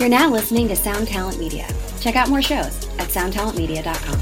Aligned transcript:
You're 0.00 0.08
now 0.08 0.30
listening 0.30 0.66
to 0.68 0.76
Sound 0.76 1.08
Talent 1.08 1.38
Media. 1.38 1.68
Check 2.00 2.16
out 2.16 2.30
more 2.30 2.40
shows 2.40 2.88
at 2.98 3.08
soundtalentmedia.com. 3.10 4.18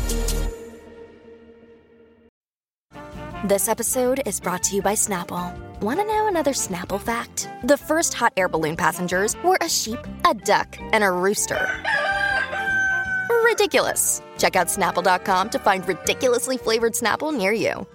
This 3.48 3.68
episode 3.68 4.20
is 4.26 4.40
brought 4.40 4.64
to 4.64 4.74
you 4.74 4.82
by 4.82 4.94
Snapple. 4.94 5.56
Want 5.80 6.00
to 6.00 6.04
know 6.04 6.26
another 6.26 6.50
Snapple 6.50 7.00
fact? 7.00 7.48
The 7.62 7.76
first 7.76 8.12
hot 8.12 8.32
air 8.36 8.48
balloon 8.48 8.74
passengers 8.74 9.36
were 9.44 9.56
a 9.60 9.68
sheep, 9.68 10.00
a 10.28 10.34
duck, 10.34 10.76
and 10.80 11.04
a 11.04 11.12
rooster. 11.12 11.64
Ridiculous. 13.44 14.20
Check 14.36 14.56
out 14.56 14.66
snapple.com 14.66 15.50
to 15.50 15.60
find 15.60 15.86
ridiculously 15.86 16.56
flavored 16.56 16.94
Snapple 16.94 17.32
near 17.32 17.52
you. 17.52 17.86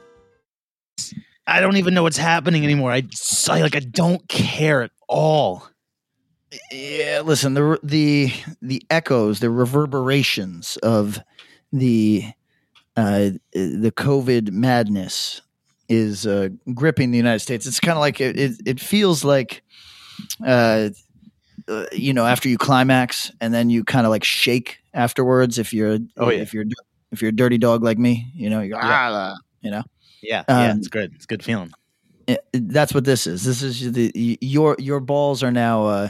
I 1.46 1.60
don't 1.60 1.76
even 1.76 1.94
know 1.94 2.04
what's 2.04 2.16
happening 2.16 2.64
anymore. 2.64 2.94
I, 2.94 3.04
I 3.50 3.60
like 3.60 3.76
I 3.76 3.82
don't 3.82 4.26
care 4.30 4.84
at 4.84 4.92
all. 5.10 5.68
Yeah, 6.72 7.22
listen, 7.26 7.54
the 7.54 7.80
the 7.84 8.32
the 8.62 8.84
echoes, 8.90 9.40
the 9.40 9.50
reverberations 9.50 10.78
of 10.78 11.20
the 11.72 12.26
uh, 12.96 13.32
the 13.54 13.92
COVID 13.96 14.52
madness 14.52 15.42
is 15.90 16.28
uh, 16.28 16.50
gripping 16.74 17.12
the 17.12 17.18
United 17.18 17.40
States. 17.40 17.66
It's 17.66 17.80
kind 17.80 17.98
of 17.98 18.02
like 18.02 18.22
it, 18.22 18.38
it, 18.40 18.52
it. 18.66 18.80
feels 18.80 19.24
like, 19.24 19.64
uh, 20.46 20.90
uh, 21.68 21.86
you 21.92 22.14
know, 22.14 22.26
after 22.26 22.50
you 22.50 22.58
climax 22.58 23.32
and 23.42 23.54
then 23.54 23.70
you 23.70 23.84
kind 23.84 24.06
of 24.06 24.10
like 24.12 24.24
shake 24.24 24.80
afterwards. 24.94 25.58
If 25.58 25.74
you're, 25.74 25.98
Oh, 26.18 26.30
yeah. 26.30 26.40
if 26.42 26.54
you're, 26.54 26.66
if 27.12 27.22
you're 27.22 27.30
a 27.30 27.36
dirty 27.36 27.58
dog 27.58 27.84
like 27.84 27.98
me, 27.98 28.32
you 28.34 28.50
know, 28.50 28.62
you 28.62 28.70
go, 28.72 28.78
Yeah. 28.78 29.10
"Ah," 29.12 29.36
you 29.62 29.72
know. 29.72 29.84
Yeah, 30.22 30.44
yeah, 30.48 30.72
Um, 30.72 30.78
it's 30.78 30.88
good. 30.88 31.12
It's 31.16 31.26
a 31.26 31.28
good 31.28 31.44
feeling. 31.44 31.72
it- 32.28 32.46
that's 32.54 32.94
what 32.94 33.04
this 33.06 33.28
is. 33.28 33.44
This 33.44 33.62
is 33.64 33.92
the 33.92 34.38
your 34.42 34.76
your 34.80 35.00
balls 35.00 35.44
are 35.44 35.52
now 35.52 36.10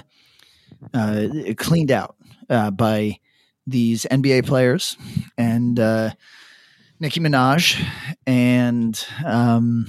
uh, 0.94 1.28
cleaned 1.58 1.92
out 1.92 2.16
uh, 2.50 2.72
by 2.72 3.20
these 3.66 4.06
NBA 4.10 4.46
players 4.46 4.98
and 5.38 5.80
uh, 5.80 6.12
Nicki 7.00 7.20
Minaj 7.20 7.86
and 8.28 9.06
um, 9.26 9.86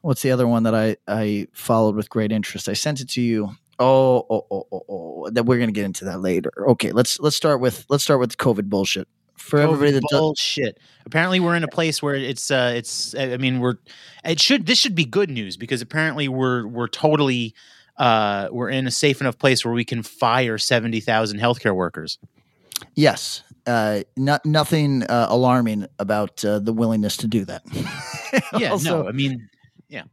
what's 0.00 0.22
the 0.22 0.30
other 0.30 0.46
one 0.46 0.64
that 0.64 0.74
I 0.74 0.96
I 1.06 1.48
followed 1.52 1.96
with 1.96 2.10
great 2.10 2.32
interest. 2.32 2.68
I 2.68 2.74
sent 2.74 3.00
it 3.00 3.08
to 3.10 3.20
you. 3.20 3.50
Oh, 3.80 4.26
oh, 4.28 4.46
oh, 4.50 4.66
oh, 4.72 4.84
oh. 4.88 5.30
That 5.30 5.44
we're 5.44 5.58
gonna 5.58 5.72
get 5.72 5.84
into 5.84 6.04
that 6.06 6.20
later. 6.20 6.52
Okay, 6.70 6.92
let's 6.92 7.20
let's 7.20 7.36
start 7.36 7.60
with 7.60 7.84
let's 7.88 8.04
start 8.04 8.20
with 8.20 8.36
COVID 8.36 8.68
bullshit 8.68 9.08
for 9.36 9.58
everybody 9.60 9.92
that 9.92 10.02
does, 10.10 10.20
bullshit. 10.20 10.78
Apparently, 11.06 11.40
we're 11.40 11.54
in 11.54 11.64
a 11.64 11.68
place 11.68 12.02
where 12.02 12.14
it's 12.14 12.50
uh, 12.50 12.72
it's. 12.74 13.14
I 13.14 13.36
mean, 13.36 13.60
we're 13.60 13.76
it 14.24 14.40
should 14.40 14.66
this 14.66 14.78
should 14.78 14.94
be 14.94 15.04
good 15.04 15.30
news 15.30 15.56
because 15.56 15.80
apparently 15.80 16.28
we're 16.28 16.66
we're 16.66 16.88
totally 16.88 17.54
uh 17.98 18.48
we're 18.50 18.70
in 18.70 18.86
a 18.86 18.90
safe 18.90 19.20
enough 19.20 19.38
place 19.38 19.64
where 19.64 19.74
we 19.74 19.84
can 19.84 20.02
fire 20.02 20.56
seventy 20.58 21.00
thousand 21.00 21.40
healthcare 21.40 21.74
workers. 21.74 22.18
Yes. 22.94 23.42
Uh, 23.66 24.00
not 24.16 24.46
nothing 24.46 25.02
uh, 25.02 25.26
alarming 25.28 25.86
about 25.98 26.42
uh, 26.42 26.58
the 26.58 26.72
willingness 26.72 27.18
to 27.18 27.28
do 27.28 27.44
that. 27.44 27.62
Yeah, 28.58 28.70
also, 28.72 29.02
no, 29.02 29.08
I 29.08 29.12
mean, 29.12 29.48
yeah. 29.88 30.04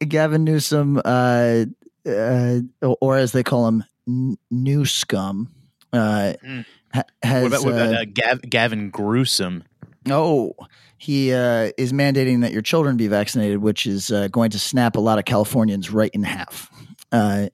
Gavin 0.00 0.44
Newsom, 0.44 1.00
uh, 1.04 1.64
uh, 2.08 2.60
or 3.00 3.16
as 3.16 3.30
they 3.32 3.42
call 3.44 3.66
him, 3.68 3.84
N- 4.08 4.36
New 4.50 4.84
Scum, 4.84 5.48
uh, 5.92 6.34
Mm. 6.44 6.64
ha- 6.92 7.04
has. 7.22 7.42
what 7.44 7.48
about, 7.52 7.64
what 7.64 7.72
about 7.74 7.94
uh, 7.94 7.98
uh, 8.00 8.04
Gav, 8.12 8.42
Gavin 8.50 8.90
Gruesome? 8.90 9.62
oh, 10.10 10.54
he 10.98 11.32
uh, 11.32 11.70
is 11.78 11.92
mandating 11.92 12.40
that 12.42 12.52
your 12.52 12.62
children 12.62 12.96
be 12.96 13.06
vaccinated, 13.08 13.58
which 13.58 13.86
is 13.86 14.10
uh, 14.10 14.26
going 14.28 14.50
to 14.50 14.58
snap 14.58 14.96
a 14.96 15.00
lot 15.00 15.18
of 15.20 15.24
Californians 15.24 15.90
right 15.90 16.10
in 16.12 16.24
half. 16.24 16.68
Uh, 17.12 17.48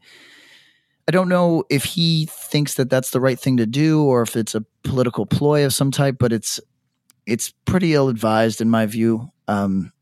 I 1.07 1.11
don't 1.11 1.29
know 1.29 1.65
if 1.71 1.85
he 1.85 2.27
thinks 2.31 2.75
that 2.75 2.91
that's 2.91 3.11
the 3.11 3.21
right 3.21 3.39
thing 3.39 3.57
to 3.59 3.67
do, 3.67 4.03
or 4.05 4.23
if 4.23 4.37
it's 4.37 4.55
a 4.55 4.65
political 4.85 5.27
ploy 5.27 5.65
of 5.65 5.75
some 5.75 5.91
type, 5.91 6.17
but 6.19 6.33
it's 6.33 6.61
it's 7.27 7.53
pretty 7.67 7.95
ill 7.95 8.09
advised 8.09 8.61
in 8.61 8.71
my 8.71 8.87
view. 8.87 9.31
Um, 9.49 9.93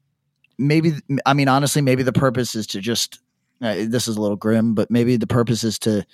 maybe, 0.59 0.93
I 1.25 1.35
mean, 1.35 1.49
honestly, 1.49 1.83
maybe 1.83 2.03
the 2.03 2.13
purpose 2.13 2.55
is 2.55 2.67
to 2.69 2.81
just. 2.81 3.21
Uh, 3.63 3.87
this 3.89 4.07
is 4.07 4.17
a 4.17 4.21
little 4.21 4.37
grim, 4.37 4.75
but 4.75 4.91
maybe 4.91 5.17
the 5.17 5.27
purpose 5.27 5.65
is 5.65 5.79
to 5.79 6.05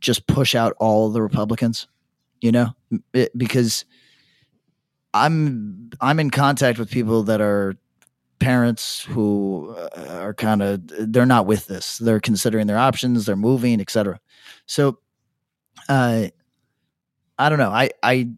just 0.00 0.26
push 0.26 0.54
out 0.56 0.74
all 0.80 1.10
the 1.10 1.22
Republicans. 1.22 1.86
You 2.40 2.52
know, 2.52 2.74
It- 3.12 3.36
because 3.38 3.84
I'm 5.14 5.90
I'm 6.00 6.20
in 6.20 6.30
contact 6.30 6.78
with 6.78 6.90
people 6.90 7.22
that 7.24 7.40
are 7.40 7.76
parents 8.38 9.02
who 9.02 9.74
uh, 9.76 10.18
are 10.20 10.34
kind 10.34 10.62
of 10.62 10.80
they're 10.86 11.26
not 11.26 11.46
with 11.46 11.66
this. 11.66 11.98
They're 11.98 12.20
considering 12.20 12.66
their 12.66 12.78
options, 12.78 13.26
they're 13.26 13.36
moving, 13.36 13.80
etc. 13.80 14.20
So 14.66 14.98
uh 15.88 16.28
I 17.38 17.48
don't 17.48 17.58
know. 17.58 17.70
I 17.70 17.90
I 18.02 18.28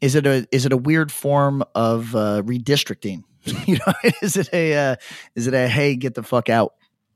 is 0.00 0.14
it 0.14 0.26
a 0.26 0.46
is 0.52 0.66
it 0.66 0.72
a 0.72 0.76
weird 0.76 1.10
form 1.10 1.62
of 1.74 2.14
uh 2.14 2.42
redistricting? 2.44 3.24
you 3.66 3.78
know, 3.86 3.92
is 4.22 4.36
it 4.36 4.48
a 4.52 4.74
uh, 4.92 4.96
is 5.34 5.46
it 5.46 5.54
a 5.54 5.68
hey 5.68 5.96
get 5.96 6.14
the 6.14 6.22
fuck 6.22 6.48
out 6.48 6.74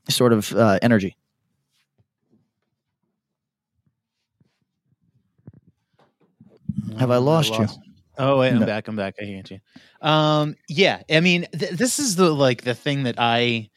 sort 0.09 0.33
of 0.33 0.53
uh 0.55 0.79
energy? 0.83 1.17
Have 6.99 7.11
I 7.11 7.19
lost 7.19 7.59
you? 7.59 7.69
Oh 8.19 8.39
wait, 8.41 8.51
I'm 8.51 8.61
No. 8.61 8.67
back. 8.67 8.89
I'm 8.89 8.97
back. 8.97 9.15
I 9.21 9.25
hear 9.25 9.43
you. 9.49 9.59
Um, 10.07 10.57
yeah. 10.69 11.03
I 11.11 11.21
mean, 11.21 11.47
th- 11.59 11.73
this 11.73 11.99
is 11.99 12.17
the 12.17 12.31
like 12.33 12.63
the 12.63 12.75
thing 12.75 13.05
that 13.05 13.17
I 13.19 13.71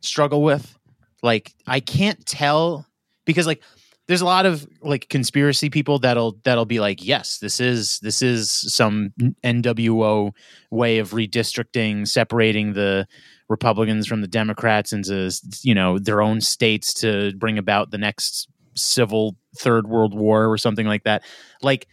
struggle 0.00 0.42
with. 0.42 0.76
Like, 1.22 1.54
I 1.66 1.80
can't 1.80 2.24
tell 2.26 2.86
because 3.24 3.46
like 3.46 3.62
there's 4.06 4.20
a 4.20 4.24
lot 4.26 4.46
of 4.46 4.66
like 4.82 5.08
conspiracy 5.08 5.68
people 5.68 5.98
that'll 5.98 6.38
that'll 6.44 6.64
be 6.64 6.78
like, 6.78 7.04
yes, 7.04 7.38
this 7.38 7.58
is 7.58 7.98
this 8.00 8.22
is 8.22 8.50
some 8.52 9.12
NWO 9.42 10.30
way 10.70 10.98
of 10.98 11.10
redistricting, 11.10 12.06
separating 12.06 12.74
the 12.74 13.06
Republicans 13.48 14.06
from 14.06 14.20
the 14.20 14.28
Democrats 14.28 14.92
into 14.92 15.32
you 15.62 15.74
know 15.74 15.98
their 15.98 16.22
own 16.22 16.40
states 16.40 16.94
to 16.94 17.32
bring 17.36 17.58
about 17.58 17.90
the 17.90 17.98
next 17.98 18.48
civil 18.74 19.36
third 19.58 19.88
world 19.88 20.14
war 20.14 20.46
or 20.50 20.58
something 20.58 20.86
like 20.86 21.02
that. 21.04 21.24
Like 21.62 21.88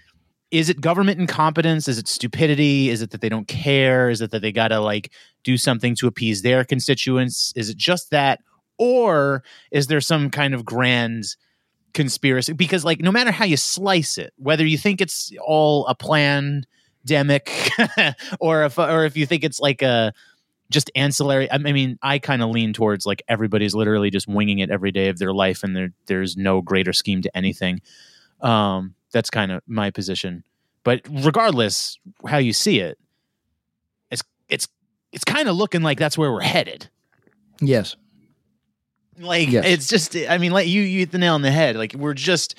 is 0.53 0.69
it 0.69 0.79
government 0.79 1.19
incompetence? 1.19 1.87
Is 1.87 1.97
it 1.97 2.07
stupidity? 2.07 2.89
Is 2.91 3.01
it 3.01 3.09
that 3.09 3.21
they 3.21 3.27
don't 3.27 3.47
care? 3.47 4.11
Is 4.11 4.21
it 4.21 4.29
that 4.29 4.43
they 4.43 4.51
gotta 4.51 4.79
like 4.79 5.11
do 5.43 5.57
something 5.57 5.95
to 5.95 6.05
appease 6.05 6.43
their 6.43 6.63
constituents? 6.63 7.53
Is 7.55 7.69
it 7.69 7.75
just 7.75 8.11
that? 8.11 8.39
Or 8.77 9.43
is 9.71 9.87
there 9.87 9.99
some 9.99 10.29
kind 10.29 10.53
of 10.53 10.63
grand 10.63 11.25
conspiracy? 11.95 12.53
Because 12.53 12.85
like 12.85 13.01
no 13.01 13.11
matter 13.11 13.31
how 13.31 13.45
you 13.45 13.57
slice 13.57 14.19
it 14.19 14.31
whether 14.37 14.63
you 14.63 14.77
think 14.77 15.01
it's 15.01 15.31
all 15.43 15.87
a 15.87 15.95
pandemic 15.95 17.49
or 18.39 18.63
if 18.65 18.77
or 18.77 19.05
if 19.05 19.17
you 19.17 19.25
think 19.25 19.43
it's 19.43 19.59
like 19.59 19.81
a 19.81 20.13
just 20.69 20.89
ancillary 20.95 21.51
i 21.51 21.57
mean 21.57 21.99
i 22.01 22.17
kind 22.17 22.41
of 22.41 22.49
lean 22.49 22.73
towards 22.73 23.05
like 23.05 23.21
everybody's 23.27 23.75
literally 23.75 24.09
just 24.09 24.27
winging 24.27 24.57
it 24.57 24.71
every 24.71 24.91
day 24.91 25.09
of 25.09 25.19
their 25.19 25.33
life 25.33 25.63
and 25.63 25.75
there 25.75 25.89
there's 26.07 26.35
no 26.35 26.61
greater 26.61 26.93
scheme 26.93 27.21
to 27.21 27.37
anything. 27.37 27.81
Um 28.41 28.95
that's 29.13 29.29
kind 29.29 29.51
of 29.51 29.61
my 29.67 29.89
position 29.89 30.43
but 30.83 31.01
regardless 31.23 31.97
how 32.27 32.37
you 32.37 32.51
see 32.51 32.79
it 32.79 32.97
it's 34.11 34.21
it's 34.49 34.67
it's 35.13 35.23
kind 35.23 35.47
of 35.47 35.55
looking 35.55 35.81
like 35.81 35.97
that's 35.97 36.17
where 36.17 36.31
we're 36.31 36.41
headed 36.41 36.89
Yes. 37.61 37.95
like 39.19 39.49
Yes. 39.49 39.63
it's 39.65 39.87
just 39.87 40.15
i 40.29 40.37
mean 40.37 40.51
like 40.51 40.67
you 40.67 40.81
you 40.81 40.99
hit 40.99 41.11
the 41.11 41.17
nail 41.19 41.35
on 41.35 41.41
the 41.43 41.51
head 41.51 41.75
like 41.75 41.93
we're 41.93 42.13
just 42.15 42.55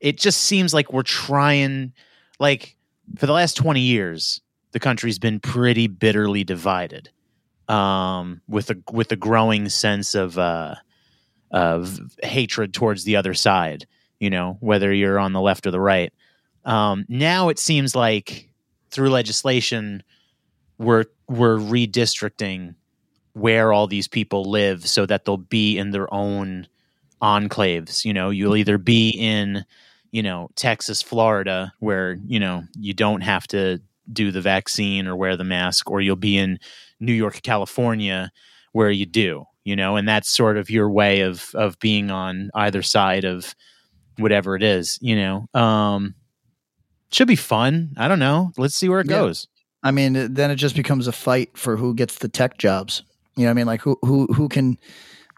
it 0.00 0.16
just 0.18 0.40
seems 0.42 0.72
like 0.74 0.92
we're 0.92 1.02
trying 1.02 1.92
like 2.40 2.76
for 3.16 3.26
the 3.26 3.32
last 3.32 3.56
20 3.56 3.80
years 3.80 4.40
the 4.72 4.80
country's 4.80 5.18
been 5.18 5.38
pretty 5.40 5.86
bitterly 5.86 6.44
divided 6.44 7.10
um 7.68 8.40
with 8.48 8.70
a 8.70 8.76
with 8.90 9.12
a 9.12 9.16
growing 9.16 9.68
sense 9.68 10.14
of 10.14 10.38
uh 10.38 10.74
of 11.50 12.00
hatred 12.22 12.72
towards 12.74 13.04
the 13.04 13.16
other 13.16 13.34
side 13.34 13.86
you 14.20 14.30
know 14.30 14.56
whether 14.60 14.92
you're 14.92 15.18
on 15.18 15.32
the 15.32 15.40
left 15.40 15.66
or 15.66 15.70
the 15.70 15.80
right. 15.80 16.12
Um 16.64 17.04
now 17.08 17.48
it 17.48 17.58
seems 17.58 17.94
like 17.94 18.48
through 18.90 19.10
legislation 19.10 20.02
we're 20.78 21.04
we're 21.28 21.58
redistricting 21.58 22.74
where 23.34 23.72
all 23.72 23.86
these 23.86 24.08
people 24.08 24.44
live 24.44 24.86
so 24.86 25.06
that 25.06 25.24
they'll 25.24 25.36
be 25.36 25.78
in 25.78 25.90
their 25.90 26.12
own 26.12 26.66
enclaves. 27.22 28.04
You 28.04 28.12
know 28.12 28.30
you'll 28.30 28.56
either 28.56 28.78
be 28.78 29.10
in 29.10 29.64
you 30.10 30.22
know 30.22 30.48
Texas 30.56 31.02
Florida 31.02 31.72
where 31.80 32.18
you 32.26 32.40
know 32.40 32.64
you 32.78 32.94
don't 32.94 33.22
have 33.22 33.46
to 33.48 33.80
do 34.12 34.30
the 34.30 34.40
vaccine 34.40 35.06
or 35.06 35.16
wear 35.16 35.36
the 35.36 35.44
mask 35.44 35.90
or 35.90 36.00
you'll 36.00 36.16
be 36.16 36.36
in 36.38 36.58
New 37.00 37.12
York 37.12 37.42
California 37.42 38.30
where 38.72 38.90
you 38.90 39.06
do 39.06 39.44
you 39.64 39.76
know 39.76 39.96
and 39.96 40.08
that's 40.08 40.30
sort 40.30 40.56
of 40.56 40.70
your 40.70 40.90
way 40.90 41.20
of 41.20 41.50
of 41.54 41.78
being 41.78 42.10
on 42.10 42.50
either 42.54 42.82
side 42.82 43.24
of 43.24 43.54
whatever 44.18 44.54
it 44.56 44.62
is 44.62 44.98
you 45.00 45.16
know 45.16 45.48
um 45.54 46.14
should 47.12 47.28
be 47.28 47.36
fun 47.36 47.94
i 47.96 48.06
don't 48.08 48.18
know 48.18 48.52
let's 48.58 48.74
see 48.74 48.88
where 48.88 49.00
it 49.00 49.06
Yeah. 49.08 49.18
goes 49.18 49.46
I 49.80 49.92
mean, 49.92 50.34
then 50.34 50.50
it 50.50 50.56
just 50.56 50.74
becomes 50.74 51.06
a 51.06 51.12
fight 51.12 51.56
for 51.56 51.76
who 51.76 51.94
gets 51.94 52.18
the 52.18 52.28
tech 52.28 52.58
jobs. 52.58 53.04
You 53.36 53.44
know, 53.44 53.50
what 53.50 53.50
I 53.52 53.54
mean, 53.54 53.66
like 53.66 53.80
who 53.80 53.96
who 54.02 54.26
who 54.26 54.48
can 54.48 54.76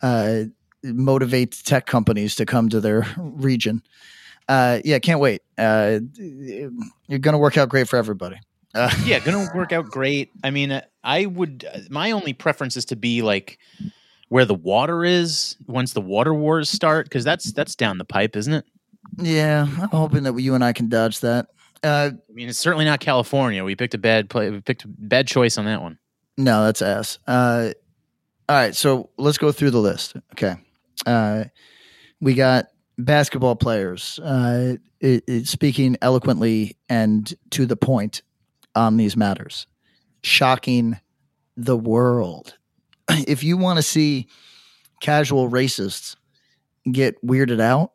uh, 0.03 0.45
motivate 0.83 1.61
tech 1.63 1.85
companies 1.85 2.37
to 2.37 2.47
come 2.47 2.71
to 2.71 2.81
their 2.81 3.07
region. 3.19 3.83
Uh, 4.49 4.81
yeah, 4.83 4.99
can't 4.99 5.21
wait. 5.21 5.43
Uh, 5.59 6.01
you're 6.17 7.19
going 7.19 7.35
to 7.35 7.39
work 7.39 7.59
out 7.59 7.69
great 7.69 7.87
for 7.87 7.97
everybody. 7.99 8.37
Uh, 8.75 8.91
yeah, 9.05 9.19
gonna 9.19 9.47
work 9.55 9.73
out 9.73 9.91
great. 9.91 10.31
I 10.43 10.51
mean, 10.51 10.81
I 11.05 11.27
would. 11.27 11.67
My 11.91 12.13
only 12.13 12.33
preference 12.33 12.79
is 12.79 12.87
to 12.87 12.97
be 12.97 13.21
like 13.21 13.59
where 14.31 14.45
the 14.45 14.55
water 14.55 15.05
is 15.05 15.57
once 15.67 15.93
the 15.93 16.01
water 16.01 16.33
wars 16.33 16.71
start, 16.71 17.07
because 17.07 17.25
that's 17.25 17.53
that's 17.53 17.75
down 17.77 17.99
the 17.99 18.05
pipe, 18.05 18.37
isn't 18.37 18.55
it? 18.55 18.65
Yeah, 19.19 19.63
I'm 19.63 19.89
hoping 19.89 20.23
that 20.23 20.39
you 20.39 20.55
and 20.55 20.65
I 20.65 20.73
can 20.73 20.89
dodge 20.89 21.21
that. 21.21 21.49
Uh, 21.83 22.13
I 22.17 22.33
mean, 22.33 22.49
it's 22.49 22.59
certainly 22.59 22.85
not 22.85 23.01
California. 23.01 23.65
We 23.65 23.77
picked 23.77 23.95
a 23.95 23.99
bad 23.99 24.31
play. 24.31 24.51
We 24.51 24.61
picked 24.61 24.85
a 24.85 24.89
bad 24.89 25.27
choice 25.27 25.59
on 25.59 25.65
that 25.67 25.83
one. 25.83 25.99
No, 26.39 26.65
that's 26.65 26.81
ass. 26.81 27.19
Uh, 27.27 27.73
all 28.49 28.57
right, 28.57 28.75
so 28.75 29.11
let's 29.19 29.39
go 29.39 29.53
through 29.53 29.73
the 29.73 29.81
list. 29.81 30.17
Okay, 30.33 30.55
uh, 31.07 31.45
we 32.21 32.35
got 32.35 32.67
basketball 32.99 33.57
players 33.57 34.19
uh, 34.23 34.77
it, 35.01 35.25
it 35.27 35.49
speaking 35.49 35.97
eloquently 36.03 36.77
and 36.89 37.35
to 37.51 37.67
the 37.67 37.77
point 37.77 38.23
on 38.75 38.97
these 38.97 39.17
matters, 39.17 39.67
shocking 40.23 40.99
the 41.57 41.77
world. 41.77 42.57
If 43.27 43.43
you 43.43 43.57
want 43.57 43.79
to 43.79 43.83
see 43.83 44.29
casual 45.01 45.51
racists 45.51 46.17
get 46.91 47.25
weirded 47.25 47.61
out, 47.61 47.93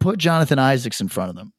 put 0.00 0.18
Jonathan 0.18 0.58
Isaacs 0.58 1.00
in 1.00 1.08
front 1.08 1.30
of 1.30 1.36
them 1.36 1.52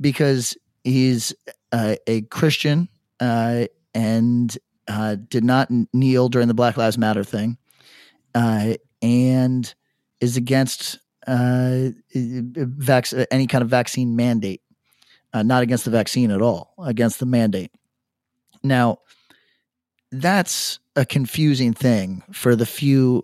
because 0.00 0.56
he's 0.84 1.34
uh, 1.72 1.96
a 2.06 2.22
Christian 2.22 2.88
uh, 3.20 3.66
and 3.94 4.56
uh, 4.88 5.16
did 5.28 5.44
not 5.44 5.68
kneel 5.92 6.28
during 6.28 6.48
the 6.48 6.54
Black 6.54 6.76
Lives 6.76 6.98
Matter 6.98 7.24
thing 7.24 7.58
uh, 8.34 8.74
and 9.02 9.74
is 10.20 10.36
against 10.36 10.98
uh, 11.26 11.88
vac- 12.14 13.12
any 13.30 13.46
kind 13.46 13.62
of 13.62 13.68
vaccine 13.68 14.14
mandate 14.14 14.62
uh, 15.36 15.42
not 15.42 15.62
against 15.62 15.84
the 15.84 15.90
vaccine 15.90 16.30
at 16.30 16.40
all, 16.40 16.72
against 16.78 17.20
the 17.20 17.26
mandate. 17.26 17.70
Now, 18.62 19.00
that's 20.10 20.78
a 20.94 21.04
confusing 21.04 21.72
thing 21.72 22.22
for 22.32 22.56
the 22.56 22.66
few 22.66 23.22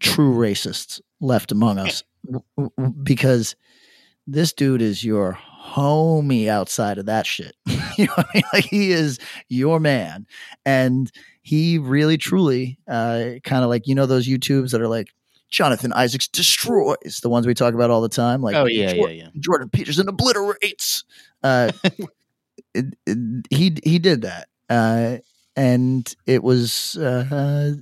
true 0.00 0.34
racists 0.34 1.00
left 1.20 1.52
among 1.52 1.78
us 1.78 2.02
because 3.02 3.56
this 4.26 4.52
dude 4.52 4.82
is 4.82 5.04
your 5.04 5.38
homie 5.68 6.48
outside 6.48 6.98
of 6.98 7.06
that 7.06 7.26
shit. 7.26 7.54
you 7.96 8.06
know 8.06 8.14
I 8.16 8.24
mean? 8.34 8.42
Like 8.52 8.64
he 8.64 8.92
is 8.92 9.18
your 9.48 9.80
man. 9.80 10.26
And 10.64 11.10
he 11.42 11.78
really 11.78 12.16
truly 12.16 12.78
uh, 12.88 13.32
kind 13.44 13.64
of 13.64 13.70
like, 13.70 13.86
you 13.86 13.94
know, 13.94 14.06
those 14.06 14.28
YouTubes 14.28 14.70
that 14.72 14.80
are 14.80 14.88
like, 14.88 15.08
Jonathan 15.50 15.92
Isaacs 15.94 16.28
destroys 16.28 17.20
the 17.22 17.30
ones 17.30 17.46
we 17.46 17.54
talk 17.54 17.72
about 17.74 17.90
all 17.90 18.02
the 18.02 18.08
time. 18.08 18.42
Like, 18.42 18.54
oh 18.54 18.66
yeah, 18.66 18.92
Jordan, 18.92 19.16
yeah, 19.16 19.24
yeah. 19.24 19.30
Jordan 19.40 19.70
Peterson 19.70 20.06
obliterates. 20.08 21.04
Uh, 21.42 21.72
it, 22.74 22.94
it, 23.06 23.46
he 23.50 23.74
he 23.82 23.98
did 23.98 24.22
that, 24.22 24.48
uh, 24.68 25.18
and 25.58 26.14
it 26.24 26.44
was 26.44 26.96
uh, 26.96 27.74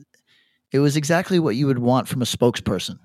it 0.73 0.79
was 0.79 0.97
exactly 0.97 1.39
what 1.39 1.57
you 1.57 1.67
would 1.67 1.79
want 1.79 2.09
from 2.09 2.23
a 2.23 2.25
spokesperson. 2.25 2.99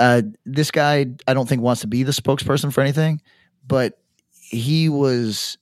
Uh, 0.00 0.22
this 0.44 0.72
guy, 0.72 1.06
I 1.28 1.34
don't 1.34 1.48
think 1.48 1.62
wants 1.62 1.82
to 1.82 1.86
be 1.86 2.02
the 2.02 2.10
spokesperson 2.10 2.72
for 2.72 2.80
anything, 2.80 3.22
but 3.64 4.00
he 4.32 4.88
was 4.88 5.56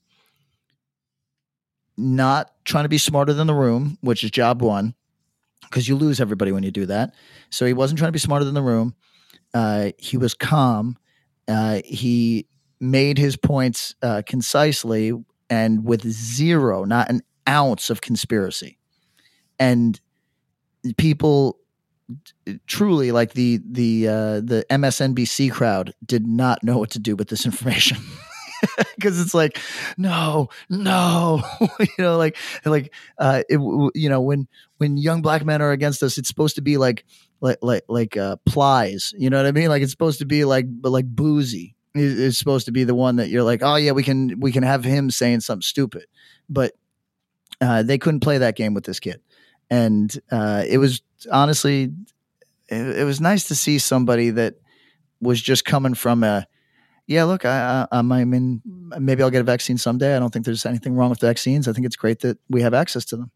not 1.97 2.51
trying 2.65 2.85
to 2.85 2.89
be 2.89 2.97
smarter 2.97 3.31
than 3.31 3.45
the 3.45 3.53
room, 3.53 3.99
which 4.01 4.23
is 4.23 4.31
job 4.31 4.63
one 4.63 4.95
because 5.63 5.87
you 5.87 5.95
lose 5.95 6.19
everybody 6.19 6.51
when 6.51 6.63
you 6.63 6.71
do 6.71 6.87
that. 6.87 7.13
So 7.51 7.65
he 7.67 7.73
wasn't 7.73 7.99
trying 7.99 8.07
to 8.07 8.13
be 8.13 8.19
smarter 8.19 8.45
than 8.45 8.55
the 8.55 8.63
room. 8.63 8.95
Uh, 9.53 9.91
he 9.99 10.17
was 10.17 10.33
calm. 10.33 10.97
Uh, 11.47 11.81
he 11.85 12.47
made 12.79 13.19
his 13.19 13.37
points 13.37 13.93
uh, 14.01 14.23
concisely 14.25 15.13
and 15.51 15.85
with 15.85 16.07
zero, 16.09 16.85
not 16.85 17.09
an 17.09 17.21
ounce 17.49 17.89
of 17.89 18.01
conspiracy. 18.01 18.77
And 19.59 19.99
people 20.97 21.59
truly 22.67 23.11
like 23.11 23.33
the 23.33 23.59
the 23.69 24.07
uh, 24.07 24.41
the 24.41 24.65
MSNBC 24.69 25.51
crowd 25.51 25.93
did 26.05 26.25
not 26.25 26.63
know 26.63 26.77
what 26.77 26.91
to 26.91 26.99
do 26.99 27.15
with 27.15 27.27
this 27.27 27.45
information. 27.45 27.97
because 28.95 29.19
it's 29.21 29.33
like 29.33 29.57
no 29.97 30.49
no 30.69 31.41
you 31.79 31.87
know 31.97 32.17
like 32.17 32.35
like 32.65 32.93
uh 33.17 33.41
it, 33.49 33.57
you 33.95 34.09
know 34.09 34.19
when 34.19 34.47
when 34.77 34.97
young 34.97 35.21
black 35.21 35.45
men 35.45 35.61
are 35.61 35.71
against 35.71 36.03
us 36.03 36.17
it's 36.17 36.27
supposed 36.27 36.55
to 36.55 36.61
be 36.61 36.75
like 36.77 37.05
like 37.39 37.57
like 37.61 37.83
like 37.87 38.17
uh 38.17 38.35
plies 38.45 39.13
you 39.17 39.29
know 39.29 39.37
what 39.37 39.45
i 39.45 39.51
mean 39.51 39.69
like 39.69 39.81
it's 39.81 39.91
supposed 39.91 40.19
to 40.19 40.25
be 40.25 40.43
like 40.43 40.65
like 40.83 41.05
Boosie 41.13 41.75
is 41.95 42.37
supposed 42.37 42.65
to 42.65 42.71
be 42.71 42.83
the 42.83 42.95
one 42.95 43.15
that 43.15 43.29
you're 43.29 43.43
like 43.43 43.61
oh 43.63 43.75
yeah 43.75 43.91
we 43.91 44.03
can 44.03 44.39
we 44.39 44.51
can 44.51 44.63
have 44.63 44.83
him 44.83 45.09
saying 45.09 45.39
something 45.39 45.61
stupid 45.61 46.05
but 46.49 46.73
uh 47.61 47.83
they 47.83 47.97
couldn't 47.97 48.21
play 48.21 48.37
that 48.37 48.55
game 48.55 48.73
with 48.73 48.85
this 48.85 48.99
kid 48.99 49.21
and 49.69 50.19
uh 50.31 50.63
it 50.67 50.77
was 50.77 51.01
honestly 51.31 51.91
it, 52.69 52.99
it 52.99 53.03
was 53.03 53.19
nice 53.19 53.47
to 53.47 53.55
see 53.55 53.79
somebody 53.79 54.29
that 54.29 54.55
was 55.21 55.41
just 55.41 55.65
coming 55.65 55.93
from 55.93 56.23
a 56.23 56.47
yeah, 57.09 57.23
look, 57.23 57.43
I, 57.43 57.87
I, 57.91 57.97
I 57.97 58.01
mean, 58.03 58.61
maybe 58.99 59.23
I'll 59.23 59.31
get 59.31 59.41
a 59.41 59.43
vaccine 59.43 59.79
someday. 59.79 60.15
I 60.15 60.19
don't 60.19 60.31
think 60.31 60.45
there's 60.45 60.63
anything 60.63 60.93
wrong 60.93 61.09
with 61.09 61.19
vaccines. 61.19 61.67
I 61.67 61.73
think 61.73 61.87
it's 61.87 61.95
great 61.95 62.19
that 62.19 62.37
we 62.51 62.61
have 62.61 62.75
access 62.75 63.03
to 63.05 63.17
them. 63.17 63.31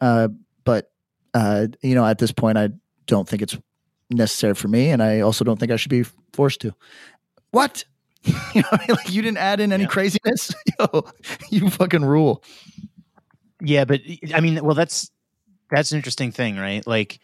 Uh, 0.00 0.28
but 0.64 0.90
uh, 1.32 1.68
you 1.80 1.94
know, 1.94 2.04
at 2.04 2.18
this 2.18 2.32
point, 2.32 2.58
I 2.58 2.70
don't 3.06 3.28
think 3.28 3.42
it's 3.42 3.56
necessary 4.10 4.56
for 4.56 4.66
me, 4.66 4.90
and 4.90 5.00
I 5.00 5.20
also 5.20 5.44
don't 5.44 5.60
think 5.60 5.70
I 5.70 5.76
should 5.76 5.90
be 5.90 6.02
forced 6.32 6.60
to. 6.62 6.74
What? 7.52 7.84
you 8.24 8.62
know, 8.62 8.78
like 8.88 9.12
you 9.12 9.22
didn't 9.22 9.38
add 9.38 9.60
in 9.60 9.72
any 9.72 9.84
yeah. 9.84 9.90
craziness. 9.90 10.52
Yo, 10.80 11.04
you 11.50 11.70
fucking 11.70 12.04
rule. 12.04 12.42
Yeah, 13.64 13.84
but 13.84 14.00
I 14.34 14.40
mean, 14.40 14.62
well, 14.64 14.74
that's 14.74 15.10
that's 15.70 15.92
an 15.92 15.96
interesting 15.96 16.30
thing, 16.30 16.56
right? 16.56 16.86
Like 16.86 17.20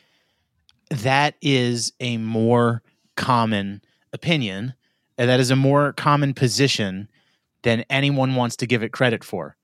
that 0.91 1.37
is 1.41 1.93
a 2.01 2.17
more 2.17 2.83
common 3.17 3.83
opinion 4.13 4.75
and 5.19 5.29
that 5.29 5.39
is 5.39 5.51
a 5.51 5.57
more 5.57 5.93
common 5.93 6.33
position 6.35 7.09
than 7.63 7.85
anyone 7.91 8.35
wants 8.35 8.57
to 8.57 8.67
give 8.67 8.83
it 8.83 8.91
credit 8.91 9.23
for. 9.23 9.57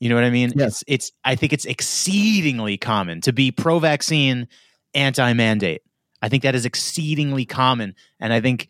You 0.00 0.08
know 0.08 0.16
what 0.16 0.24
I 0.24 0.30
mean? 0.30 0.52
Yes. 0.56 0.82
It's 0.86 1.10
it's 1.10 1.12
I 1.24 1.36
think 1.36 1.52
it's 1.52 1.64
exceedingly 1.64 2.76
common 2.76 3.20
to 3.22 3.32
be 3.32 3.50
pro 3.50 3.78
vaccine, 3.78 4.48
anti 4.94 5.32
mandate. 5.32 5.82
I 6.22 6.28
think 6.28 6.42
that 6.42 6.54
is 6.54 6.66
exceedingly 6.66 7.44
common. 7.44 7.94
And 8.18 8.32
I 8.32 8.40
think 8.40 8.68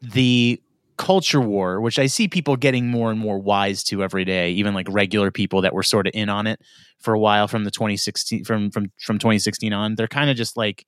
the 0.00 0.60
culture 0.96 1.40
war, 1.40 1.80
which 1.80 1.98
I 1.98 2.06
see 2.06 2.28
people 2.28 2.56
getting 2.56 2.88
more 2.88 3.10
and 3.10 3.18
more 3.18 3.38
wise 3.38 3.82
to 3.84 4.02
every 4.02 4.24
day, 4.24 4.52
even 4.52 4.74
like 4.74 4.86
regular 4.90 5.30
people 5.30 5.62
that 5.62 5.74
were 5.74 5.82
sort 5.82 6.06
of 6.06 6.12
in 6.14 6.28
on 6.28 6.46
it 6.46 6.60
for 6.98 7.14
a 7.14 7.18
while 7.18 7.48
from 7.48 7.64
the 7.64 7.70
2016 7.70 8.44
from 8.44 8.70
from 8.70 8.92
from 9.00 9.18
2016 9.18 9.72
on, 9.72 9.94
they're 9.94 10.08
kind 10.08 10.30
of 10.30 10.36
just 10.36 10.56
like 10.56 10.86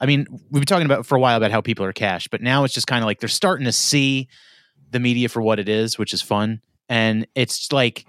I 0.00 0.06
mean, 0.06 0.26
we've 0.30 0.60
been 0.60 0.66
talking 0.66 0.86
about 0.86 1.06
for 1.06 1.16
a 1.16 1.20
while 1.20 1.36
about 1.36 1.50
how 1.50 1.60
people 1.60 1.84
are 1.84 1.92
cash, 1.92 2.28
but 2.28 2.42
now 2.42 2.64
it's 2.64 2.74
just 2.74 2.86
kind 2.86 3.02
of 3.02 3.06
like 3.06 3.20
they're 3.20 3.28
starting 3.28 3.64
to 3.64 3.72
see 3.72 4.28
the 4.90 5.00
media 5.00 5.28
for 5.28 5.40
what 5.40 5.58
it 5.58 5.68
is, 5.68 5.98
which 5.98 6.12
is 6.12 6.20
fun. 6.20 6.60
And 6.88 7.26
it's 7.34 7.72
like 7.72 8.06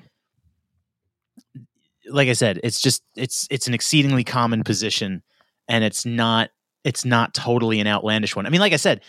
like 2.09 2.29
I 2.29 2.33
said, 2.33 2.59
it's 2.63 2.81
just 2.81 3.03
it's 3.15 3.47
it's 3.49 3.67
an 3.67 3.73
exceedingly 3.73 4.23
common 4.23 4.63
position 4.63 5.23
and 5.67 5.83
it's 5.83 6.05
not 6.05 6.49
it's 6.83 7.05
not 7.05 7.33
totally 7.33 7.79
an 7.79 7.87
outlandish 7.87 8.35
one. 8.35 8.45
I 8.45 8.49
mean, 8.49 8.61
like 8.61 8.73
I 8.73 8.77
said, 8.77 9.01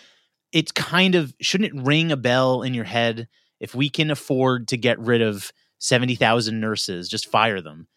it's 0.52 0.72
kind 0.72 1.14
of 1.14 1.34
shouldn't 1.40 1.74
it 1.74 1.82
ring 1.82 2.12
a 2.12 2.16
bell 2.16 2.62
in 2.62 2.74
your 2.74 2.84
head 2.84 3.28
if 3.60 3.74
we 3.74 3.88
can 3.88 4.10
afford 4.10 4.68
to 4.68 4.76
get 4.76 4.98
rid 4.98 5.20
of 5.20 5.52
70,000 5.78 6.60
nurses, 6.60 7.08
just 7.08 7.30
fire 7.30 7.60
them. 7.60 7.88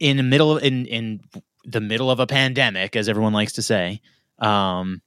In 0.00 0.16
the 0.16 0.22
middle 0.22 0.56
of 0.56 0.62
in 0.62 0.86
in 0.86 1.20
the 1.64 1.80
middle 1.80 2.10
of 2.10 2.20
a 2.20 2.26
pandemic, 2.26 2.96
as 2.96 3.08
everyone 3.08 3.32
likes 3.32 3.52
to 3.54 3.62
say, 3.62 4.00
um, 4.38 5.00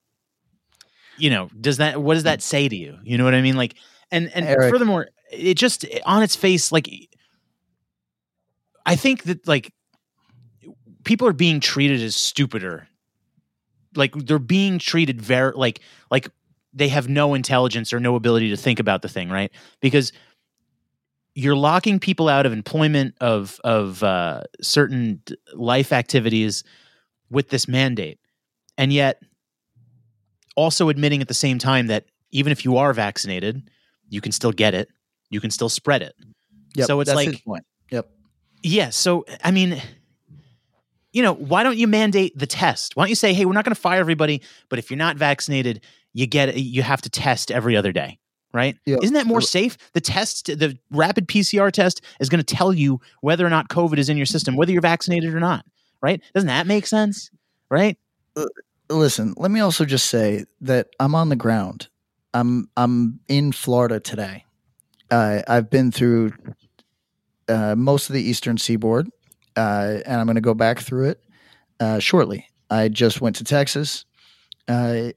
you 1.17 1.29
know, 1.29 1.49
does 1.59 1.77
that 1.77 2.01
what 2.01 2.13
does 2.13 2.23
that 2.23 2.41
say 2.41 2.67
to 2.67 2.75
you? 2.75 2.97
You 3.03 3.17
know 3.17 3.25
what 3.25 3.35
I 3.35 3.41
mean? 3.41 3.57
Like, 3.57 3.75
and 4.11 4.31
and 4.33 4.45
Eric. 4.45 4.71
furthermore, 4.71 5.09
it 5.31 5.55
just 5.55 5.85
on 6.05 6.23
its 6.23 6.35
face, 6.35 6.71
like, 6.71 6.89
I 8.85 8.95
think 8.95 9.23
that 9.23 9.45
like 9.45 9.73
people 11.03 11.27
are 11.27 11.33
being 11.33 11.59
treated 11.59 12.01
as 12.01 12.15
stupider. 12.15 12.87
Like 13.97 14.13
they're 14.13 14.39
being 14.39 14.79
treated 14.79 15.21
very 15.21 15.53
like 15.55 15.81
like 16.11 16.29
they 16.73 16.89
have 16.89 17.09
no 17.09 17.33
intelligence 17.33 17.91
or 17.91 17.99
no 17.99 18.15
ability 18.15 18.49
to 18.51 18.57
think 18.57 18.79
about 18.79 19.01
the 19.01 19.09
thing, 19.09 19.29
right? 19.29 19.51
Because 19.81 20.11
you're 21.33 21.55
locking 21.55 21.99
people 21.99 22.29
out 22.29 22.45
of 22.45 22.53
employment 22.53 23.15
of 23.21 23.59
of 23.63 24.03
uh, 24.03 24.41
certain 24.61 25.21
life 25.53 25.91
activities 25.91 26.63
with 27.29 27.49
this 27.49 27.67
mandate, 27.67 28.19
and 28.77 28.91
yet 28.91 29.21
also 30.55 30.89
admitting 30.89 31.21
at 31.21 31.27
the 31.27 31.33
same 31.33 31.59
time 31.59 31.87
that 31.87 32.05
even 32.31 32.51
if 32.51 32.65
you 32.65 32.77
are 32.77 32.91
vaccinated, 32.93 33.69
you 34.09 34.21
can 34.21 34.31
still 34.31 34.51
get 34.51 34.73
it, 34.73 34.89
you 35.29 35.39
can 35.39 35.51
still 35.51 35.69
spread 35.69 36.01
it. 36.01 36.15
Yep, 36.75 36.87
so 36.87 36.99
it's 37.01 37.13
like, 37.13 37.43
yep, 37.91 38.09
yeah. 38.63 38.89
So 38.89 39.25
I 39.43 39.51
mean, 39.51 39.81
you 41.17 41.23
know, 41.23 41.33
why 41.33 41.63
don't 41.63 41.79
you 41.79 41.87
mandate 41.87 42.37
the 42.37 42.45
test? 42.45 42.95
Why 42.95 43.01
don't 43.01 43.09
you 43.09 43.15
say, 43.15 43.33
hey, 43.33 43.45
we're 43.45 43.53
not 43.53 43.65
going 43.65 43.73
to 43.73 43.81
fire 43.81 43.99
everybody, 43.99 44.43
but 44.69 44.77
if 44.77 44.91
you're 44.91 44.99
not 44.99 45.17
vaccinated, 45.17 45.81
you 46.13 46.27
get 46.27 46.55
you 46.55 46.83
have 46.83 47.01
to 47.01 47.09
test 47.09 47.49
every 47.49 47.75
other 47.75 47.91
day, 47.91 48.19
right? 48.53 48.77
Yeah. 48.85 48.97
Isn't 49.01 49.15
that 49.15 49.25
more 49.25 49.41
safe? 49.41 49.79
The 49.93 49.99
test, 49.99 50.45
the 50.45 50.77
rapid 50.91 51.27
PCR 51.27 51.71
test, 51.71 52.01
is 52.19 52.29
going 52.29 52.43
to 52.43 52.55
tell 52.55 52.71
you 52.71 53.01
whether 53.21 53.43
or 53.43 53.49
not 53.49 53.67
COVID 53.67 53.97
is 53.97 54.09
in 54.09 54.17
your 54.17 54.27
system, 54.27 54.55
whether 54.55 54.71
you're 54.71 54.79
vaccinated 54.79 55.33
or 55.33 55.39
not, 55.39 55.65
right? 56.03 56.21
Doesn't 56.35 56.49
that 56.49 56.67
make 56.67 56.85
sense? 56.85 57.31
Right? 57.71 57.97
listen, 58.89 59.33
let 59.37 59.49
me 59.49 59.59
also 59.59 59.85
just 59.85 60.05
say 60.05 60.45
that 60.61 60.89
I'm 60.99 61.15
on 61.15 61.29
the 61.29 61.35
ground. 61.35 61.87
I'm 62.35 62.69
I'm 62.77 63.21
in 63.27 63.53
Florida 63.53 63.99
today. 63.99 64.45
Uh, 65.09 65.41
I've 65.47 65.71
been 65.71 65.91
through 65.91 66.33
uh, 67.49 67.75
most 67.75 68.07
of 68.07 68.13
the 68.13 68.21
eastern 68.21 68.59
seaboard, 68.59 69.09
uh, 69.57 69.99
and 70.05 70.19
I'm 70.21 70.25
going 70.27 70.35
to 70.35 70.41
go 70.41 70.53
back 70.53 70.79
through 70.79 71.09
it 71.09 71.23
uh, 71.79 71.99
shortly. 71.99 72.47
I 72.69 72.87
just 72.89 73.19
went 73.21 73.35
to 73.37 73.43
Texas. 73.43 74.05
Uh, 74.67 75.11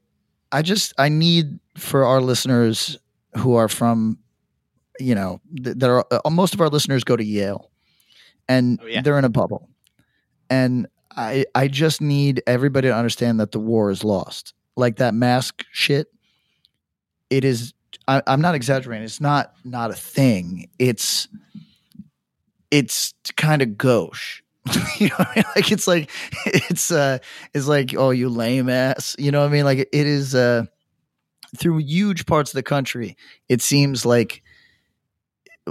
I 0.52 0.62
just 0.62 0.92
I 0.98 1.08
need 1.08 1.58
for 1.76 2.04
our 2.04 2.20
listeners 2.20 2.98
who 3.36 3.54
are 3.54 3.68
from, 3.68 4.18
you 4.98 5.14
know, 5.14 5.40
th- 5.62 5.76
that 5.76 5.88
are 5.90 6.04
uh, 6.10 6.30
most 6.30 6.54
of 6.54 6.60
our 6.60 6.68
listeners 6.68 7.04
go 7.04 7.16
to 7.16 7.24
Yale, 7.24 7.70
and 8.48 8.80
Oh, 8.82 8.86
yeah. 8.86 9.02
they're 9.02 9.18
in 9.18 9.24
a 9.24 9.28
bubble, 9.28 9.68
and 10.48 10.86
I 11.16 11.44
I 11.54 11.68
just 11.68 12.00
need 12.00 12.42
everybody 12.46 12.88
to 12.88 12.94
understand 12.94 13.38
that 13.40 13.52
the 13.52 13.60
war 13.60 13.90
is 13.90 14.02
lost. 14.04 14.54
Like 14.76 14.96
that 14.96 15.14
mask 15.14 15.64
shit, 15.72 16.08
it 17.30 17.44
is. 17.44 17.72
I, 18.08 18.22
I'm 18.26 18.40
not 18.40 18.54
exaggerating. 18.54 19.04
It's 19.04 19.20
not 19.20 19.52
not 19.64 19.90
a 19.90 19.94
thing. 19.94 20.68
It's 20.78 21.28
it's 22.70 23.14
kind 23.36 23.62
of 23.62 23.76
gauche. 23.76 24.42
you 24.98 25.08
know, 25.08 25.14
I 25.18 25.32
mean? 25.36 25.44
like 25.56 25.72
it's 25.72 25.86
like 25.86 26.10
it's 26.46 26.90
uh 26.90 27.18
it's 27.54 27.66
like 27.66 27.94
oh 27.96 28.10
you 28.10 28.28
lame 28.28 28.68
ass. 28.68 29.16
You 29.18 29.32
know 29.32 29.40
what 29.40 29.48
I 29.48 29.52
mean? 29.52 29.64
Like 29.64 29.78
it 29.78 29.88
is 29.92 30.34
uh 30.34 30.64
through 31.56 31.78
huge 31.78 32.26
parts 32.26 32.52
of 32.52 32.56
the 32.56 32.62
country. 32.62 33.16
It 33.48 33.62
seems 33.62 34.06
like 34.06 34.42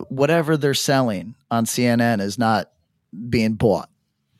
whatever 0.09 0.57
they're 0.57 0.73
selling 0.73 1.35
on 1.51 1.65
CNN 1.65 2.21
is 2.21 2.37
not 2.37 2.71
being 3.29 3.53
bought. 3.53 3.89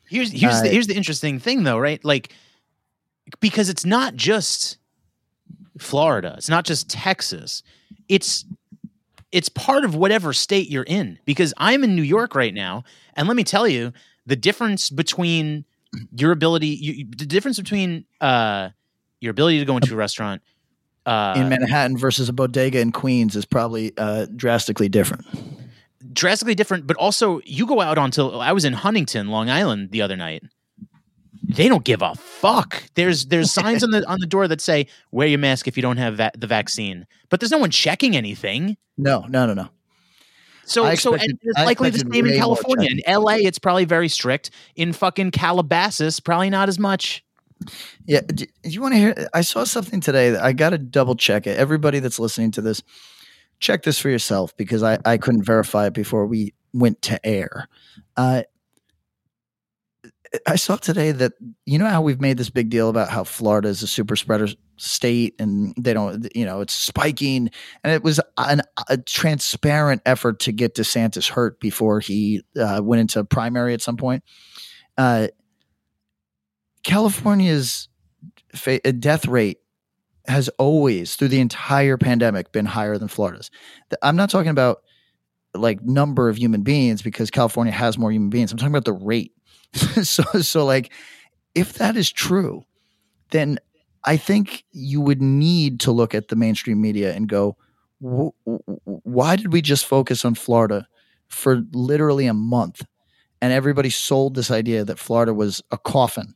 Here's 0.08 0.30
here's 0.32 0.60
the 0.62 0.68
Uh, 0.68 0.72
here's 0.72 0.86
the 0.86 0.96
interesting 0.96 1.38
thing 1.38 1.62
though, 1.62 1.78
right? 1.78 2.04
Like 2.04 2.32
because 3.38 3.68
it's 3.68 3.84
not 3.84 4.16
just 4.16 4.78
Florida, 5.78 6.34
it's 6.36 6.48
not 6.48 6.64
just 6.64 6.90
Texas. 6.90 7.62
It's 8.08 8.44
it's 9.32 9.48
part 9.48 9.84
of 9.84 9.94
whatever 9.94 10.32
state 10.32 10.68
you're 10.68 10.82
in 10.84 11.18
because 11.24 11.54
I'm 11.56 11.84
in 11.84 11.94
New 11.94 12.02
York 12.02 12.34
right 12.34 12.54
now 12.54 12.84
and 13.14 13.28
let 13.28 13.36
me 13.36 13.44
tell 13.44 13.68
you 13.68 13.92
the 14.26 14.36
difference 14.36 14.90
between 14.90 15.64
your 16.16 16.32
ability 16.32 16.68
you, 16.68 17.06
the 17.16 17.26
difference 17.26 17.58
between 17.58 18.04
uh 18.20 18.70
your 19.20 19.30
ability 19.30 19.58
to 19.58 19.64
go 19.64 19.76
into 19.76 19.92
a 19.92 19.96
restaurant 19.96 20.42
uh 21.06 21.34
in 21.36 21.48
Manhattan 21.48 21.96
versus 21.96 22.28
a 22.28 22.32
bodega 22.32 22.80
in 22.80 22.92
Queens 22.92 23.36
is 23.36 23.44
probably 23.44 23.92
uh, 23.96 24.26
drastically 24.36 24.88
different. 24.88 25.26
drastically 26.12 26.54
different, 26.54 26.86
but 26.86 26.96
also 26.96 27.40
you 27.44 27.66
go 27.66 27.80
out 27.80 27.98
onto 27.98 28.28
I 28.28 28.52
was 28.52 28.64
in 28.64 28.72
Huntington, 28.72 29.28
Long 29.28 29.50
Island 29.50 29.90
the 29.90 30.02
other 30.02 30.16
night. 30.16 30.42
They 31.54 31.68
don't 31.68 31.84
give 31.84 32.02
a 32.02 32.14
fuck. 32.14 32.82
There's 32.94 33.26
there's 33.26 33.52
signs 33.60 33.82
on 33.82 33.90
the 33.90 34.06
on 34.08 34.20
the 34.20 34.26
door 34.26 34.48
that 34.48 34.60
say 34.60 34.86
wear 35.10 35.26
your 35.28 35.38
mask 35.38 35.68
if 35.68 35.76
you 35.76 35.82
don't 35.82 35.96
have 35.96 36.16
va- 36.16 36.32
the 36.36 36.46
vaccine, 36.46 37.06
but 37.28 37.40
there's 37.40 37.50
no 37.50 37.58
one 37.58 37.70
checking 37.70 38.16
anything. 38.16 38.76
No, 38.96 39.24
no, 39.28 39.46
no, 39.46 39.54
no. 39.54 39.68
So 40.64 40.84
I 40.84 40.94
so 40.94 41.14
expected- 41.14 41.38
it's 41.42 41.58
likely 41.58 41.90
the 41.90 41.98
same 41.98 42.26
in 42.26 42.36
California. 42.38 42.90
In. 42.90 43.12
LA, 43.12 43.36
it's 43.38 43.58
probably 43.58 43.84
very 43.84 44.08
strict. 44.08 44.50
In 44.76 44.92
fucking 44.92 45.32
Calabasas, 45.32 46.20
probably 46.20 46.50
not 46.50 46.68
as 46.68 46.78
much. 46.78 47.24
Yeah, 48.06 48.20
do, 48.20 48.46
do 48.46 48.70
you 48.70 48.80
want 48.80 48.94
to 48.94 48.98
hear? 48.98 49.28
I 49.34 49.40
saw 49.42 49.64
something 49.64 50.00
today. 50.00 50.30
That 50.30 50.42
I 50.42 50.52
got 50.52 50.70
to 50.70 50.78
double 50.78 51.16
check 51.16 51.46
it. 51.46 51.58
Everybody 51.58 51.98
that's 51.98 52.18
listening 52.18 52.52
to 52.52 52.62
this, 52.62 52.82
check 53.58 53.82
this 53.82 53.98
for 53.98 54.08
yourself 54.08 54.56
because 54.56 54.82
I, 54.82 54.98
I 55.04 55.18
couldn't 55.18 55.42
verify 55.42 55.86
it 55.88 55.92
before 55.92 56.24
we 56.26 56.54
went 56.72 57.02
to 57.02 57.26
air. 57.26 57.68
Uh, 58.16 58.42
I 60.46 60.56
saw 60.56 60.76
today 60.76 61.10
that 61.12 61.32
you 61.66 61.78
know 61.78 61.86
how 61.86 62.02
we've 62.02 62.20
made 62.20 62.36
this 62.38 62.50
big 62.50 62.70
deal 62.70 62.88
about 62.88 63.08
how 63.08 63.24
Florida 63.24 63.68
is 63.68 63.82
a 63.82 63.86
super 63.86 64.14
spreader 64.14 64.46
state 64.76 65.34
and 65.40 65.74
they 65.76 65.92
don't, 65.92 66.28
you 66.36 66.44
know, 66.44 66.60
it's 66.60 66.74
spiking, 66.74 67.50
and 67.82 67.92
it 67.92 68.04
was 68.04 68.20
an, 68.38 68.62
a 68.88 68.96
transparent 68.96 70.02
effort 70.06 70.38
to 70.40 70.52
get 70.52 70.74
DeSantis 70.74 71.28
hurt 71.28 71.58
before 71.58 72.00
he 72.00 72.42
uh, 72.56 72.80
went 72.82 73.00
into 73.00 73.24
primary 73.24 73.74
at 73.74 73.82
some 73.82 73.96
point. 73.96 74.22
Uh, 74.96 75.28
California's 76.84 77.88
fa- 78.54 78.86
uh, 78.86 78.92
death 78.92 79.26
rate 79.26 79.58
has 80.26 80.48
always, 80.50 81.16
through 81.16 81.28
the 81.28 81.40
entire 81.40 81.96
pandemic, 81.96 82.52
been 82.52 82.66
higher 82.66 82.98
than 82.98 83.08
Florida's. 83.08 83.50
I'm 84.02 84.16
not 84.16 84.30
talking 84.30 84.50
about 84.50 84.82
like 85.54 85.82
number 85.82 86.28
of 86.28 86.38
human 86.38 86.62
beings 86.62 87.02
because 87.02 87.30
California 87.30 87.72
has 87.72 87.98
more 87.98 88.12
human 88.12 88.30
beings. 88.30 88.52
I'm 88.52 88.58
talking 88.58 88.72
about 88.72 88.84
the 88.84 88.92
rate. 88.92 89.32
so, 90.02 90.22
so 90.40 90.64
like, 90.64 90.92
if 91.54 91.74
that 91.74 91.96
is 91.96 92.10
true, 92.10 92.64
then 93.30 93.58
I 94.04 94.16
think 94.16 94.64
you 94.72 95.00
would 95.00 95.22
need 95.22 95.80
to 95.80 95.92
look 95.92 96.14
at 96.14 96.28
the 96.28 96.36
mainstream 96.36 96.80
media 96.80 97.14
and 97.14 97.28
go, 97.28 97.56
"Wh- 98.02 98.30
wh- 98.48 99.06
why 99.06 99.36
did 99.36 99.52
we 99.52 99.62
just 99.62 99.86
focus 99.86 100.24
on 100.24 100.34
Florida 100.34 100.86
for 101.28 101.62
literally 101.72 102.26
a 102.26 102.34
month? 102.34 102.84
And 103.42 103.52
everybody 103.52 103.90
sold 103.90 104.34
this 104.36 104.50
idea 104.50 104.84
that 104.84 104.98
Florida 104.98 105.34
was 105.34 105.62
a 105.70 105.78
coffin 105.78 106.34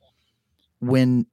when 0.80 1.26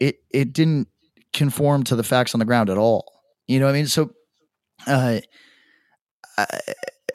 it 0.00 0.16
it 0.32 0.52
didn't 0.52 0.88
conform 1.32 1.84
to 1.84 1.96
the 1.96 2.04
facts 2.04 2.34
on 2.34 2.40
the 2.40 2.44
ground 2.46 2.70
at 2.70 2.78
all. 2.78 3.12
You 3.48 3.60
know 3.60 3.66
what 3.66 3.72
I 3.74 3.78
mean? 3.78 3.88
So, 3.88 4.12
uh, 4.86 5.20
I, 6.38 6.46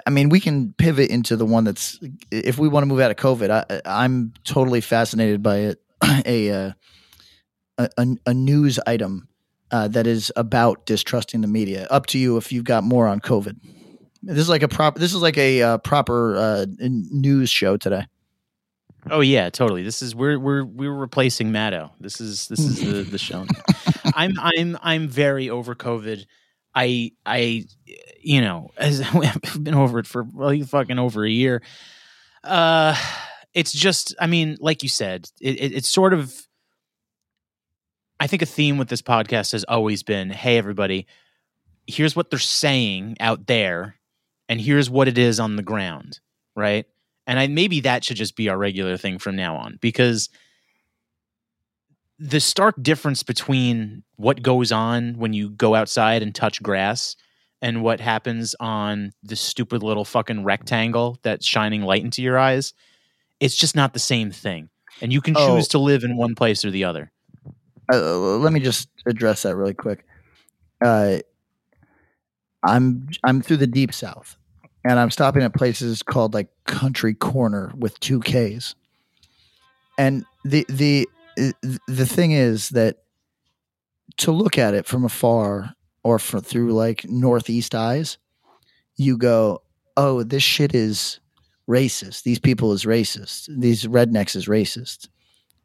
I 0.07 0.09
mean, 0.09 0.29
we 0.29 0.39
can 0.39 0.73
pivot 0.73 1.11
into 1.11 1.35
the 1.35 1.45
one 1.45 1.65
that's 1.65 1.99
if 2.31 2.57
we 2.57 2.69
want 2.69 2.83
to 2.83 2.87
move 2.87 3.01
out 3.01 3.11
of 3.11 3.17
COVID. 3.17 3.49
I, 3.51 3.81
I'm 3.85 4.33
totally 4.45 4.79
fascinated 4.79 5.43
by 5.43 5.57
it. 5.57 5.81
A 6.25 6.51
uh, 6.51 6.71
a, 7.77 7.89
a, 7.97 8.07
a 8.27 8.33
news 8.33 8.79
item 8.87 9.27
uh, 9.71 9.87
that 9.89 10.07
is 10.07 10.31
about 10.35 10.85
distrusting 10.85 11.41
the 11.41 11.47
media. 11.47 11.87
Up 11.89 12.05
to 12.07 12.17
you 12.17 12.37
if 12.37 12.51
you've 12.51 12.63
got 12.63 12.83
more 12.83 13.07
on 13.07 13.19
COVID. 13.19 13.57
This 14.23 14.37
is 14.37 14.49
like 14.49 14.63
a 14.63 14.67
prop. 14.67 14.95
This 14.97 15.13
is 15.13 15.21
like 15.21 15.37
a 15.37 15.61
uh, 15.61 15.77
proper 15.79 16.37
uh, 16.37 16.65
news 16.79 17.49
show 17.49 17.77
today. 17.77 18.05
Oh 19.09 19.21
yeah, 19.21 19.49
totally. 19.49 19.83
This 19.83 20.01
is 20.01 20.15
we're 20.15 20.39
we're 20.39 20.63
we're 20.63 20.93
replacing 20.93 21.51
Maddow. 21.51 21.91
This 21.99 22.21
is 22.21 22.47
this 22.47 22.59
is 22.59 22.79
the 22.79 23.03
the 23.03 23.17
show. 23.17 23.45
I'm 24.15 24.33
I'm 24.39 24.77
I'm 24.81 25.07
very 25.07 25.49
over 25.49 25.75
COVID. 25.75 26.25
I 26.77 27.11
I 27.25 27.65
you 28.21 28.39
know 28.39 28.69
as 28.77 29.01
I've 29.13 29.63
been 29.63 29.73
over 29.73 29.97
it 29.99 30.05
for 30.07 30.23
well 30.23 30.55
fucking 30.63 30.99
over 30.99 31.25
a 31.25 31.29
year. 31.29 31.63
Uh, 32.43 32.95
it's 33.53 33.73
just 33.73 34.15
I 34.19 34.27
mean, 34.27 34.57
like 34.59 34.83
you 34.83 34.89
said, 34.89 35.29
it, 35.41 35.59
it, 35.59 35.73
it's 35.73 35.89
sort 35.89 36.13
of. 36.13 36.33
I 38.19 38.25
think 38.25 38.41
a 38.41 38.47
theme 38.47 38.79
with 38.79 38.89
this 38.89 39.03
podcast 39.03 39.51
has 39.51 39.63
always 39.65 40.01
been, 40.01 40.31
hey 40.31 40.57
everybody, 40.57 41.05
here's 41.85 42.15
what 42.15 42.31
they're 42.31 42.39
saying 42.39 43.17
out 43.19 43.45
there, 43.45 43.95
and 44.49 44.59
here's 44.59 44.89
what 44.89 45.07
it 45.07 45.19
is 45.19 45.39
on 45.39 45.55
the 45.55 45.63
ground, 45.63 46.19
right? 46.55 46.85
And 47.27 47.39
I 47.39 47.47
maybe 47.47 47.81
that 47.81 48.03
should 48.03 48.17
just 48.17 48.35
be 48.35 48.49
our 48.49 48.57
regular 48.57 48.97
thing 48.97 49.19
from 49.19 49.35
now 49.35 49.57
on 49.57 49.77
because 49.81 50.29
the 52.19 52.39
stark 52.39 52.75
difference 52.81 53.23
between 53.23 54.03
what 54.15 54.41
goes 54.41 54.71
on 54.71 55.15
when 55.17 55.33
you 55.33 55.49
go 55.51 55.75
outside 55.75 56.23
and 56.23 56.33
touch 56.33 56.61
grass 56.63 57.15
and 57.61 57.83
what 57.83 57.99
happens 57.99 58.55
on 58.59 59.11
the 59.23 59.35
stupid 59.35 59.83
little 59.83 60.05
fucking 60.05 60.43
rectangle 60.43 61.19
that's 61.21 61.45
shining 61.45 61.81
light 61.83 62.03
into 62.03 62.21
your 62.21 62.37
eyes, 62.37 62.73
it's 63.39 63.55
just 63.55 63.75
not 63.75 63.93
the 63.93 63.99
same 63.99 64.31
thing. 64.31 64.69
And 65.01 65.13
you 65.13 65.21
can 65.21 65.35
Oh. 65.37 65.55
choose 65.55 65.67
to 65.69 65.77
live 65.79 66.03
in 66.03 66.17
one 66.17 66.33
place 66.35 66.65
or 66.65 66.71
the 66.71 66.83
other. 66.85 67.11
uh, 67.93 68.17
let 68.17 68.51
me 68.51 68.59
just 68.59 68.89
address 69.05 69.43
that 69.43 69.55
really 69.55 69.73
quick. 69.75 70.05
Uh, 70.83 71.17
I'm 72.63 73.07
I'm 73.23 73.41
through 73.41 73.57
the 73.57 73.67
deep 73.67 73.93
south, 73.93 74.35
and 74.83 74.99
I'm 74.99 75.11
stopping 75.11 75.43
at 75.43 75.53
places 75.53 76.01
called 76.03 76.33
like 76.33 76.49
Country 76.65 77.13
Corner 77.13 77.71
with 77.77 77.99
two 77.99 78.19
Ks. 78.19 78.75
And 79.97 80.25
the 80.43 80.65
the 80.69 81.07
the 81.87 82.05
thing 82.05 82.31
is 82.31 82.69
that 82.69 82.97
to 84.17 84.31
look 84.31 84.57
at 84.57 84.73
it 84.73 84.85
from 84.85 85.05
afar 85.05 85.73
or 86.03 86.19
through 86.19 86.73
like 86.73 87.05
northeast 87.07 87.75
eyes, 87.75 88.17
you 88.95 89.17
go, 89.17 89.61
"Oh, 89.95 90.23
this 90.23 90.43
shit 90.43 90.73
is 90.73 91.19
racist. 91.69 92.23
These 92.23 92.39
people 92.39 92.71
is 92.73 92.85
racist. 92.85 93.49
These 93.55 93.85
rednecks 93.85 94.35
is 94.35 94.47
racist." 94.47 95.09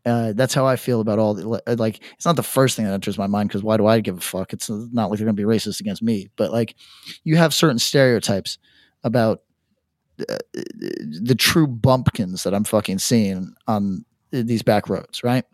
Uh, 0.05 0.33
that's 0.33 0.52
how 0.52 0.67
I 0.67 0.75
feel 0.76 1.00
about 1.00 1.19
all 1.19 1.35
the 1.35 1.76
like. 1.76 2.02
It's 2.14 2.26
not 2.26 2.37
the 2.37 2.43
first 2.43 2.76
thing 2.76 2.85
that 2.85 2.93
enters 2.93 3.19
my 3.19 3.29
mind 3.29 3.49
because 3.49 3.62
why 3.62 3.76
do 3.76 3.87
I 3.87 4.00
give 4.00 4.19
a 4.19 4.21
fuck? 4.21 4.52
It's 4.52 4.69
not 4.69 5.11
like 5.11 5.19
they're 5.19 5.26
going 5.26 5.37
to 5.37 5.43
be 5.43 5.49
racist 5.49 5.81
against 5.81 6.02
me. 6.02 6.29
But 6.37 6.52
like, 6.52 6.75
you 7.25 7.37
have 7.37 7.55
certain 7.55 7.79
stereotypes 7.79 8.59
about 9.05 9.43
uh, 10.29 10.38
the 10.55 11.37
true 11.38 11.67
bumpkins 11.67 12.43
that 12.43 12.52
I'm 12.52 12.64
fucking 12.64 12.99
seeing 12.99 13.55
on 13.69 14.05
these 14.33 14.62
back 14.62 14.88
roads, 14.88 15.23
right? 15.23 15.45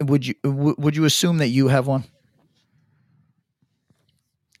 Would 0.00 0.26
you 0.26 0.34
w- 0.42 0.76
would 0.78 0.96
you 0.96 1.04
assume 1.04 1.38
that 1.38 1.48
you 1.48 1.68
have 1.68 1.86
one? 1.86 2.04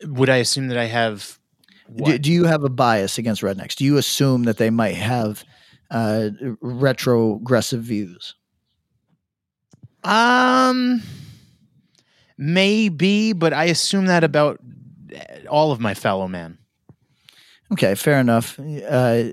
would 0.04 0.28
I 0.28 0.36
assume 0.36 0.68
that 0.68 0.78
I 0.78 0.86
have? 0.86 1.38
Do, 1.94 2.18
do 2.18 2.32
you 2.32 2.44
have 2.44 2.62
a 2.62 2.68
bias 2.68 3.18
against 3.18 3.42
rednecks? 3.42 3.74
Do 3.74 3.84
you 3.84 3.96
assume 3.96 4.44
that 4.44 4.58
they 4.58 4.70
might 4.70 4.94
have 4.94 5.44
uh, 5.90 6.30
retrogressive 6.60 7.82
views? 7.82 8.34
Um, 10.04 11.02
maybe, 12.38 13.32
but 13.32 13.52
I 13.52 13.64
assume 13.64 14.06
that 14.06 14.22
about 14.22 14.60
all 15.48 15.72
of 15.72 15.80
my 15.80 15.94
fellow 15.94 16.28
men. 16.28 16.58
Okay, 17.72 17.94
fair 17.94 18.20
enough. 18.20 18.58
Uh, 18.58 19.30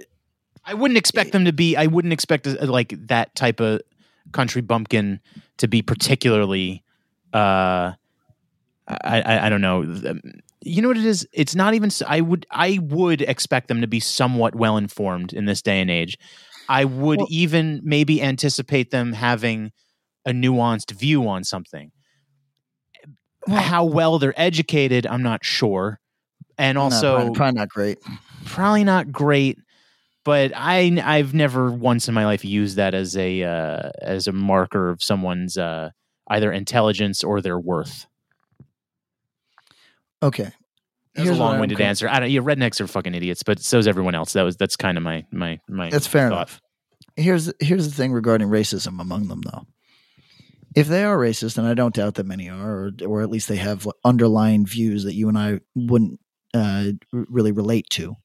I 0.65 0.73
wouldn't 0.73 0.97
expect 0.97 1.31
them 1.31 1.45
to 1.45 1.53
be. 1.53 1.75
I 1.75 1.85
wouldn't 1.85 2.13
expect 2.13 2.47
uh, 2.47 2.55
like 2.61 2.93
that 3.07 3.35
type 3.35 3.59
of 3.59 3.81
country 4.31 4.61
bumpkin 4.61 5.19
to 5.57 5.67
be 5.67 5.81
particularly. 5.81 6.83
Uh, 7.33 7.93
I, 8.87 9.21
I 9.21 9.45
I 9.45 9.49
don't 9.49 9.61
know. 9.61 9.81
You 10.61 10.81
know 10.81 10.87
what 10.87 10.97
it 10.97 11.05
is? 11.05 11.27
It's 11.33 11.55
not 11.55 11.73
even. 11.73 11.89
I 12.07 12.21
would 12.21 12.45
I 12.51 12.79
would 12.81 13.21
expect 13.21 13.67
them 13.67 13.81
to 13.81 13.87
be 13.87 13.99
somewhat 13.99 14.55
well 14.55 14.77
informed 14.77 15.33
in 15.33 15.45
this 15.45 15.61
day 15.61 15.81
and 15.81 15.89
age. 15.91 16.17
I 16.69 16.85
would 16.85 17.19
Well- 17.19 17.27
even 17.29 17.81
maybe 17.83 18.21
anticipate 18.21 18.91
them 18.91 19.13
having 19.13 19.71
a 20.25 20.31
nuanced 20.31 20.91
view 20.91 21.27
on 21.27 21.43
something. 21.43 21.91
Well- 23.47 23.61
How 23.61 23.85
well 23.85 24.19
they're 24.19 24.33
educated, 24.39 25.07
I'm 25.07 25.23
not 25.23 25.45
sure, 25.45 25.99
and 26.57 26.75
no, 26.75 26.81
also 26.83 27.31
probably, 27.33 27.35
probably 27.35 27.53
not 27.55 27.69
great. 27.69 27.97
probably 28.45 28.83
not 28.83 29.11
great 29.11 29.57
but 30.27 30.51
i 30.55 30.91
i've 31.03 31.33
never 31.33 31.71
once 31.71 32.07
in 32.07 32.13
my 32.13 32.25
life 32.25 32.43
used 32.45 32.75
that 32.75 32.93
as 32.93 33.15
a 33.17 33.41
uh, 33.43 33.89
as 34.01 34.27
a 34.27 34.31
marker 34.31 34.89
of 34.89 35.01
someone's 35.01 35.57
uh, 35.57 35.89
either 36.29 36.51
intelligence 36.51 37.23
or 37.23 37.41
their 37.41 37.57
worth 37.59 38.05
Okay, 40.23 40.49
That's 41.13 41.27
Here's 41.27 41.37
a 41.37 41.39
long-winded 41.39 41.79
answer 41.79 42.09
i 42.09 42.19
don't 42.19 42.29
yeah 42.31 42.41
rednecks 42.41 42.81
are 42.81 42.87
fucking 42.87 43.13
idiots 43.15 43.43
but 43.43 43.59
so's 43.59 43.87
everyone 43.87 44.15
else 44.15 44.33
that 44.33 44.41
was 44.43 44.57
that's 44.57 44.75
kind 44.75 44.97
of 44.97 45.03
my 45.03 45.25
my 45.31 45.59
my 45.69 45.89
That's 45.89 46.07
fair 46.07 46.29
thought. 46.29 46.35
enough. 46.35 46.61
Here's 47.15 47.51
here's 47.59 47.87
the 47.89 47.95
thing 47.95 48.11
regarding 48.13 48.47
racism 48.49 48.99
among 48.99 49.27
them, 49.27 49.41
though. 49.41 49.65
If 50.75 50.87
they 50.87 51.03
are 51.03 51.17
racist, 51.17 51.57
and 51.57 51.67
I 51.67 51.73
don't 51.73 51.95
doubt 51.95 52.15
that 52.15 52.25
many 52.27 52.49
are, 52.49 52.85
or, 52.85 52.91
or 53.07 53.21
at 53.23 53.29
least 53.31 53.47
they 53.47 53.55
have 53.55 53.87
underlying 54.03 54.65
views 54.67 55.03
that 55.05 55.15
you 55.15 55.27
and 55.27 55.37
I 55.37 55.59
wouldn't 55.75 56.19
uh, 56.53 56.91
really 57.11 57.51
relate 57.51 57.87
to, 57.91 58.15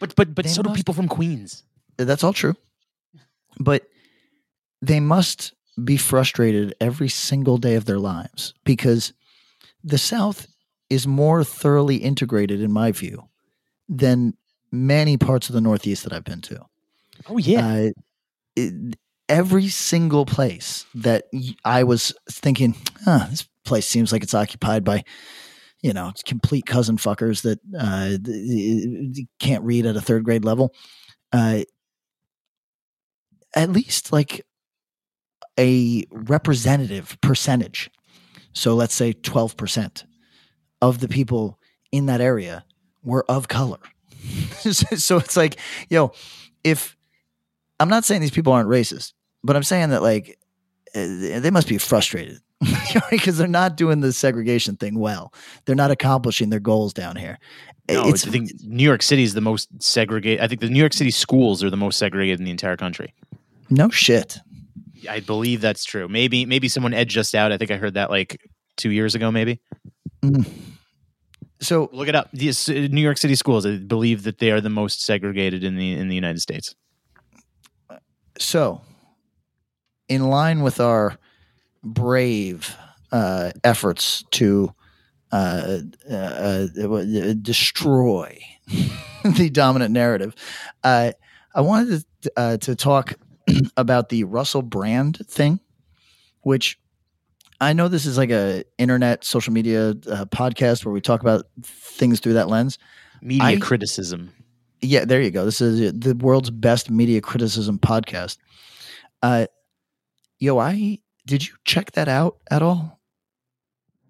but 0.00 0.14
but 0.16 0.34
but 0.34 0.44
They 0.44 0.50
so 0.50 0.62
do 0.62 0.70
people 0.74 0.94
from 0.94 1.08
queens 1.08 1.62
that's 1.98 2.22
all 2.24 2.32
true. 2.32 2.54
But 3.58 3.86
they 4.82 5.00
must 5.00 5.54
be 5.82 5.96
frustrated 5.96 6.74
every 6.80 7.08
single 7.08 7.56
day 7.58 7.74
of 7.74 7.86
their 7.86 7.98
lives 7.98 8.52
because 8.64 9.12
the 9.82 9.96
South 9.98 10.46
is 10.90 11.06
more 11.06 11.42
thoroughly 11.42 11.96
integrated, 11.96 12.60
in 12.60 12.70
my 12.72 12.92
view, 12.92 13.28
than 13.88 14.34
many 14.70 15.16
parts 15.16 15.48
of 15.48 15.54
the 15.54 15.60
Northeast 15.62 16.04
that 16.04 16.12
I've 16.12 16.24
been 16.24 16.42
to. 16.42 16.66
oh 17.28 17.38
yeah 17.38 17.66
uh, 17.66 17.90
it- 18.56 18.96
every 19.28 19.66
single 19.68 20.24
place 20.26 20.84
that 20.94 21.24
I 21.64 21.82
was 21.82 22.12
thinking, 22.30 22.76
huh, 23.04 23.26
this 23.30 23.48
place 23.64 23.86
seems 23.86 24.12
like 24.12 24.22
it's 24.22 24.34
occupied 24.34 24.84
by, 24.84 25.02
you 25.86 25.92
know, 25.92 26.12
complete 26.24 26.66
cousin 26.66 26.96
fuckers 26.96 27.42
that 27.42 27.60
uh, 27.78 28.18
can't 29.38 29.62
read 29.62 29.86
at 29.86 29.94
a 29.94 30.00
third 30.00 30.24
grade 30.24 30.44
level. 30.44 30.74
Uh, 31.32 31.60
at 33.54 33.70
least 33.70 34.12
like 34.12 34.44
a 35.56 36.04
representative 36.10 37.16
percentage. 37.20 37.88
So 38.52 38.74
let's 38.74 38.96
say 38.96 39.12
12% 39.12 40.04
of 40.82 40.98
the 40.98 41.06
people 41.06 41.60
in 41.92 42.06
that 42.06 42.20
area 42.20 42.64
were 43.04 43.24
of 43.30 43.46
color. 43.46 43.78
so 44.58 45.18
it's 45.18 45.36
like, 45.36 45.56
yo, 45.88 46.10
if 46.64 46.96
I'm 47.78 47.88
not 47.88 48.04
saying 48.04 48.22
these 48.22 48.32
people 48.32 48.52
aren't 48.52 48.68
racist, 48.68 49.12
but 49.44 49.54
I'm 49.54 49.62
saying 49.62 49.90
that 49.90 50.02
like 50.02 50.36
uh, 50.96 51.38
they 51.38 51.52
must 51.52 51.68
be 51.68 51.78
frustrated 51.78 52.40
because 53.10 53.38
they're 53.38 53.46
not 53.48 53.76
doing 53.76 54.00
the 54.00 54.12
segregation 54.12 54.76
thing 54.76 54.98
well. 54.98 55.32
They're 55.64 55.76
not 55.76 55.90
accomplishing 55.90 56.50
their 56.50 56.60
goals 56.60 56.92
down 56.94 57.16
here. 57.16 57.38
no, 57.88 58.08
it's 58.08 58.26
i 58.26 58.30
think 58.30 58.50
new 58.64 58.82
york 58.82 59.00
city 59.02 59.22
is 59.22 59.34
the 59.34 59.40
most 59.40 59.68
segregated 59.80 60.42
i 60.42 60.48
think 60.48 60.60
the 60.60 60.68
new 60.68 60.80
york 60.80 60.92
city 60.92 61.10
schools 61.12 61.62
are 61.62 61.70
the 61.70 61.76
most 61.76 61.98
segregated 61.98 62.40
in 62.40 62.44
the 62.44 62.50
entire 62.50 62.76
country 62.76 63.14
no 63.70 63.88
shit. 63.90 64.38
i 65.08 65.20
believe 65.20 65.60
that's 65.60 65.84
true 65.84 66.08
maybe 66.08 66.44
maybe 66.46 66.66
someone 66.68 66.92
edged 66.92 67.16
us 67.16 67.32
out 67.32 67.52
i 67.52 67.56
think 67.56 67.70
i 67.70 67.76
heard 67.76 67.94
that 67.94 68.10
like 68.10 68.40
two 68.76 68.90
years 68.90 69.14
ago 69.14 69.30
maybe 69.30 69.60
So 71.60 71.88
Look 71.92 72.08
it 72.08 72.14
up. 72.14 72.28
These 72.32 72.68
uh, 72.68 72.88
New 72.90 73.00
York 73.00 73.16
City 73.16 73.34
schools, 73.34 73.64
I 73.64 73.76
believe 73.78 74.24
that 74.24 74.38
they 74.38 74.50
are 74.50 74.60
the 74.60 74.68
most 74.68 75.02
segregated 75.02 75.64
in 75.64 75.76
the 75.76 75.92
in 75.94 76.08
the 76.08 76.14
United 76.14 76.40
States. 76.42 76.74
so 78.38 78.82
in 80.08 80.28
line 80.28 80.62
with 80.62 80.80
our 80.80 81.16
brave 81.86 82.76
uh, 83.12 83.52
efforts 83.64 84.24
to 84.32 84.72
uh, 85.32 85.78
uh, 86.10 86.14
uh, 86.14 87.34
destroy 87.40 88.38
the 89.24 89.50
dominant 89.50 89.92
narrative, 89.92 90.34
uh, 90.84 91.12
I 91.54 91.60
wanted 91.60 92.04
to, 92.22 92.32
uh, 92.36 92.56
to 92.58 92.74
talk 92.74 93.14
about 93.76 94.08
the 94.08 94.24
Russell 94.24 94.62
Brand 94.62 95.18
thing, 95.28 95.60
which 96.42 96.78
I 97.60 97.72
know 97.72 97.88
this 97.88 98.04
is 98.06 98.18
like 98.18 98.30
a 98.30 98.64
internet 98.78 99.24
social 99.24 99.52
media 99.52 99.90
uh, 99.90 100.26
podcast 100.26 100.84
where 100.84 100.92
we 100.92 101.00
talk 101.00 101.20
about 101.22 101.46
things 101.62 102.20
through 102.20 102.34
that 102.34 102.48
lens. 102.48 102.78
Media 103.22 103.46
I- 103.46 103.56
criticism. 103.56 104.32
Yeah, 104.82 105.06
there 105.06 105.22
you 105.22 105.30
go. 105.30 105.46
This 105.46 105.62
is 105.62 105.92
the 105.98 106.14
world's 106.14 106.50
best 106.50 106.90
media 106.90 107.22
criticism 107.22 107.78
podcast. 107.78 108.36
Uh, 109.22 109.46
yo, 110.38 110.58
I 110.58 111.00
did 111.26 111.46
you 111.46 111.54
check 111.64 111.92
that 111.92 112.08
out 112.08 112.36
at 112.50 112.62
all? 112.62 113.00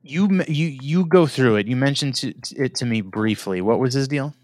You 0.03 0.43
you 0.47 0.67
you 0.69 1.05
go 1.07 1.27
through 1.27 1.57
it. 1.57 1.67
You 1.67 1.75
mentioned 1.77 2.15
to, 2.17 2.33
to- 2.33 2.65
it 2.65 2.75
to 2.77 2.87
me 2.87 3.01
briefly. 3.01 3.61
What 3.61 3.81
was 3.81 3.93
his 3.95 4.07
deal? 4.07 4.35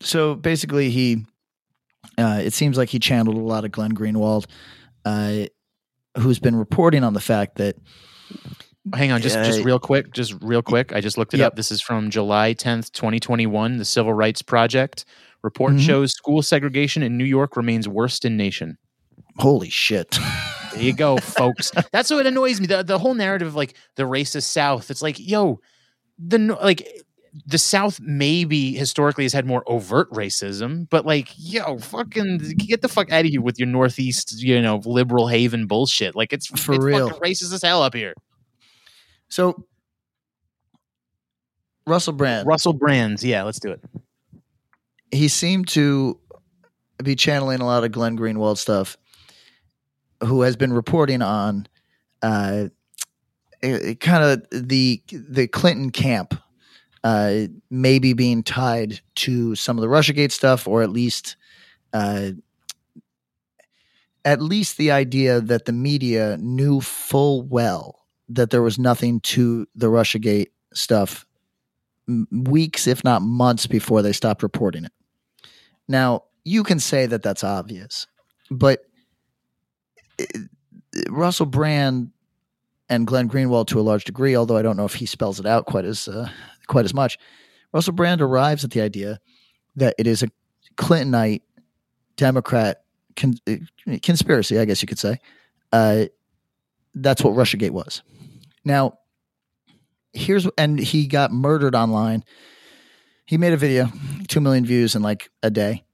So 0.00 0.34
basically, 0.34 0.90
he 0.90 1.24
uh, 2.18 2.40
it 2.44 2.52
seems 2.52 2.76
like 2.76 2.88
he 2.88 2.98
channeled 2.98 3.36
a 3.36 3.40
lot 3.40 3.64
of 3.64 3.70
Glenn 3.70 3.92
Greenwald, 3.92 4.46
uh, 5.04 5.44
who's 6.18 6.40
been 6.40 6.56
reporting 6.56 7.04
on 7.04 7.14
the 7.14 7.20
fact 7.20 7.56
that 7.56 7.76
Hang 8.94 9.12
on, 9.12 9.22
just 9.22 9.36
just 9.36 9.60
Uh, 9.60 9.64
real 9.64 9.78
quick, 9.78 10.12
just 10.12 10.34
real 10.42 10.62
quick. 10.62 10.92
I 10.92 11.00
just 11.00 11.16
looked 11.16 11.34
it 11.34 11.38
Yep. 11.38 11.46
up. 11.52 11.56
This 11.56 11.70
is 11.70 11.80
from 11.80 12.10
July 12.10 12.52
tenth, 12.52 12.90
twenty 12.92 13.20
twenty 13.20 13.46
one. 13.46 13.76
The 13.76 13.84
Civil 13.84 14.12
Rights 14.12 14.42
Project 14.42 15.04
report 15.44 15.74
Mhm. 15.74 15.80
shows 15.86 16.12
school 16.12 16.42
segregation 16.42 17.04
in 17.04 17.16
New 17.16 17.24
York 17.24 17.56
remains 17.56 17.86
worst 17.86 18.24
in 18.24 18.36
nation. 18.36 18.78
holy 19.38 19.70
shit, 19.70 20.18
There 20.72 20.82
you 20.82 20.94
go, 20.94 21.16
folks. 21.18 21.70
That's 21.92 22.10
what 22.10 22.26
annoys 22.26 22.60
me. 22.60 22.66
The 22.66 22.82
the 22.82 22.98
whole 22.98 23.14
narrative 23.14 23.48
of 23.48 23.54
like 23.54 23.74
the 23.96 24.04
racist 24.04 24.44
South. 24.44 24.90
It's 24.90 25.02
like, 25.02 25.16
yo, 25.18 25.60
the 26.18 26.38
like 26.62 26.86
the 27.46 27.58
South 27.58 27.98
maybe 28.00 28.74
historically 28.74 29.24
has 29.24 29.32
had 29.32 29.46
more 29.46 29.62
overt 29.66 30.10
racism, 30.12 30.86
but 30.90 31.06
like, 31.06 31.28
yo, 31.36 31.78
fucking 31.78 32.38
get 32.58 32.82
the 32.82 32.88
fuck 32.88 33.10
out 33.10 33.24
of 33.24 33.30
here 33.30 33.40
with 33.40 33.58
your 33.58 33.68
Northeast, 33.68 34.42
you 34.42 34.60
know, 34.60 34.82
liberal 34.84 35.28
haven 35.28 35.66
bullshit. 35.66 36.14
Like 36.14 36.32
it's 36.32 36.46
For 36.60 36.74
it's 36.74 36.84
real. 36.84 37.10
racist 37.20 37.52
as 37.52 37.62
hell 37.62 37.82
up 37.82 37.94
here. 37.94 38.14
so 39.28 39.64
Russell 41.86 42.12
Brand, 42.12 42.46
Russell 42.46 42.74
Brands, 42.74 43.24
yeah, 43.24 43.42
let's 43.42 43.58
do 43.58 43.70
it. 43.72 43.80
he 45.10 45.26
seemed 45.28 45.68
to 45.68 46.18
be 47.02 47.16
channeling 47.16 47.60
a 47.60 47.66
lot 47.66 47.82
of 47.82 47.90
Glenn 47.92 48.16
Greenwald 48.16 48.56
stuff, 48.58 48.96
who 50.24 50.42
has 50.42 50.56
been 50.56 50.72
reporting 50.72 51.22
on 51.22 51.66
uh, 52.22 52.68
kind 53.60 54.24
of 54.24 54.44
the 54.50 55.02
the 55.10 55.48
Clinton 55.48 55.90
camp, 55.90 56.34
uh, 57.04 57.42
maybe 57.70 58.12
being 58.12 58.42
tied 58.42 59.00
to 59.16 59.54
some 59.54 59.78
of 59.78 59.82
the 59.82 59.88
RussiaGate 59.88 60.32
stuff, 60.32 60.66
or 60.66 60.82
at 60.82 60.90
least. 60.90 61.36
Uh, 61.92 62.32
at 64.24 64.40
least 64.40 64.76
the 64.76 64.92
idea 64.92 65.40
that 65.40 65.64
the 65.64 65.72
media 65.72 66.36
knew 66.40 66.80
full 66.80 67.42
well 67.42 68.06
that 68.28 68.50
there 68.50 68.62
was 68.62 68.78
nothing 68.78 69.20
to 69.20 69.66
the 69.74 69.88
Russiagate 69.88 70.50
stuff 70.72 71.26
weeks, 72.30 72.86
if 72.86 73.04
not 73.04 73.22
months, 73.22 73.66
before 73.66 74.02
they 74.02 74.12
stopped 74.12 74.42
reporting 74.42 74.84
it. 74.84 74.92
Now, 75.88 76.24
you 76.44 76.62
can 76.62 76.78
say 76.78 77.06
that 77.06 77.22
that's 77.22 77.44
obvious, 77.44 78.06
but 78.50 78.84
Russell 81.08 81.46
Brand 81.46 82.10
and 82.88 83.06
Glenn 83.06 83.28
Greenwald, 83.28 83.68
to 83.68 83.80
a 83.80 83.82
large 83.82 84.04
degree, 84.04 84.36
although 84.36 84.56
I 84.56 84.62
don't 84.62 84.76
know 84.76 84.84
if 84.84 84.94
he 84.94 85.06
spells 85.06 85.40
it 85.40 85.46
out 85.46 85.66
quite 85.66 85.84
as 85.84 86.08
uh, 86.08 86.28
quite 86.66 86.84
as 86.84 86.94
much, 86.94 87.18
Russell 87.72 87.94
Brand 87.94 88.20
arrives 88.20 88.64
at 88.64 88.70
the 88.70 88.80
idea 88.80 89.18
that 89.76 89.94
it 89.98 90.06
is 90.06 90.22
a 90.22 90.28
Clintonite 90.76 91.42
Democrat 92.16 92.84
con- 93.16 93.38
uh, 93.48 93.56
conspiracy, 94.02 94.58
I 94.58 94.64
guess 94.64 94.82
you 94.82 94.88
could 94.88 94.98
say. 94.98 95.18
Uh, 95.72 96.06
that's 96.94 97.22
what 97.24 97.34
RussiaGate 97.34 97.70
was. 97.70 98.02
Now, 98.64 98.98
here's 100.12 100.46
and 100.58 100.78
he 100.78 101.06
got 101.06 101.32
murdered 101.32 101.74
online. 101.74 102.24
He 103.24 103.38
made 103.38 103.52
a 103.52 103.56
video, 103.56 103.90
two 104.28 104.40
million 104.40 104.66
views 104.66 104.94
in 104.94 105.02
like 105.02 105.30
a 105.42 105.50
day. 105.50 105.84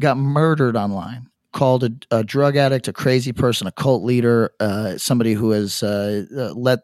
Got 0.00 0.16
murdered 0.18 0.76
online. 0.76 1.28
Called 1.52 1.84
a, 1.84 1.90
a 2.10 2.24
drug 2.24 2.56
addict, 2.56 2.88
a 2.88 2.92
crazy 2.92 3.32
person, 3.32 3.66
a 3.66 3.72
cult 3.72 4.02
leader, 4.02 4.50
uh, 4.60 4.98
somebody 4.98 5.32
who 5.32 5.50
has 5.50 5.82
uh, 5.82 6.24
uh, 6.36 6.52
let 6.54 6.80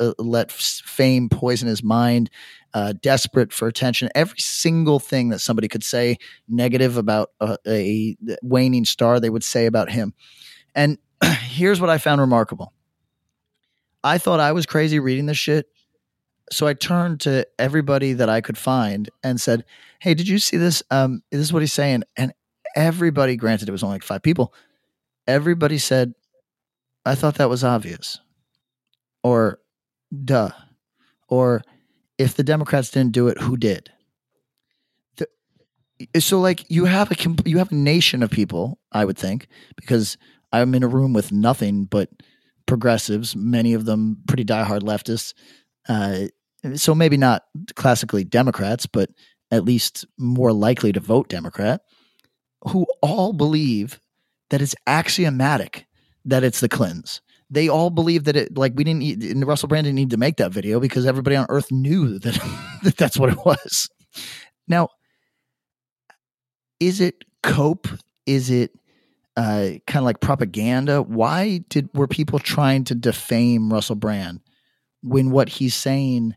uh, 0.00 0.12
let 0.18 0.52
fame 0.52 1.28
poison 1.28 1.68
his 1.68 1.82
mind, 1.82 2.30
uh, 2.74 2.94
desperate 3.02 3.52
for 3.52 3.68
attention. 3.68 4.08
Every 4.14 4.38
single 4.38 4.98
thing 4.98 5.30
that 5.30 5.40
somebody 5.40 5.68
could 5.68 5.84
say 5.84 6.18
negative 6.48 6.96
about 6.96 7.30
a, 7.40 7.58
a 7.66 8.16
waning 8.42 8.84
star, 8.84 9.20
they 9.20 9.30
would 9.30 9.44
say 9.44 9.66
about 9.66 9.90
him. 9.90 10.14
And 10.74 10.98
here's 11.24 11.80
what 11.80 11.90
I 11.90 11.98
found 11.98 12.20
remarkable. 12.20 12.72
I 14.02 14.18
thought 14.18 14.40
I 14.40 14.52
was 14.52 14.66
crazy 14.66 14.98
reading 14.98 15.26
this 15.26 15.38
shit. 15.38 15.66
So 16.52 16.66
I 16.66 16.74
turned 16.74 17.20
to 17.22 17.46
everybody 17.58 18.12
that 18.12 18.28
I 18.28 18.40
could 18.42 18.58
find 18.58 19.08
and 19.22 19.40
said, 19.40 19.64
Hey, 20.00 20.14
did 20.14 20.28
you 20.28 20.38
see 20.38 20.58
this? 20.58 20.82
Um, 20.90 21.22
this 21.30 21.40
is 21.40 21.52
what 21.52 21.62
he's 21.62 21.72
saying. 21.72 22.04
And 22.16 22.34
everybody, 22.74 23.36
granted, 23.36 23.68
it 23.68 23.72
was 23.72 23.82
only 23.82 23.96
like 23.96 24.02
five 24.02 24.22
people, 24.22 24.54
everybody 25.26 25.78
said, 25.78 26.14
I 27.04 27.14
thought 27.14 27.36
that 27.36 27.50
was 27.50 27.64
obvious. 27.64 28.18
Or, 29.22 29.60
duh. 30.24 30.50
Or, 31.28 31.62
if 32.16 32.34
the 32.34 32.44
Democrats 32.44 32.90
didn't 32.90 33.12
do 33.12 33.28
it, 33.28 33.40
who 33.40 33.56
did? 33.56 33.90
The, 35.16 36.20
so, 36.20 36.40
like, 36.40 36.64
you 36.70 36.84
have 36.84 37.10
a 37.10 37.16
you 37.44 37.58
have 37.58 37.72
a 37.72 37.74
nation 37.74 38.22
of 38.22 38.30
people, 38.30 38.78
I 38.92 39.04
would 39.04 39.18
think, 39.18 39.48
because 39.76 40.16
I'm 40.52 40.74
in 40.74 40.82
a 40.82 40.88
room 40.88 41.12
with 41.12 41.32
nothing 41.32 41.86
but 41.86 42.08
progressives, 42.66 43.34
many 43.34 43.74
of 43.74 43.84
them 43.84 44.18
pretty 44.28 44.44
diehard 44.44 44.80
leftists. 44.80 45.34
Uh, 45.88 46.28
so 46.76 46.94
maybe 46.94 47.16
not 47.16 47.42
classically 47.74 48.24
Democrats, 48.24 48.86
but 48.86 49.10
at 49.50 49.64
least 49.64 50.06
more 50.18 50.52
likely 50.52 50.92
to 50.92 51.00
vote 51.00 51.28
Democrat, 51.28 51.82
who 52.68 52.86
all 53.00 53.32
believe 53.32 54.00
that 54.50 54.62
it's 54.62 54.74
axiomatic 54.86 55.86
that 56.24 56.44
it's 56.44 56.60
the 56.60 56.68
Clintons. 56.68 57.20
They 57.50 57.68
all 57.68 57.90
believe 57.90 58.24
that 58.24 58.36
it, 58.36 58.56
like 58.56 58.72
we 58.74 58.84
didn't, 58.84 59.00
need, 59.00 59.44
Russell 59.44 59.68
Brand 59.68 59.84
didn't 59.84 59.96
need 59.96 60.10
to 60.10 60.16
make 60.16 60.36
that 60.36 60.52
video 60.52 60.80
because 60.80 61.06
everybody 61.06 61.36
on 61.36 61.46
Earth 61.48 61.70
knew 61.70 62.18
that, 62.20 62.34
that 62.82 62.96
that's 62.96 63.18
what 63.18 63.30
it 63.30 63.44
was. 63.44 63.88
Now, 64.66 64.88
is 66.80 67.00
it 67.00 67.24
cope? 67.42 67.86
Is 68.26 68.50
it 68.50 68.72
uh, 69.36 69.70
kind 69.86 70.02
of 70.02 70.04
like 70.04 70.20
propaganda. 70.20 71.02
Why 71.02 71.58
did 71.68 71.88
were 71.94 72.06
people 72.06 72.38
trying 72.38 72.84
to 72.84 72.94
defame 72.94 73.72
Russell 73.72 73.96
Brand 73.96 74.40
when 75.02 75.30
what 75.30 75.48
he's 75.48 75.74
saying 75.74 76.36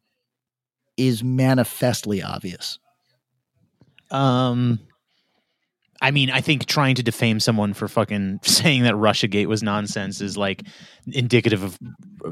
is 0.97 1.23
manifestly 1.23 2.23
obvious? 2.23 2.79
Um, 4.09 4.79
I 6.01 6.11
mean, 6.11 6.29
I 6.29 6.41
think 6.41 6.65
trying 6.65 6.95
to 6.95 7.03
defame 7.03 7.39
someone 7.39 7.73
for 7.73 7.87
fucking 7.87 8.39
saying 8.43 8.83
that 8.83 8.93
RussiaGate 8.93 9.47
was 9.47 9.63
nonsense 9.63 10.21
is 10.21 10.37
like 10.37 10.63
indicative 11.07 11.63
of, 11.63 11.79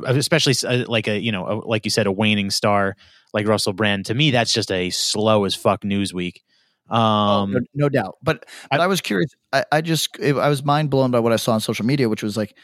especially 0.05 0.53
uh, 0.67 0.85
like 0.87 1.07
a 1.07 1.19
you 1.19 1.31
know, 1.31 1.47
a, 1.47 1.53
like 1.67 1.85
you 1.85 1.91
said, 1.91 2.07
a 2.07 2.11
waning 2.11 2.51
star 2.51 2.95
like 3.33 3.47
Russell 3.47 3.73
Brand. 3.73 4.05
To 4.07 4.13
me, 4.13 4.31
that's 4.31 4.53
just 4.53 4.71
a 4.71 4.89
slow 4.89 5.45
as 5.45 5.55
fuck 5.55 5.83
news 5.83 6.13
week. 6.13 6.43
Oh, 6.89 6.95
um, 6.95 7.51
no, 7.51 7.59
no, 7.73 7.89
doubt. 7.89 8.17
But, 8.21 8.45
but 8.69 8.79
I, 8.79 8.83
I, 8.83 8.87
was 8.87 9.01
curious. 9.01 9.31
I, 9.51 9.65
I 9.71 9.81
just 9.81 10.19
I 10.21 10.49
was 10.49 10.63
mind 10.63 10.91
blown 10.91 11.09
by 11.09 11.19
what 11.19 11.33
I 11.33 11.37
saw 11.37 11.53
on 11.53 11.59
social 11.59 11.85
media, 11.85 12.09
which 12.09 12.21
was 12.21 12.37
like 12.37 12.55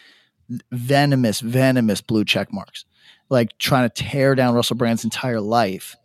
venomous, 0.72 1.40
venomous 1.40 2.02
blue 2.02 2.24
check 2.24 2.54
marks, 2.54 2.86
like 3.30 3.58
trying 3.58 3.90
to 3.90 4.04
tear 4.04 4.36
down 4.36 4.54
Russell 4.54 4.76
Brand's 4.76 5.04
entire 5.04 5.42
life 5.42 5.96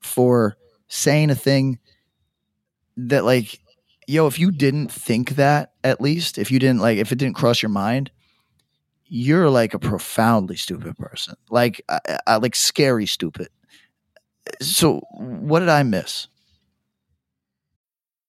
for 0.00 0.56
saying 0.88 1.30
a 1.30 1.34
thing 1.34 1.78
that 2.96 3.24
like 3.24 3.58
yo 4.06 4.26
if 4.26 4.38
you 4.38 4.50
didn't 4.50 4.90
think 4.90 5.30
that 5.36 5.72
at 5.84 6.00
least 6.00 6.38
if 6.38 6.50
you 6.50 6.58
didn't 6.58 6.80
like 6.80 6.98
if 6.98 7.12
it 7.12 7.18
didn't 7.18 7.36
cross 7.36 7.62
your 7.62 7.70
mind 7.70 8.10
you're 9.14 9.50
like 9.50 9.74
a 9.74 9.78
profoundly 9.78 10.56
stupid 10.56 10.96
person. 10.96 11.34
Like 11.50 11.82
I, 11.86 12.00
I, 12.26 12.36
like 12.36 12.56
scary 12.56 13.04
stupid. 13.04 13.48
So 14.62 15.02
what 15.10 15.60
did 15.60 15.68
i 15.68 15.82
miss 15.82 16.28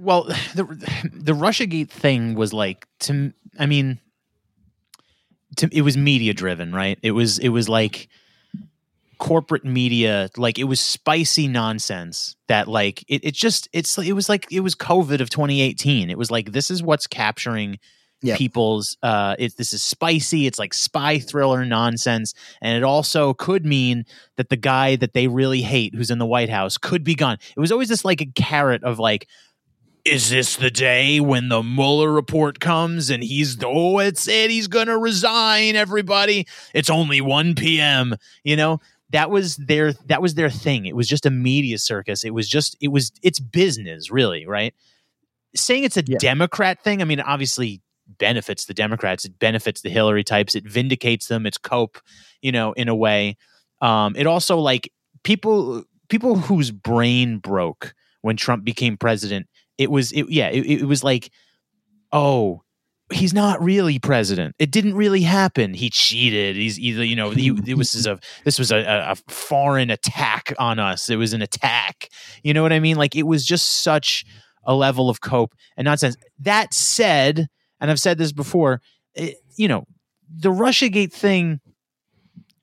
well, 0.00 0.24
the 0.54 0.64
the 1.12 1.32
RussiaGate 1.32 1.90
thing 1.90 2.34
was 2.34 2.52
like 2.52 2.86
to 3.00 3.32
I 3.58 3.66
mean 3.66 4.00
to, 5.56 5.68
it 5.72 5.82
was 5.82 5.96
media 5.96 6.34
driven, 6.34 6.72
right? 6.72 6.98
It 7.02 7.12
was 7.12 7.38
it 7.38 7.48
was 7.48 7.68
like 7.68 8.08
corporate 9.18 9.66
media 9.66 10.30
like 10.38 10.58
it 10.58 10.64
was 10.64 10.80
spicy 10.80 11.46
nonsense 11.46 12.36
that 12.48 12.66
like 12.66 13.04
it, 13.06 13.22
it 13.22 13.34
just 13.34 13.68
it's 13.70 13.98
it 13.98 14.14
was 14.14 14.30
like 14.30 14.50
it 14.50 14.60
was 14.60 14.74
covid 14.74 15.20
of 15.20 15.28
2018 15.28 16.08
it 16.08 16.16
was 16.16 16.30
like 16.30 16.52
this 16.52 16.70
is 16.70 16.82
what's 16.82 17.06
capturing 17.06 17.78
yep. 18.22 18.38
people's 18.38 18.96
uh 19.02 19.36
it, 19.38 19.54
this 19.58 19.74
is 19.74 19.82
spicy 19.82 20.46
it's 20.46 20.58
like 20.58 20.72
spy 20.72 21.18
thriller 21.18 21.66
nonsense 21.66 22.32
and 22.62 22.78
it 22.78 22.82
also 22.82 23.34
could 23.34 23.66
mean 23.66 24.06
that 24.38 24.48
the 24.48 24.56
guy 24.56 24.96
that 24.96 25.12
they 25.12 25.28
really 25.28 25.60
hate 25.60 25.94
who's 25.94 26.10
in 26.10 26.18
the 26.18 26.24
white 26.24 26.48
house 26.48 26.78
could 26.78 27.04
be 27.04 27.14
gone 27.14 27.36
it 27.54 27.60
was 27.60 27.70
always 27.70 27.90
this 27.90 28.06
like 28.06 28.22
a 28.22 28.32
carrot 28.34 28.82
of 28.84 28.98
like 28.98 29.28
is 30.04 30.30
this 30.30 30.56
the 30.56 30.70
day 30.70 31.20
when 31.20 31.48
the 31.48 31.62
Mueller 31.62 32.12
report 32.12 32.60
comes 32.60 33.10
and 33.10 33.22
he's 33.22 33.56
oh 33.64 33.98
it's 33.98 34.26
it 34.28 34.50
he's 34.50 34.68
gonna 34.68 34.98
resign 34.98 35.76
everybody. 35.76 36.46
It's 36.74 36.90
only 36.90 37.20
1 37.20 37.54
p.m 37.54 38.14
you 38.44 38.56
know? 38.56 38.80
That 39.10 39.28
was 39.28 39.56
their 39.56 39.92
that 40.06 40.22
was 40.22 40.34
their 40.34 40.50
thing. 40.50 40.86
It 40.86 40.94
was 40.94 41.08
just 41.08 41.26
a 41.26 41.30
media 41.30 41.78
circus. 41.78 42.22
It 42.24 42.32
was 42.32 42.48
just 42.48 42.76
it 42.80 42.88
was 42.88 43.10
it's 43.22 43.40
business 43.40 44.10
really 44.10 44.46
right? 44.46 44.74
Saying 45.54 45.84
it's 45.84 45.96
a 45.96 46.04
yeah. 46.06 46.18
democrat 46.18 46.82
thing 46.84 47.02
i 47.02 47.04
mean 47.04 47.20
obviously 47.20 47.82
benefits 48.18 48.66
the 48.66 48.74
democrats. 48.74 49.24
It 49.24 49.38
benefits 49.38 49.80
the 49.82 49.90
hillary 49.90 50.24
types. 50.24 50.54
It 50.54 50.64
vindicates 50.64 51.26
them. 51.26 51.46
It's 51.46 51.58
cope 51.58 51.98
you 52.40 52.52
know 52.52 52.72
in 52.72 52.88
a 52.88 52.94
way. 52.94 53.36
Um 53.82 54.14
it 54.16 54.26
also 54.26 54.58
like 54.58 54.92
people 55.24 55.84
people 56.08 56.36
whose 56.36 56.70
brain 56.70 57.38
broke 57.38 57.94
when 58.22 58.36
trump 58.36 58.64
became 58.64 58.96
president 58.96 59.46
it 59.80 59.90
was 59.90 60.12
it, 60.12 60.28
yeah 60.28 60.48
it, 60.48 60.82
it 60.82 60.84
was 60.84 61.02
like 61.02 61.30
oh 62.12 62.62
he's 63.12 63.34
not 63.34 63.62
really 63.62 63.98
president. 63.98 64.54
It 64.58 64.70
didn't 64.70 64.94
really 64.94 65.22
happen. 65.22 65.74
He 65.74 65.90
cheated. 65.90 66.56
He's 66.56 66.78
either 66.78 67.04
you 67.04 67.16
know 67.16 67.30
he, 67.30 67.48
it 67.66 67.76
was 67.76 68.06
a 68.06 68.18
this 68.44 68.58
was 68.58 68.70
a, 68.70 69.10
a, 69.10 69.16
foreign 69.32 69.90
attack 69.90 70.52
on 70.58 70.78
us. 70.78 71.10
It 71.10 71.16
was 71.16 71.32
an 71.32 71.42
attack. 71.42 72.08
You 72.42 72.54
know 72.54 72.62
what 72.62 72.72
I 72.72 72.80
mean? 72.80 72.96
Like 72.96 73.16
it 73.16 73.24
was 73.24 73.44
just 73.44 73.82
such 73.82 74.24
a 74.64 74.74
level 74.74 75.08
of 75.08 75.20
cope 75.20 75.54
and 75.76 75.84
nonsense. 75.84 76.16
That 76.38 76.72
said, 76.72 77.48
and 77.80 77.90
I've 77.90 78.00
said 78.00 78.18
this 78.18 78.32
before, 78.32 78.80
it, 79.14 79.36
you 79.56 79.68
know, 79.68 79.84
the 80.28 80.50
RussiaGate 80.50 81.12
thing. 81.12 81.60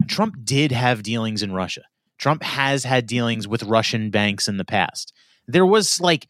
Trump 0.07 0.35
did 0.45 0.71
have 0.71 1.03
dealings 1.03 1.43
in 1.43 1.51
Russia. 1.51 1.81
Trump 2.17 2.41
has 2.43 2.85
had 2.85 3.07
dealings 3.07 3.47
with 3.47 3.63
Russian 3.63 4.09
banks 4.09 4.47
in 4.47 4.57
the 4.57 4.63
past. 4.63 5.11
There 5.47 5.65
was 5.65 5.99
like 5.99 6.27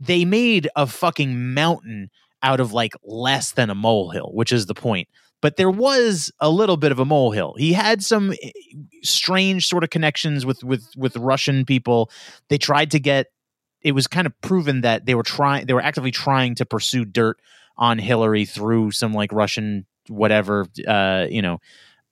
they 0.00 0.24
made 0.24 0.68
a 0.76 0.86
fucking 0.86 1.54
mountain 1.54 2.10
out 2.42 2.60
of 2.60 2.72
like 2.72 2.94
less 3.02 3.52
than 3.52 3.70
a 3.70 3.74
molehill, 3.74 4.30
which 4.32 4.52
is 4.52 4.66
the 4.66 4.74
point. 4.74 5.08
But 5.40 5.56
there 5.56 5.70
was 5.70 6.32
a 6.40 6.50
little 6.50 6.76
bit 6.76 6.92
of 6.92 6.98
a 6.98 7.04
molehill. 7.04 7.54
He 7.56 7.72
had 7.72 8.02
some 8.02 8.32
eh, 8.42 8.50
strange 9.02 9.66
sort 9.66 9.84
of 9.84 9.90
connections 9.90 10.44
with 10.44 10.62
with 10.64 10.88
with 10.96 11.16
Russian 11.16 11.64
people. 11.64 12.10
They 12.48 12.58
tried 12.58 12.90
to 12.92 13.00
get 13.00 13.28
it 13.82 13.92
was 13.92 14.06
kind 14.06 14.26
of 14.26 14.40
proven 14.40 14.80
that 14.80 15.06
they 15.06 15.14
were 15.14 15.22
trying 15.22 15.66
they 15.66 15.74
were 15.74 15.82
actively 15.82 16.10
trying 16.10 16.54
to 16.56 16.66
pursue 16.66 17.04
dirt 17.04 17.38
on 17.76 17.98
Hillary 17.98 18.44
through 18.44 18.90
some 18.90 19.12
like 19.12 19.32
Russian 19.32 19.86
whatever 20.08 20.66
uh 20.86 21.26
you 21.28 21.42
know 21.42 21.58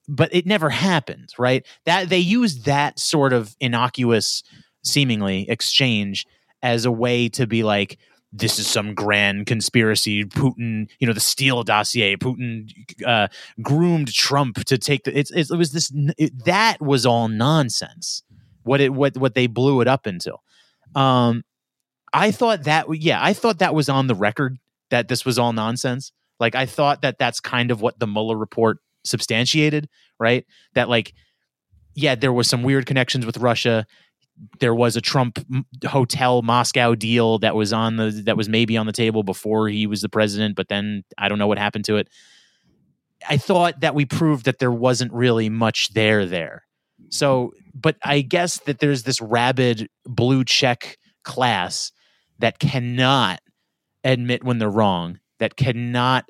but 0.07 0.33
it 0.35 0.47
never 0.47 0.69
happened 0.69 1.31
right 1.39 1.67
that 1.87 2.09
they 2.11 2.19
used 2.19 2.67
that 2.67 2.99
sort 2.99 3.33
of 3.33 3.57
innocuous 3.59 4.43
seemingly 4.85 5.49
exchange 5.49 6.27
as 6.67 6.85
a 6.85 6.91
way 6.91 7.29
to 7.29 7.47
be 7.47 7.63
like 7.63 7.97
this 8.33 8.59
is 8.59 8.67
some 8.67 8.93
grand 8.93 9.47
conspiracy. 9.47 10.25
Putin, 10.25 10.89
you 10.99 11.07
know, 11.07 11.13
the 11.13 11.21
Steele 11.21 11.63
dossier. 11.63 12.17
Putin 12.17 12.71
uh, 13.07 13.29
groomed 13.63 14.13
Trump 14.13 14.65
to 14.65 14.77
take 14.77 15.05
the. 15.05 15.17
It's, 15.17 15.31
it 15.31 15.57
was 15.57 15.73
this. 15.73 15.93
It, 16.19 16.45
that 16.45 16.81
was 16.81 17.07
all 17.07 17.29
nonsense. 17.29 18.25
What 18.65 18.81
it 18.81 18.93
what 18.93 19.17
what 19.17 19.35
they 19.35 19.47
blew 19.47 19.81
it 19.81 19.87
up 19.87 20.09
into. 20.09 20.35
Um, 20.95 21.45
I 22.13 22.33
thought 22.33 22.65
that 22.65 22.87
yeah, 23.01 23.23
I 23.23 23.33
thought 23.33 23.61
that 23.61 23.75
was 23.75 23.89
on 23.89 24.09
the 24.09 24.15
record 24.15 24.59
that 24.91 25.07
this 25.07 25.25
was 25.25 25.39
all 25.39 25.53
nonsense. 25.53 26.11
Like 26.41 26.57
I 26.57 26.67
thought 26.67 27.03
that 27.03 27.19
that's 27.19 27.39
kind 27.39 27.71
of 27.71 27.81
what 27.81 28.01
the 28.01 28.09
Mueller 28.09 28.37
report 28.37 28.79
substantiated, 29.05 29.89
right? 30.19 30.45
That 30.75 30.89
like 30.89 31.15
yeah, 31.95 32.15
there 32.15 32.33
was 32.33 32.49
some 32.49 32.63
weird 32.63 32.87
connections 32.87 33.25
with 33.25 33.39
Russia. 33.39 33.87
There 34.61 34.75
was 34.75 34.97
a 34.97 35.01
Trump 35.01 35.39
hotel 35.87 36.43
Moscow 36.43 36.95
deal 36.95 37.39
that 37.39 37.55
was 37.55 37.73
on 37.73 37.97
the 37.97 38.11
that 38.27 38.37
was 38.37 38.49
maybe 38.49 38.77
on 38.77 38.87
the 38.87 38.93
table 38.93 39.23
before 39.23 39.69
he 39.69 39.87
was 39.87 40.03
the 40.03 40.09
president, 40.09 40.57
but 40.57 40.69
then 40.69 41.05
I 41.17 41.29
don't 41.29 41.39
know 41.39 41.47
what 41.47 41.59
happened 41.59 41.85
to 41.87 41.97
it. 41.97 42.09
I 43.29 43.39
thought 43.39 43.81
that 43.81 43.95
we 43.95 44.05
proved 44.05 44.45
that 44.45 44.59
there 44.59 44.73
wasn't 44.73 45.13
really 45.13 45.49
much 45.49 45.93
there 45.95 46.27
there. 46.27 46.65
So, 47.09 47.53
but 47.75 47.97
I 48.05 48.21
guess 48.21 48.59
that 48.61 48.79
there's 48.79 49.05
this 49.05 49.21
rabid 49.21 49.89
blue 50.05 50.45
check 50.45 50.99
class 51.23 51.93
that 52.39 52.59
cannot 52.59 53.41
admit 54.05 54.45
when 54.45 54.59
they're 54.59 54.69
wrong, 54.69 55.19
that 55.39 55.57
cannot 55.57 56.27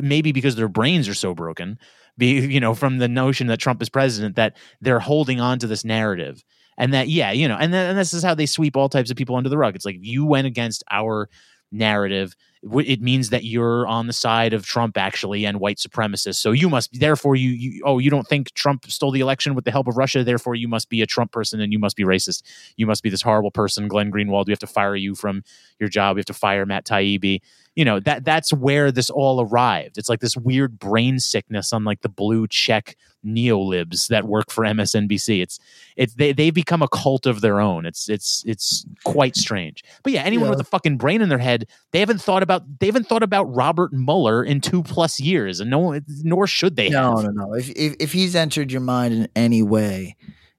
maybe 0.00 0.32
because 0.32 0.56
their 0.56 0.68
brains 0.68 1.08
are 1.08 1.14
so 1.14 1.34
broken 1.34 1.78
be 2.20 2.40
you 2.46 2.60
know 2.60 2.74
from 2.74 2.98
the 2.98 3.08
notion 3.08 3.48
that 3.48 3.58
Trump 3.58 3.82
is 3.82 3.88
president 3.88 4.36
that 4.36 4.56
they're 4.80 5.00
holding 5.00 5.40
on 5.40 5.58
to 5.58 5.66
this 5.66 5.84
narrative 5.84 6.44
and 6.80 6.94
that 6.94 7.08
yeah 7.08 7.30
you 7.30 7.46
know 7.46 7.56
and 7.60 7.72
then 7.72 7.90
and 7.90 7.98
this 7.98 8.12
is 8.12 8.24
how 8.24 8.34
they 8.34 8.46
sweep 8.46 8.76
all 8.76 8.88
types 8.88 9.10
of 9.10 9.16
people 9.16 9.36
under 9.36 9.50
the 9.50 9.58
rug. 9.58 9.76
It's 9.76 9.84
like 9.84 9.98
you 10.00 10.24
went 10.24 10.48
against 10.48 10.82
our 10.90 11.28
narrative 11.70 12.34
it 12.62 13.00
means 13.00 13.30
that 13.30 13.44
you're 13.44 13.86
on 13.86 14.06
the 14.06 14.12
side 14.12 14.52
of 14.52 14.66
Trump 14.66 14.98
actually 14.98 15.46
and 15.46 15.60
white 15.60 15.78
supremacists. 15.78 16.36
So 16.36 16.52
you 16.52 16.68
must 16.68 17.00
therefore 17.00 17.34
you, 17.36 17.50
you 17.50 17.82
oh 17.84 17.98
you 17.98 18.10
don't 18.10 18.26
think 18.26 18.52
Trump 18.52 18.90
stole 18.90 19.10
the 19.10 19.20
election 19.20 19.54
with 19.54 19.64
the 19.64 19.70
help 19.70 19.88
of 19.88 19.96
Russia, 19.96 20.22
therefore 20.22 20.54
you 20.54 20.68
must 20.68 20.90
be 20.90 21.00
a 21.00 21.06
Trump 21.06 21.32
person 21.32 21.60
and 21.60 21.72
you 21.72 21.78
must 21.78 21.96
be 21.96 22.04
racist. 22.04 22.42
You 22.76 22.86
must 22.86 23.02
be 23.02 23.08
this 23.08 23.22
horrible 23.22 23.50
person, 23.50 23.88
Glenn 23.88 24.12
Greenwald. 24.12 24.46
We 24.46 24.52
have 24.52 24.58
to 24.60 24.66
fire 24.66 24.96
you 24.96 25.14
from 25.14 25.42
your 25.78 25.88
job. 25.88 26.16
We 26.16 26.20
have 26.20 26.26
to 26.26 26.34
fire 26.34 26.66
Matt 26.66 26.84
Taibbi 26.84 27.40
you 27.76 27.84
know 27.84 28.00
that 28.00 28.24
that's 28.24 28.52
where 28.52 28.90
this 28.90 29.10
all 29.10 29.40
arrived. 29.40 29.96
It's 29.96 30.08
like 30.08 30.20
this 30.20 30.36
weird 30.36 30.78
brain 30.78 31.18
sickness 31.18 31.72
on 31.72 31.84
like 31.84 32.02
the 32.02 32.08
blue 32.08 32.48
check 32.48 32.96
neolibs 33.24 34.08
that 34.08 34.24
work 34.24 34.50
for 34.50 34.64
MSNBC. 34.64 35.40
It's 35.40 35.58
it's 35.96 36.14
they 36.14 36.32
they 36.32 36.50
become 36.50 36.82
a 36.82 36.88
cult 36.88 37.26
of 37.26 37.40
their 37.40 37.60
own. 37.60 37.86
It's 37.86 38.08
it's 38.08 38.42
it's 38.46 38.84
quite 39.04 39.36
strange. 39.36 39.84
But 40.02 40.12
yeah, 40.12 40.22
anyone 40.22 40.46
yeah. 40.46 40.50
with 40.50 40.60
a 40.60 40.64
fucking 40.64 40.96
brain 40.96 41.22
in 41.22 41.28
their 41.28 41.38
head, 41.38 41.68
they 41.92 42.00
haven't 42.00 42.20
thought 42.20 42.42
about 42.42 42.49
they 42.58 42.86
haven't 42.86 43.06
thought 43.06 43.22
about 43.22 43.44
Robert 43.44 43.92
Mueller 43.92 44.44
in 44.44 44.60
two 44.60 44.82
plus 44.82 45.20
years, 45.20 45.60
and 45.60 45.70
no, 45.70 45.98
nor 46.22 46.46
should 46.46 46.76
they. 46.76 46.88
No, 46.88 47.16
have. 47.16 47.24
no, 47.26 47.46
no. 47.46 47.54
If, 47.54 47.70
if 47.70 47.96
if 48.00 48.12
he's 48.12 48.34
entered 48.34 48.72
your 48.72 48.80
mind 48.80 49.14
in 49.14 49.28
any 49.36 49.62
way, 49.62 50.16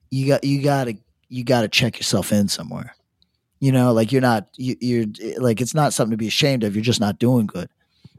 you 0.10 0.28
got 0.28 0.44
you 0.44 0.62
got 0.62 0.86
to 0.86 0.96
you 1.30 1.44
got 1.44 1.62
to 1.62 1.68
check 1.68 1.98
yourself 1.98 2.32
in 2.32 2.48
somewhere. 2.48 2.96
You 3.60 3.72
know, 3.72 3.94
like 3.94 4.12
you're 4.12 4.22
not 4.22 4.48
you, 4.58 4.76
you're 4.80 5.06
like 5.38 5.62
it's 5.62 5.74
not 5.74 5.94
something 5.94 6.12
to 6.12 6.18
be 6.18 6.28
ashamed 6.28 6.64
of. 6.64 6.76
You're 6.76 6.84
just 6.84 7.00
not 7.00 7.20
doing 7.20 7.46
good. 7.46 7.70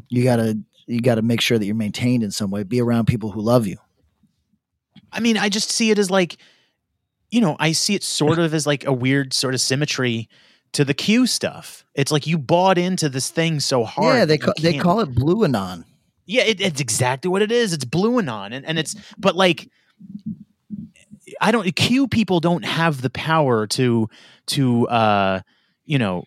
You 0.09 0.25
gotta 0.25 0.59
you 0.87 1.01
gotta 1.01 1.23
make 1.23 1.41
sure 1.41 1.59
that 1.59 1.67
you're 1.67 1.75
maintained 1.75 2.23
in 2.23 2.31
some 2.31 2.51
way. 2.51 2.63
Be 2.63 2.81
around 2.81 3.07
people 3.07 3.31
who 3.31 3.41
love 3.41 3.67
you. 3.67 3.77
I 5.13 5.21
mean, 5.21 5.37
I 5.37 5.49
just 5.49 5.71
see 5.71 5.91
it 5.91 5.99
as 5.99 6.11
like, 6.11 6.37
you 7.31 7.41
know, 7.41 7.57
I 7.59 7.73
see 7.73 7.95
it 7.95 8.03
sort 8.03 8.39
of 8.39 8.55
as 8.55 8.67
like 8.67 8.87
a 8.87 8.93
weird 8.93 9.33
sort 9.33 9.55
of 9.55 9.61
symmetry 9.61 10.29
to 10.73 10.85
the 10.85 10.95
Q 10.95 11.27
stuff. 11.27 11.85
It's 11.95 12.11
like 12.13 12.27
you 12.27 12.39
bought 12.39 12.79
into 12.79 13.09
this 13.09 13.31
thing 13.31 13.61
so 13.61 13.85
hard. 13.85 14.17
Yeah, 14.17 14.25
they 14.25 14.39
call, 14.39 14.55
they 14.61 14.79
call 14.79 15.01
it 15.01 15.15
blue 15.15 15.45
anon. 15.45 15.85
Yeah, 16.27 16.45
it, 16.45 16.61
it's 16.61 16.81
exactly 16.81 17.31
what 17.31 17.43
it 17.43 17.53
is. 17.53 17.73
It's 17.73 17.85
blue 17.85 18.19
anon, 18.19 18.53
and 18.53 18.65
and 18.65 18.79
it's 18.79 18.95
but 19.19 19.37
like 19.37 19.69
I 21.41 21.51
don't 21.51 21.75
Q 21.77 22.09
people 22.09 22.41
don't 22.41 22.65
have 22.65 23.03
the 23.03 23.11
power 23.11 23.67
to 23.69 24.09
to 24.47 24.89
uh 24.89 25.41
you 25.85 25.99
know 25.99 26.25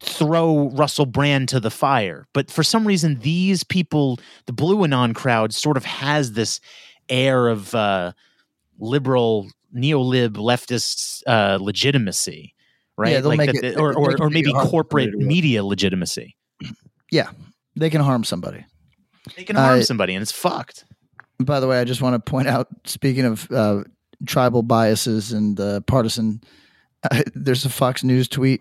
throw 0.00 0.70
Russell 0.70 1.06
Brand 1.06 1.48
to 1.50 1.60
the 1.60 1.70
fire. 1.70 2.26
But 2.32 2.50
for 2.50 2.62
some 2.62 2.86
reason, 2.86 3.20
these 3.20 3.62
people, 3.62 4.18
the 4.46 4.52
Blue 4.52 4.82
Anon 4.82 5.14
crowd, 5.14 5.52
sort 5.52 5.76
of 5.76 5.84
has 5.84 6.32
this 6.32 6.60
air 7.08 7.48
of 7.48 7.74
uh, 7.74 8.12
liberal, 8.78 9.50
neo-lib, 9.72 10.36
leftist 10.36 11.22
uh, 11.26 11.58
legitimacy, 11.60 12.54
right? 13.00 13.12
Yeah, 13.12 13.20
like 13.20 13.54
it, 13.54 13.78
or, 13.78 13.96
or, 13.96 14.20
or 14.20 14.30
maybe 14.30 14.52
corporate 14.52 15.14
media 15.14 15.64
legitimacy. 15.64 16.36
Yeah, 17.10 17.30
they 17.76 17.90
can 17.90 18.02
harm 18.02 18.24
somebody. 18.24 18.64
They 19.36 19.44
can 19.44 19.56
harm 19.56 19.80
uh, 19.80 19.82
somebody, 19.82 20.14
and 20.14 20.22
it's 20.22 20.32
fucked. 20.32 20.84
By 21.40 21.60
the 21.60 21.66
way, 21.66 21.80
I 21.80 21.84
just 21.84 22.02
want 22.02 22.14
to 22.14 22.30
point 22.30 22.48
out, 22.48 22.68
speaking 22.84 23.24
of 23.24 23.50
uh, 23.50 23.84
tribal 24.26 24.62
biases 24.62 25.32
and 25.32 25.58
uh, 25.58 25.80
partisan. 25.80 26.42
Uh, 27.02 27.22
there's 27.34 27.64
a 27.64 27.70
Fox 27.70 28.04
News 28.04 28.28
tweet 28.28 28.60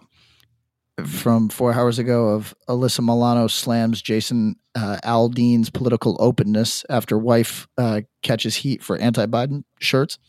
from 1.06 1.49
four 1.49 1.73
hours 1.73 1.99
ago 1.99 2.30
of 2.30 2.54
Alyssa 2.67 2.99
Milano 2.99 3.47
slams 3.47 4.02
Jason 4.02 4.56
uh, 4.75 4.97
Aldean's 5.04 5.69
political 5.69 6.17
openness 6.19 6.86
after 6.89 7.17
wife 7.17 7.67
uh, 7.78 8.02
catches 8.21 8.56
heat 8.56 8.84
for 8.84 8.97
anti-Biden 8.97 9.63
shirts. 9.80 10.19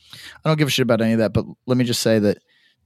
I 0.44 0.48
don't 0.48 0.58
give 0.58 0.68
a 0.68 0.70
shit 0.70 0.84
about 0.84 1.00
any 1.00 1.12
of 1.12 1.18
that, 1.18 1.32
but 1.32 1.44
let 1.66 1.76
me 1.76 1.84
just 1.84 2.02
say 2.02 2.18
that 2.20 2.38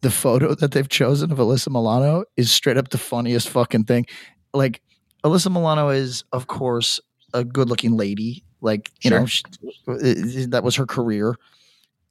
the 0.05 0.11
photo 0.11 0.55
that 0.55 0.71
they've 0.71 0.89
chosen 0.89 1.33
of 1.33 1.39
Alyssa 1.39 1.69
Milano 1.69 2.25
is 2.37 2.53
straight 2.53 2.77
up 2.77 2.91
the 2.91 2.99
funniest 2.99 3.49
fucking 3.49 3.85
thing. 3.85 4.07
Like 4.53 4.81
Alyssa 5.25 5.51
Milano 5.51 5.89
is, 5.89 6.25
of 6.33 6.47
course, 6.47 7.01
a 7.33 7.43
good-looking 7.43 7.97
lady. 7.97 8.45
Like 8.61 8.91
you 9.03 9.11
sure. 9.11 9.21
know, 9.21 9.27
she, 9.27 9.43
uh, 9.89 10.47
that 10.51 10.63
was 10.63 10.77
her 10.77 10.87
career 10.87 11.37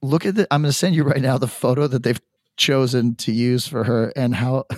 look 0.03 0.25
at 0.25 0.35
the 0.35 0.45
i'm 0.51 0.61
going 0.61 0.69
to 0.69 0.77
send 0.77 0.93
you 0.93 1.03
right 1.03 1.21
now 1.21 1.37
the 1.37 1.47
photo 1.47 1.87
that 1.87 2.03
they've 2.03 2.21
chosen 2.57 3.15
to 3.15 3.31
use 3.31 3.65
for 3.65 3.83
her 3.85 4.13
and 4.15 4.35
how 4.35 4.65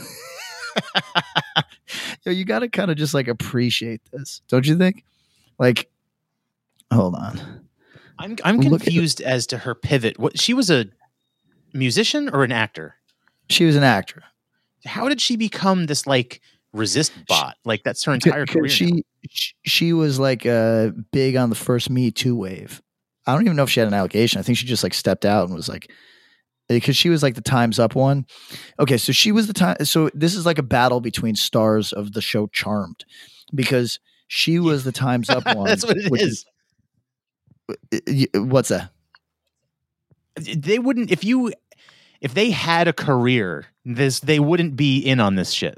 you, 2.26 2.32
you 2.32 2.46
got 2.46 2.60
to 2.60 2.70
kind 2.70 2.90
of 2.90 2.96
just 2.96 3.14
like 3.14 3.28
appreciate 3.28 4.02
this 4.14 4.42
don't 4.48 4.66
you 4.66 4.78
think 4.78 5.04
like 5.60 5.90
hold 6.94 7.16
on 7.16 7.66
i'm 8.20 8.38
i'm 8.46 8.62
confused 8.62 9.20
as 9.20 9.48
to 9.48 9.58
her 9.58 9.76
pivot 9.76 10.18
what 10.18 10.40
she 10.40 10.54
was 10.54 10.70
a 10.70 10.86
musician 11.74 12.30
or 12.30 12.44
an 12.44 12.52
actor 12.52 12.96
she 13.50 13.66
was 13.66 13.76
an 13.76 13.84
actor 13.84 14.24
how 14.86 15.10
did 15.10 15.20
she 15.22 15.36
become 15.36 15.86
this 15.86 16.06
like 16.06 16.42
resist 16.74 17.14
bot 17.28 17.56
like 17.64 17.84
that's 17.84 18.04
her 18.04 18.14
entire 18.14 18.46
career 18.46 18.68
she 18.70 18.92
now. 18.92 19.02
she 19.66 19.94
was 19.94 20.20
like 20.20 20.46
uh 20.46 20.90
big 21.12 21.36
on 21.36 21.50
the 21.50 21.56
first 21.56 21.90
me 21.90 22.12
too 22.12 22.36
wave 22.36 22.82
I 23.26 23.34
don't 23.34 23.44
even 23.44 23.56
know 23.56 23.64
if 23.64 23.70
she 23.70 23.80
had 23.80 23.88
an 23.88 23.94
allegation. 23.94 24.40
I 24.40 24.44
think 24.44 24.58
she 24.58 24.66
just 24.66 24.84
like 24.84 24.94
stepped 24.94 25.26
out 25.26 25.48
and 25.48 25.56
was 25.56 25.70
like, 25.70 25.90
eh, 26.70 26.76
because 26.76 26.96
she 26.96 27.10
was 27.10 27.24
like 27.24 27.36
the 27.36 27.42
Times 27.42 27.80
Up 27.80 27.96
one. 27.96 28.26
Okay, 28.80 28.98
so 28.98 29.12
she 29.12 29.32
was 29.32 29.48
the 29.48 29.54
time. 29.54 29.78
So 29.84 30.10
this 30.14 30.36
is 30.36 30.46
like 30.46 30.60
a 30.60 30.64
battle 30.64 31.02
between 31.02 31.36
stars 31.36 31.92
of 31.92 32.14
the 32.14 32.22
show 32.22 32.48
Charmed, 32.48 33.06
because 33.54 34.00
she 34.28 34.60
was 34.60 34.84
the 34.84 34.92
Times 34.92 35.30
Up 35.30 35.46
one. 35.56 35.66
That's 35.66 35.86
what 35.86 35.98
it 35.98 36.12
is. 36.22 36.22
is. 36.22 36.46
Eh, 38.08 38.26
eh, 38.34 38.40
what's 38.40 38.70
that? 38.70 38.92
They 40.36 40.80
wouldn't 40.80 41.12
if 41.12 41.24
you 41.24 41.54
if 42.22 42.34
they 42.34 42.52
had 42.52 42.88
a 42.88 42.94
career. 42.94 43.66
This 43.86 44.20
they 44.20 44.40
wouldn't 44.40 44.76
be 44.76 45.00
in 45.00 45.20
on 45.20 45.36
this 45.36 45.52
shit. 45.52 45.78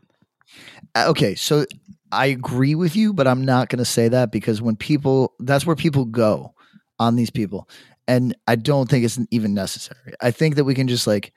Uh, 0.95 1.06
okay, 1.10 1.36
so 1.36 1.65
I 2.12 2.28
agree 2.28 2.76
with 2.76 2.95
you, 2.95 3.13
but 3.13 3.28
I'm 3.28 3.43
not 3.43 3.69
going 3.69 3.80
to 3.80 3.86
say 3.86 4.08
that 4.08 4.32
because 4.32 4.62
when 4.62 4.76
people, 4.76 5.34
that's 5.39 5.65
where 5.65 5.76
people 5.76 6.06
go 6.06 6.54
on 7.00 7.15
these 7.15 7.30
people. 7.30 7.67
And 8.08 8.36
I 8.47 8.56
don't 8.56 8.89
think 8.89 9.04
it's 9.04 9.19
even 9.32 9.54
necessary. 9.54 10.13
I 10.21 10.32
think 10.32 10.56
that 10.56 10.63
we 10.63 10.73
can 10.73 10.88
just 10.88 11.06
like 11.06 11.34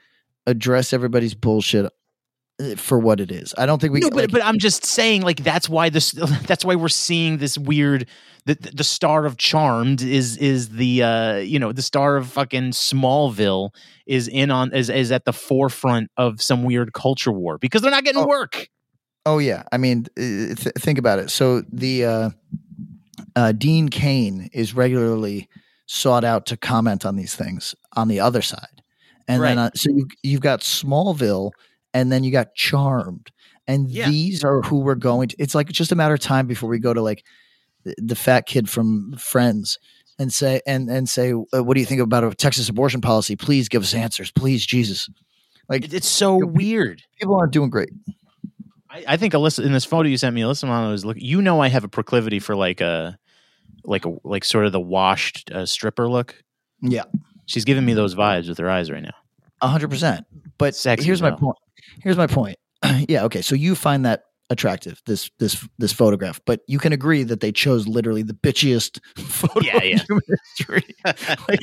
address 0.47 0.93
everybody's 0.93 1.35
bullshit 1.35 1.91
for 2.77 2.99
what 2.99 3.21
it 3.21 3.31
is. 3.31 3.55
I 3.57 3.67
don't 3.67 3.81
think 3.81 3.93
we. 3.93 4.01
No, 4.01 4.11
but 4.11 4.17
like, 4.17 4.31
but 4.31 4.45
I'm 4.45 4.59
just 4.59 4.85
saying, 4.85 5.23
like 5.23 5.43
that's 5.43 5.69
why 5.69 5.89
this. 5.89 6.13
That's 6.47 6.65
why 6.65 6.75
we're 6.75 6.89
seeing 6.89 7.39
this 7.39 7.57
weird. 7.57 8.07
The 8.47 8.55
the 8.55 8.85
star 8.85 9.27
of 9.27 9.37
Charmed 9.37 10.03
is 10.03 10.37
is 10.39 10.71
the 10.71 11.03
uh 11.03 11.37
you 11.37 11.59
know 11.59 11.73
the 11.73 11.83
star 11.83 12.17
of 12.17 12.29
fucking 12.29 12.71
Smallville 12.71 13.71
is 14.07 14.29
in 14.29 14.51
on 14.51 14.73
is 14.73 14.89
is 14.89 15.13
at 15.13 15.25
the 15.25 15.33
forefront 15.33 16.11
of 16.17 16.41
some 16.43 16.65
weird 16.65 16.93
culture 16.93 17.33
war 17.33 17.59
because 17.59 17.83
they're 17.83 17.91
not 17.91 18.05
getting 18.05 18.23
oh, 18.23 18.27
work. 18.27 18.69
Oh 19.27 19.39
yeah, 19.39 19.65
I 19.71 19.77
mean, 19.77 20.07
th- 20.17 20.57
think 20.57 20.99
about 20.99 21.19
it. 21.19 21.31
So 21.31 21.63
the 21.71 22.05
uh 22.05 22.31
uh, 23.37 23.53
Dean 23.53 23.89
Cain 23.89 24.49
is 24.53 24.75
regularly 24.75 25.49
sought 25.87 26.25
out 26.25 26.47
to 26.47 26.57
comment 26.57 27.05
on 27.05 27.17
these 27.17 27.35
things 27.35 27.75
on 27.95 28.09
the 28.09 28.21
other 28.21 28.43
side, 28.43 28.83
and 29.29 29.41
right. 29.43 29.49
then 29.51 29.59
uh, 29.59 29.71
so 29.75 29.91
you, 29.91 30.09
you've 30.23 30.41
got 30.41 30.61
Smallville, 30.61 31.53
and 31.95 32.11
then 32.11 32.25
you 32.25 32.31
got 32.31 32.55
Charmed, 32.55 33.31
and 33.67 33.91
yeah. 33.91 34.09
these 34.09 34.45
are 34.45 34.63
who 34.63 34.81
we're 34.81 34.95
going 34.95 35.29
to. 35.29 35.37
It's 35.39 35.55
like 35.55 35.69
just 35.69 35.93
a 35.93 35.97
matter 35.97 36.15
of 36.15 36.21
time 36.21 36.47
before 36.47 36.69
we 36.69 36.79
go 36.79 36.95
to 36.95 37.03
like 37.03 37.25
the, 37.85 37.95
the 37.99 38.17
fat 38.17 38.47
kid 38.47 38.69
from 38.69 39.15
Friends 39.19 39.79
and 40.19 40.33
say 40.33 40.61
and 40.67 40.91
and 40.91 41.09
say, 41.09 41.33
uh, 41.33 41.65
what 41.65 41.75
do 41.75 41.81
you 41.81 41.87
think 41.87 42.01
about 42.01 42.25
a 42.25 42.35
Texas 42.35 42.69
abortion 42.69 43.01
policy? 43.01 43.37
Please 43.37 43.69
give 43.69 43.83
us 43.83 43.95
answers, 43.95 44.31
please, 44.31 44.65
Jesus. 44.65 45.09
Like 45.69 45.93
it's 45.93 46.09
so 46.09 46.35
you 46.35 46.41
know, 46.41 46.47
weird. 46.49 47.03
People 47.19 47.37
aren't 47.37 47.53
doing 47.53 47.71
great. 47.71 47.91
I, 48.91 49.05
I 49.09 49.17
think 49.17 49.35
Alyssa 49.35 49.65
in 49.65 49.73
this 49.73 49.85
photo 49.85 50.09
you 50.09 50.17
sent 50.17 50.35
me, 50.35 50.43
Alyssa 50.43 50.65
Milano 50.65 50.93
is 50.93 51.05
look. 51.05 51.17
You 51.19 51.41
know, 51.41 51.61
I 51.61 51.69
have 51.69 51.85
a 51.85 51.89
proclivity 51.89 52.39
for 52.39 52.57
like 52.57 52.81
a, 52.81 53.19
like 53.85 54.05
a 54.05 54.17
like 54.25 54.45
sort 54.45 54.67
of 54.67 54.73
the 54.73 54.81
washed 54.81 55.51
uh, 55.53 55.65
stripper 55.65 56.09
look. 56.09 56.43
Yeah. 56.83 57.05
She's 57.47 57.65
giving 57.65 57.85
me 57.85 57.95
those 57.95 58.15
vibes 58.15 58.49
with 58.49 58.59
her 58.59 58.71
eyes 58.71 58.91
right 58.91 59.03
now. 59.03 59.15
A 59.63 59.69
hundred 59.69 59.91
percent. 59.91 60.27
But 60.59 60.75
Sexy 60.75 61.05
here's 61.07 61.23
my 61.23 61.31
point. 61.31 61.57
Here's 62.03 62.17
my 62.17 62.27
point. 62.27 62.57
yeah. 63.09 63.25
Okay. 63.25 63.43
So 63.43 63.55
you 63.55 63.75
find 63.75 64.05
that 64.07 64.25
attractive 64.49 65.01
this 65.07 65.31
this 65.39 65.67
this 65.79 65.93
photograph, 65.93 66.41
but 66.45 66.61
you 66.67 66.79
can 66.79 66.93
agree 66.93 67.23
that 67.23 67.41
they 67.41 67.53
chose 67.53 67.87
literally 67.87 68.23
the 68.23 68.35
bitchiest 68.35 69.01
photo 69.17 69.61
Yeah, 69.61 69.83
yeah. 69.83 69.93
in 69.93 69.99
human 69.99 70.23
history. 70.57 70.85
like 71.49 71.61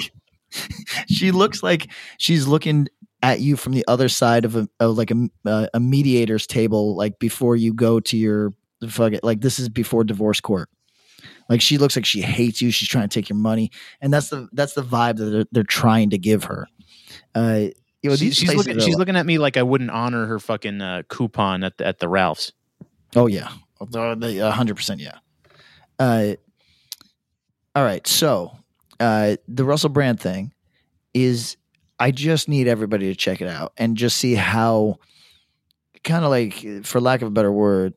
she 1.09 1.31
looks 1.31 1.61
like 1.63 1.89
she's 2.17 2.47
looking 2.47 2.87
at 3.23 3.41
you 3.41 3.57
from 3.57 3.73
the 3.73 3.83
other 3.87 4.07
side 4.09 4.45
of 4.45 4.55
a 4.55 4.67
of 4.79 4.97
like 4.97 5.11
a 5.11 5.27
uh, 5.45 5.67
a 5.73 5.79
mediator's 5.79 6.47
table, 6.47 6.95
like 6.95 7.19
before 7.19 7.55
you 7.55 7.73
go 7.73 7.99
to 7.99 8.17
your 8.17 8.53
fuck 8.87 9.13
it, 9.13 9.23
like 9.23 9.41
this 9.41 9.59
is 9.59 9.69
before 9.69 10.03
divorce 10.03 10.39
court. 10.39 10.69
Like 11.49 11.61
she 11.61 11.77
looks 11.77 11.95
like 11.95 12.05
she 12.05 12.21
hates 12.21 12.61
you. 12.61 12.71
She's 12.71 12.89
trying 12.89 13.07
to 13.09 13.13
take 13.13 13.27
your 13.29 13.37
money, 13.37 13.71
and 14.01 14.13
that's 14.13 14.29
the 14.29 14.47
that's 14.53 14.73
the 14.73 14.83
vibe 14.83 15.17
that 15.17 15.25
they're, 15.25 15.45
they're 15.51 15.63
trying 15.63 16.11
to 16.11 16.17
give 16.17 16.43
her. 16.45 16.67
Uh, 17.33 17.67
you 18.03 18.09
know, 18.11 18.15
She- 18.15 18.31
she's 18.31 18.53
looking. 18.53 18.75
She's 18.79 18.89
like- 18.89 18.97
looking 18.97 19.15
at 19.15 19.25
me 19.25 19.37
like 19.37 19.57
I 19.57 19.63
wouldn't 19.63 19.91
honor 19.91 20.25
her 20.27 20.39
fucking 20.39 20.81
uh, 20.81 21.03
coupon 21.09 21.63
at 21.63 21.77
the, 21.77 21.85
at 21.87 21.99
the 21.99 22.07
Ralphs. 22.07 22.51
Oh 23.15 23.27
yeah, 23.27 23.51
a 23.81 24.51
hundred 24.51 24.75
percent. 24.75 24.99
Yeah. 25.01 25.17
Uh, 25.99 26.35
all 27.75 27.83
right. 27.83 28.05
So 28.07 28.57
uh, 28.99 29.37
the 29.47 29.63
Russell 29.63 29.89
Brand 29.89 30.19
thing 30.19 30.53
is, 31.13 31.57
I 31.99 32.11
just 32.11 32.47
need 32.49 32.67
everybody 32.67 33.07
to 33.07 33.15
check 33.15 33.41
it 33.41 33.47
out 33.47 33.73
and 33.77 33.97
just 33.97 34.17
see 34.17 34.35
how, 34.35 34.97
kind 36.03 36.23
of 36.23 36.29
like, 36.31 36.85
for 36.85 36.99
lack 37.01 37.21
of 37.21 37.27
a 37.29 37.31
better 37.31 37.51
word, 37.51 37.93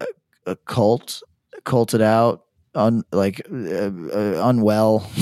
a, 0.00 0.06
a 0.46 0.56
cult, 0.56 1.22
culted 1.64 2.00
out, 2.00 2.44
un 2.74 3.02
like 3.12 3.42
uh, 3.52 3.56
uh, 3.56 4.48
unwell, 4.48 5.00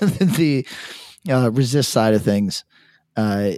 the 0.00 0.66
uh, 1.30 1.50
resist 1.52 1.90
side 1.90 2.14
of 2.14 2.22
things. 2.22 2.64
Uh, 3.18 3.52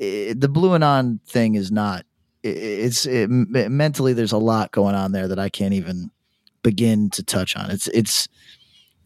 i 0.00 0.34
the 0.36 0.48
BlueAnon 0.52 1.20
thing 1.22 1.54
is 1.54 1.70
not 1.72 2.04
i- 2.44 2.48
it's 2.48 3.06
it, 3.06 3.28
mentally 3.30 4.12
there's 4.12 4.32
a 4.32 4.38
lot 4.38 4.70
going 4.72 4.94
on 4.94 5.12
there 5.12 5.28
that 5.28 5.38
I 5.38 5.48
can't 5.48 5.74
even 5.74 6.10
begin 6.62 7.08
to 7.10 7.22
touch 7.22 7.56
on. 7.56 7.70
It's 7.70 7.86
it's 7.88 8.28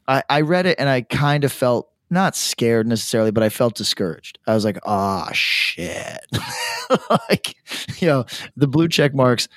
I, 0.08 0.22
I 0.28 0.40
read 0.40 0.66
it 0.66 0.76
and 0.80 0.88
I 0.88 1.02
kind 1.02 1.44
of 1.44 1.52
felt 1.52 1.88
not 2.10 2.34
scared 2.36 2.86
necessarily, 2.86 3.30
but 3.30 3.42
I 3.42 3.48
felt 3.48 3.74
discouraged. 3.74 4.38
I 4.46 4.54
was 4.54 4.64
like, 4.64 4.78
ah, 4.84 5.30
shit. 5.32 6.20
like, 7.28 7.54
you 8.00 8.08
know, 8.08 8.24
the 8.56 8.66
blue 8.66 8.88
check 8.88 9.14
marks 9.14 9.48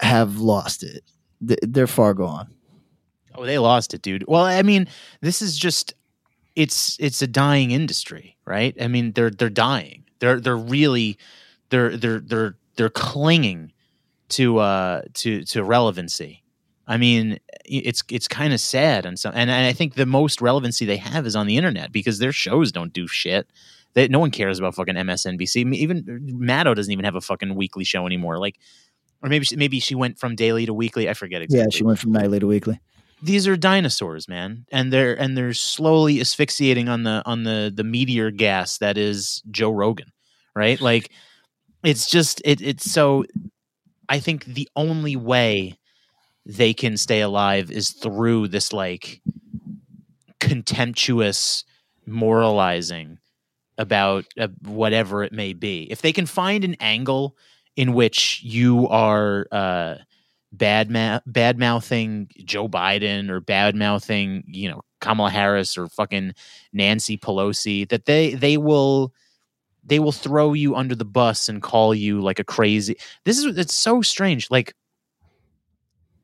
have 0.00 0.38
lost 0.38 0.82
it. 0.84 1.02
They're 1.40 1.86
far 1.88 2.14
gone. 2.14 2.54
Oh, 3.34 3.44
they 3.46 3.58
lost 3.58 3.94
it, 3.94 4.02
dude. 4.02 4.24
Well, 4.28 4.42
I 4.44 4.62
mean, 4.62 4.86
this 5.20 5.40
is 5.42 5.56
just 5.58 5.94
it's 6.60 6.98
it's 7.00 7.22
a 7.22 7.26
dying 7.26 7.70
industry, 7.70 8.36
right? 8.44 8.76
I 8.80 8.86
mean, 8.86 9.12
they're 9.12 9.30
they're 9.30 9.48
dying. 9.48 10.04
They're 10.18 10.38
they're 10.38 10.56
really 10.56 11.16
they're 11.70 11.96
they're 11.96 12.20
they're 12.20 12.56
they're 12.76 12.90
clinging 12.90 13.72
to 14.30 14.58
uh 14.58 15.02
to 15.14 15.42
to 15.44 15.64
relevancy. 15.64 16.44
I 16.86 16.98
mean, 16.98 17.38
it's 17.64 18.02
it's 18.10 18.28
kind 18.28 18.52
of 18.52 18.60
sad 18.60 19.06
and 19.06 19.18
so 19.18 19.30
and, 19.30 19.50
and 19.50 19.66
I 19.66 19.72
think 19.72 19.94
the 19.94 20.06
most 20.06 20.42
relevancy 20.42 20.84
they 20.84 20.98
have 20.98 21.26
is 21.26 21.34
on 21.34 21.46
the 21.46 21.56
internet 21.56 21.92
because 21.92 22.18
their 22.18 22.32
shows 22.32 22.72
don't 22.72 22.92
do 22.92 23.06
shit. 23.06 23.48
They, 23.94 24.08
no 24.08 24.18
one 24.18 24.30
cares 24.30 24.58
about 24.58 24.74
fucking 24.74 24.94
MSNBC. 24.94 25.62
I 25.62 25.64
mean, 25.64 25.80
Even 25.80 26.04
Maddow 26.40 26.76
doesn't 26.76 26.92
even 26.92 27.04
have 27.06 27.16
a 27.16 27.20
fucking 27.20 27.56
weekly 27.56 27.82
show 27.82 28.06
anymore. 28.06 28.38
Like, 28.38 28.56
or 29.20 29.28
maybe 29.28 29.44
she, 29.46 29.56
maybe 29.56 29.80
she 29.80 29.96
went 29.96 30.16
from 30.16 30.36
daily 30.36 30.64
to 30.66 30.72
weekly. 30.72 31.08
I 31.08 31.14
forget 31.14 31.42
exactly 31.42 31.64
Yeah, 31.64 31.76
she 31.76 31.82
went 31.82 31.98
from 31.98 32.12
nightly 32.12 32.38
to 32.38 32.46
weekly. 32.46 32.80
These 33.22 33.46
are 33.46 33.56
dinosaurs, 33.56 34.28
man, 34.28 34.66
and 34.72 34.92
they're 34.92 35.14
and 35.14 35.36
they're 35.36 35.52
slowly 35.54 36.20
asphyxiating 36.20 36.88
on 36.88 37.02
the 37.04 37.22
on 37.26 37.44
the 37.44 37.72
the 37.74 37.84
meteor 37.84 38.30
gas 38.30 38.78
that 38.78 38.96
is 38.96 39.42
Joe 39.50 39.70
Rogan, 39.70 40.12
right? 40.54 40.80
Like 40.80 41.10
it's 41.84 42.10
just 42.10 42.42
it 42.44 42.60
it's 42.60 42.90
so. 42.90 43.24
I 44.08 44.18
think 44.18 44.44
the 44.44 44.68
only 44.74 45.16
way 45.16 45.78
they 46.44 46.74
can 46.74 46.96
stay 46.96 47.20
alive 47.20 47.70
is 47.70 47.90
through 47.90 48.48
this 48.48 48.72
like 48.72 49.22
contemptuous 50.40 51.64
moralizing 52.06 53.18
about 53.78 54.26
uh, 54.38 54.48
whatever 54.64 55.22
it 55.22 55.32
may 55.32 55.52
be. 55.52 55.86
If 55.90 56.02
they 56.02 56.12
can 56.12 56.26
find 56.26 56.64
an 56.64 56.76
angle 56.80 57.36
in 57.76 57.94
which 57.94 58.40
you 58.42 58.88
are 58.88 59.46
uh, 59.52 59.96
bad 60.52 60.90
ma- 60.90 61.20
bad 61.26 61.58
mouthing 61.58 62.28
Joe 62.44 62.68
Biden 62.68 63.30
or 63.30 63.40
bad 63.40 63.74
mouthing 63.74 64.44
you 64.46 64.68
know 64.68 64.82
Kamala 65.00 65.30
Harris 65.30 65.76
or 65.76 65.88
fucking 65.88 66.34
Nancy 66.72 67.16
Pelosi, 67.16 67.88
that 67.88 68.04
they 68.04 68.34
they 68.34 68.56
will 68.56 69.12
they 69.84 69.98
will 69.98 70.12
throw 70.12 70.52
you 70.52 70.76
under 70.76 70.94
the 70.94 71.04
bus 71.04 71.48
and 71.48 71.62
call 71.62 71.94
you 71.94 72.20
like 72.20 72.38
a 72.38 72.44
crazy. 72.44 72.96
This 73.24 73.38
is 73.38 73.58
it's 73.58 73.74
so 73.74 74.02
strange. 74.02 74.50
Like, 74.50 74.74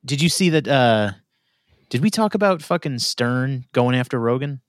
did 0.05 0.21
you 0.21 0.29
see 0.29 0.49
that? 0.51 0.67
uh 0.67 1.11
Did 1.89 2.01
we 2.01 2.09
talk 2.09 2.35
about 2.35 2.61
fucking 2.61 2.99
Stern 2.99 3.65
going 3.73 3.95
after 3.95 4.19
Rogan? 4.19 4.61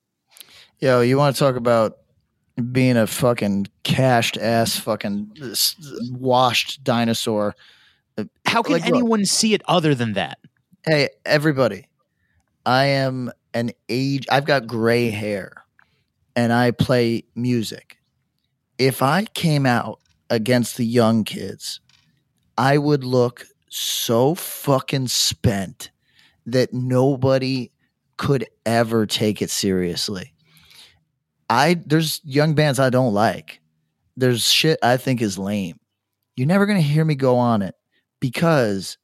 Yo, 0.81 1.01
you 1.01 1.18
want 1.18 1.35
to 1.35 1.38
talk 1.38 1.57
about 1.57 1.99
being 2.73 2.97
a 2.97 3.07
fucking 3.07 3.66
cashed 3.83 4.37
ass, 4.37 4.79
fucking 4.79 5.31
washed 6.11 6.83
dinosaur? 6.83 7.55
How 8.46 8.62
can 8.62 8.74
Like, 8.74 8.83
look. 8.83 8.94
anyone 8.94 9.24
see 9.24 9.54
it 9.54 9.62
other 9.66 9.94
than 9.94 10.14
that? 10.14 10.38
Hey, 10.85 11.09
everybody. 11.24 11.87
I 12.64 12.87
am 12.87 13.31
an 13.54 13.72
age 13.88 14.26
I've 14.31 14.44
got 14.44 14.66
gray 14.66 15.11
hair 15.11 15.64
and 16.37 16.52
I 16.52 16.70
play 16.70 17.24
music. 17.35 17.98
If 18.78 19.02
I 19.02 19.24
came 19.24 19.66
out 19.66 20.00
against 20.31 20.76
the 20.76 20.85
young 20.85 21.24
kids, 21.24 21.81
I 22.57 22.78
would 22.78 23.04
look 23.04 23.44
so 23.68 24.35
fucking 24.35 25.09
spent 25.09 25.90
that 26.46 26.72
nobody 26.72 27.70
could 28.16 28.46
ever 28.66 29.07
take 29.07 29.42
it 29.42 29.50
seriously. 29.50 30.35
I 31.50 31.81
there's 31.87 32.20
young 32.24 32.54
bands 32.54 32.78
I 32.78 32.90
don't 32.90 33.14
like. 33.14 33.61
There's 34.16 34.48
shit 34.48 34.78
I 34.83 34.96
think 34.96 35.22
is 35.22 35.38
lame. 35.38 35.78
You're 36.37 36.46
never 36.46 36.66
going 36.66 36.78
to 36.78 36.87
hear 36.87 37.04
me 37.04 37.14
go 37.14 37.37
on 37.37 37.62
it 37.62 37.74
because 38.20 38.98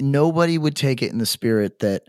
nobody 0.00 0.58
would 0.58 0.76
take 0.76 1.02
it 1.02 1.10
in 1.12 1.18
the 1.18 1.26
spirit 1.26 1.80
that 1.80 2.02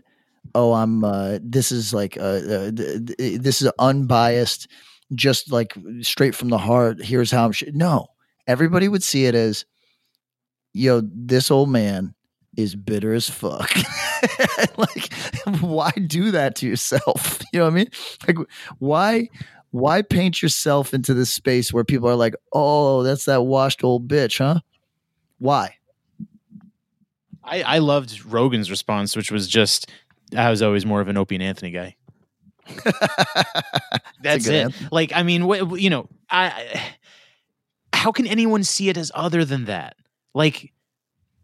oh 0.54 0.72
i'm 0.72 1.04
uh 1.04 1.38
this 1.42 1.72
is 1.72 1.92
like 1.92 2.16
uh 2.18 2.40
th- 2.40 3.06
th- 3.18 3.40
this 3.40 3.62
is 3.62 3.70
unbiased 3.78 4.68
just 5.14 5.50
like 5.50 5.74
straight 6.02 6.34
from 6.34 6.48
the 6.48 6.58
heart 6.58 7.02
here's 7.02 7.30
how 7.30 7.44
i'm 7.44 7.52
sh-. 7.52 7.64
no. 7.72 8.06
Everybody 8.46 8.88
would 8.88 9.02
see 9.02 9.26
it 9.26 9.34
as 9.34 9.64
yo 10.72 11.02
this 11.04 11.50
old 11.50 11.68
man 11.68 12.14
is 12.56 12.74
bitter 12.74 13.12
as 13.14 13.28
fuck. 13.28 13.70
Like 14.76 15.12
why 15.60 15.90
do 15.92 16.30
that 16.32 16.54
to 16.56 16.66
yourself? 16.66 17.40
You 17.52 17.60
know 17.60 17.64
what 17.64 17.72
i 17.72 17.74
mean? 17.74 17.90
Like 18.26 18.36
why 18.78 19.28
why 19.70 20.02
paint 20.02 20.42
yourself 20.42 20.92
into 20.94 21.14
this 21.14 21.32
space 21.32 21.72
where 21.72 21.84
people 21.84 22.08
are 22.08 22.16
like 22.16 22.34
oh 22.52 23.02
that's 23.02 23.24
that 23.24 23.42
washed 23.42 23.82
old 23.84 24.08
bitch 24.08 24.38
huh? 24.38 24.60
Why 25.38 25.76
I, 27.50 27.62
I 27.62 27.78
loved 27.78 28.24
Rogan's 28.24 28.70
response, 28.70 29.16
which 29.16 29.30
was 29.30 29.48
just 29.48 29.90
I 30.36 30.48
was 30.50 30.62
always 30.62 30.86
more 30.86 31.00
of 31.00 31.08
an 31.08 31.16
Opie 31.16 31.34
and 31.34 31.42
Anthony 31.44 31.70
guy. 31.72 31.96
That's 34.22 34.44
good 34.46 34.54
it. 34.54 34.64
answer. 34.64 34.88
Like, 34.92 35.12
I 35.14 35.22
mean, 35.22 35.42
wh- 35.42 35.80
you 35.80 35.90
know, 35.90 36.08
I, 36.30 36.46
I- 36.46 36.94
how 37.92 38.12
can 38.12 38.26
anyone 38.26 38.62
see 38.64 38.88
it 38.88 38.96
as 38.96 39.10
other 39.14 39.44
than 39.44 39.66
that? 39.66 39.96
Like, 40.34 40.72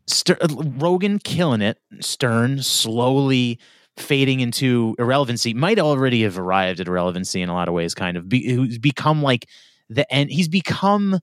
Ster- 0.07 0.39
uh, 0.41 0.49
Rogan 0.79 1.19
killing 1.19 1.61
it, 1.61 1.79
Stern 2.01 2.63
slowly 2.63 3.59
fading 3.97 4.41
into 4.41 4.95
irrelevancy. 4.99 5.53
Might 5.53 5.79
already 5.79 6.23
have 6.23 6.39
arrived 6.39 6.81
at 6.81 6.87
irrelevancy 6.87 7.43
in 7.43 7.49
a 7.49 7.55
lot 7.55 7.67
of 7.69 7.75
ways. 7.75 7.93
Kind 7.95 8.17
of, 8.17 8.29
be, 8.29 8.79
become 8.79 9.23
like 9.23 9.49
the 9.91 10.11
end. 10.13 10.31
He's 10.31 10.49
become. 10.49 11.19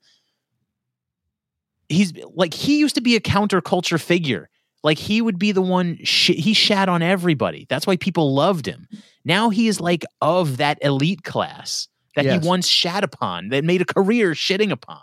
He's 1.89 2.13
like 2.33 2.53
he 2.53 2.79
used 2.79 2.95
to 2.95 3.01
be 3.01 3.15
a 3.15 3.19
counterculture 3.19 4.01
figure. 4.01 4.49
Like 4.83 4.97
he 4.97 5.21
would 5.21 5.39
be 5.39 5.51
the 5.53 5.61
one 5.61 5.97
sh- 6.03 6.31
he 6.35 6.53
shat 6.53 6.89
on 6.89 7.01
everybody. 7.01 7.65
That's 7.69 7.87
why 7.87 7.95
people 7.97 8.33
loved 8.33 8.65
him. 8.65 8.87
Now 9.25 9.49
he 9.49 9.67
is 9.67 9.79
like 9.79 10.03
of 10.21 10.57
that 10.57 10.77
elite 10.81 11.23
class 11.23 11.87
that 12.15 12.25
Yes. 12.25 12.43
he 12.43 12.47
once 12.47 12.67
shat 12.67 13.03
upon, 13.03 13.49
that 13.49 13.63
made 13.63 13.81
a 13.81 13.85
career 13.85 14.31
shitting 14.33 14.71
upon. 14.71 14.99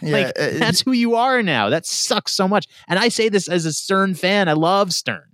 yeah, 0.00 0.12
like 0.12 0.26
uh, 0.38 0.50
that's 0.58 0.80
who 0.80 0.92
you 0.92 1.16
are 1.16 1.42
now. 1.42 1.68
That 1.68 1.84
sucks 1.84 2.32
so 2.32 2.46
much. 2.48 2.66
And 2.88 2.98
I 2.98 3.08
say 3.08 3.28
this 3.28 3.48
as 3.48 3.66
a 3.66 3.72
Stern 3.72 4.14
fan. 4.14 4.48
I 4.48 4.52
love 4.54 4.92
Stern. 4.92 5.24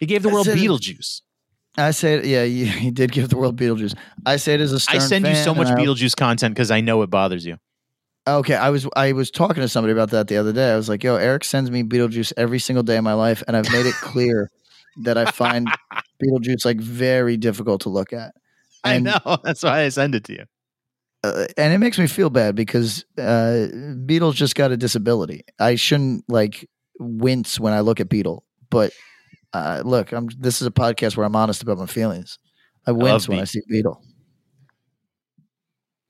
He 0.00 0.06
gave 0.06 0.22
the 0.22 0.28
world 0.30 0.48
it. 0.48 0.56
Beetlejuice. 0.58 1.20
I 1.78 1.90
say, 1.90 2.14
it, 2.14 2.24
yeah, 2.24 2.44
he, 2.46 2.86
you 2.86 2.90
did 2.90 3.12
give 3.12 3.28
the 3.28 3.36
world 3.36 3.56
Beetlejuice. 3.56 3.94
I 4.24 4.36
say 4.36 4.54
it 4.54 4.60
as 4.60 4.72
a 4.72 4.80
Stern 4.80 4.96
I 4.96 4.98
send 4.98 5.26
you 5.26 5.34
so 5.34 5.54
much 5.54 5.68
Beetlejuice 5.68 6.16
content 6.16 6.54
because 6.54 6.70
I 6.70 6.80
know 6.80 7.02
it 7.02 7.10
bothers 7.10 7.44
you. 7.44 7.58
Okay, 8.28 8.54
I 8.54 8.70
was 8.70 8.88
I 8.96 9.12
was 9.12 9.30
talking 9.30 9.60
to 9.60 9.68
somebody 9.68 9.92
about 9.92 10.10
that 10.10 10.26
the 10.26 10.36
other 10.36 10.52
day. 10.52 10.72
I 10.72 10.76
was 10.76 10.88
like, 10.88 11.04
"Yo, 11.04 11.14
Eric 11.16 11.44
sends 11.44 11.70
me 11.70 11.84
Beetlejuice 11.84 12.32
every 12.36 12.58
single 12.58 12.82
day 12.82 12.96
of 12.96 13.04
my 13.04 13.12
life, 13.12 13.42
and 13.46 13.56
I've 13.56 13.70
made 13.70 13.86
it 13.86 13.94
clear 13.94 14.50
that 15.04 15.16
I 15.16 15.30
find 15.30 15.68
Beetlejuice 16.22 16.64
like 16.64 16.80
very 16.80 17.36
difficult 17.36 17.82
to 17.82 17.88
look 17.88 18.12
at." 18.12 18.34
I 18.82 18.98
know. 18.98 19.18
That's 19.44 19.62
why 19.62 19.82
I 19.82 19.88
send 19.90 20.14
it 20.16 20.24
to 20.24 20.32
you. 20.32 20.44
uh, 21.22 21.46
and 21.56 21.72
it 21.72 21.78
makes 21.78 21.98
me 21.98 22.06
feel 22.08 22.30
bad 22.30 22.56
because 22.56 23.04
uh, 23.16 23.68
Beetlejuice 24.06 24.54
got 24.54 24.72
a 24.72 24.76
disability. 24.76 25.44
I 25.60 25.76
shouldn't 25.76 26.24
like 26.28 26.68
wince 26.98 27.60
when 27.60 27.72
I 27.72 27.80
look 27.80 28.00
at 28.00 28.08
Beetle, 28.08 28.44
but 28.70 28.92
uh, 29.52 29.82
look, 29.84 30.10
I'm. 30.12 30.28
This 30.36 30.60
is 30.60 30.66
a 30.66 30.72
podcast 30.72 31.16
where 31.16 31.26
I'm 31.26 31.36
honest 31.36 31.62
about 31.62 31.78
my 31.78 31.86
feelings. 31.86 32.40
I 32.88 32.90
wince 32.92 33.28
when 33.28 33.38
I 33.38 33.44
see 33.44 33.60
Beetle. 33.68 34.02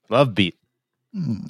Love 0.09 0.35
beat. 0.35 0.55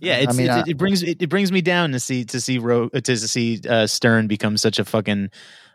Yeah, 0.00 0.18
it's, 0.18 0.32
I 0.32 0.36
mean, 0.36 0.50
it, 0.50 0.68
it, 0.68 0.78
brings 0.78 1.02
it, 1.02 1.20
it 1.20 1.28
brings 1.28 1.50
me 1.50 1.60
down 1.60 1.90
to 1.90 1.98
see 1.98 2.24
to 2.26 2.40
see 2.40 2.58
Ro, 2.58 2.88
to 2.88 3.16
see 3.16 3.60
uh, 3.68 3.88
Stern 3.88 4.28
become 4.28 4.56
such 4.56 4.78
a 4.78 4.84
fucking 4.84 5.30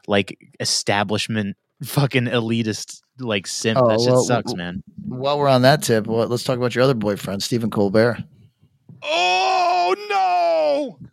like 0.07 0.37
establishment 0.61 1.57
fucking 1.83 2.25
elitist 2.25 3.01
like 3.19 3.47
simp. 3.47 3.79
Oh, 3.81 3.89
that 3.89 3.99
shit 3.99 4.11
well, 4.11 4.23
sucks, 4.23 4.53
man. 4.53 4.81
while 5.05 5.37
we're 5.37 5.49
on 5.49 5.63
that 5.63 5.83
tip, 5.83 6.07
well, 6.07 6.25
let's 6.27 6.43
talk 6.43 6.57
about 6.57 6.73
your 6.73 6.85
other 6.85 6.93
boyfriend, 6.93 7.43
Stephen 7.43 7.69
Colbert. 7.69 8.23
Oh 9.03 9.95
no! 10.09 11.07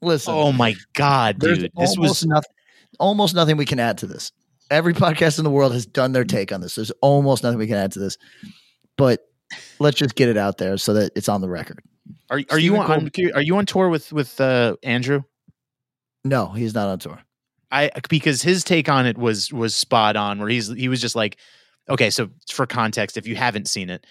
Listen, 0.00 0.34
Oh 0.34 0.52
my 0.52 0.76
god, 0.94 1.38
dude! 1.38 1.70
This 1.76 1.98
was 1.98 2.24
nothing. 2.24 2.50
Almost 2.98 3.34
nothing 3.34 3.58
we 3.58 3.66
can 3.66 3.78
add 3.78 3.98
to 3.98 4.06
this. 4.06 4.32
Every 4.70 4.94
podcast 4.94 5.36
in 5.36 5.44
the 5.44 5.50
world 5.50 5.72
has 5.72 5.84
done 5.84 6.12
their 6.12 6.24
take 6.24 6.50
on 6.50 6.62
this. 6.62 6.76
There's 6.76 6.92
almost 7.02 7.42
nothing 7.42 7.58
we 7.58 7.66
can 7.66 7.76
add 7.76 7.92
to 7.92 7.98
this, 7.98 8.16
but 8.96 9.20
let's 9.78 9.96
just 9.96 10.14
get 10.14 10.28
it 10.28 10.36
out 10.36 10.58
there 10.58 10.76
so 10.78 10.94
that 10.94 11.12
it's 11.16 11.28
on 11.28 11.40
the 11.40 11.48
record. 11.48 11.80
are 12.30 12.40
are 12.50 12.58
you 12.58 12.76
on 12.76 12.90
I'm 12.90 13.10
are 13.34 13.42
you 13.42 13.56
on 13.56 13.66
tour 13.66 13.88
with 13.88 14.12
with 14.12 14.40
uh, 14.40 14.76
Andrew? 14.82 15.22
No, 16.24 16.48
he's 16.48 16.74
not 16.74 16.88
on 16.88 16.98
tour. 16.98 17.18
I 17.70 17.90
because 18.08 18.42
his 18.42 18.64
take 18.64 18.88
on 18.88 19.06
it 19.06 19.18
was 19.18 19.52
was 19.52 19.74
spot 19.74 20.16
on. 20.16 20.38
Where 20.38 20.48
he's 20.48 20.68
he 20.68 20.88
was 20.88 21.00
just 21.00 21.16
like, 21.16 21.36
okay, 21.88 22.10
so 22.10 22.28
for 22.50 22.66
context, 22.66 23.16
if 23.16 23.26
you 23.26 23.34
haven't 23.36 23.68
seen 23.68 23.90
it, 23.90 24.06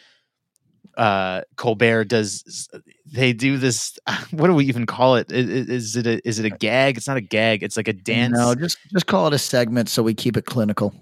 uh, 0.98 1.42
Colbert 1.56 2.06
does 2.06 2.68
they 3.12 3.34
do 3.34 3.58
this? 3.58 3.98
What 4.32 4.48
do 4.48 4.54
we 4.54 4.66
even 4.66 4.86
call 4.86 5.16
it? 5.16 5.32
I- 5.32 5.36
i- 5.38 5.40
Is 5.40 5.96
it 5.96 6.06
a 6.08 6.28
is 6.28 6.40
it 6.40 6.46
a 6.46 6.50
gag? 6.50 6.98
It's 6.98 7.08
not 7.08 7.18
a 7.18 7.22
gag. 7.22 7.64
It's 7.64 7.78
like 7.78 7.88
a 7.88 7.94
dance. 7.94 8.38
No, 8.38 8.54
just 8.56 8.78
just 8.92 9.08
call 9.08 9.28
it 9.28 9.34
a 9.34 9.40
segment 9.40 9.90
so 9.90 10.04
we 10.04 10.14
keep 10.14 10.38
it 10.38 10.46
clinical. 10.46 10.94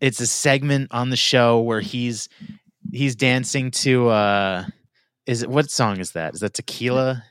It's 0.00 0.20
a 0.20 0.26
segment 0.26 0.88
on 0.90 1.10
the 1.10 1.16
show 1.16 1.60
where 1.60 1.80
he's 1.80 2.28
he's 2.92 3.16
dancing 3.16 3.70
to 3.70 4.08
uh, 4.08 4.64
is 5.26 5.42
it 5.42 5.48
what 5.50 5.70
song 5.70 5.98
is 5.98 6.12
that? 6.12 6.34
Is 6.34 6.40
that 6.40 6.54
Tequila? 6.54 7.24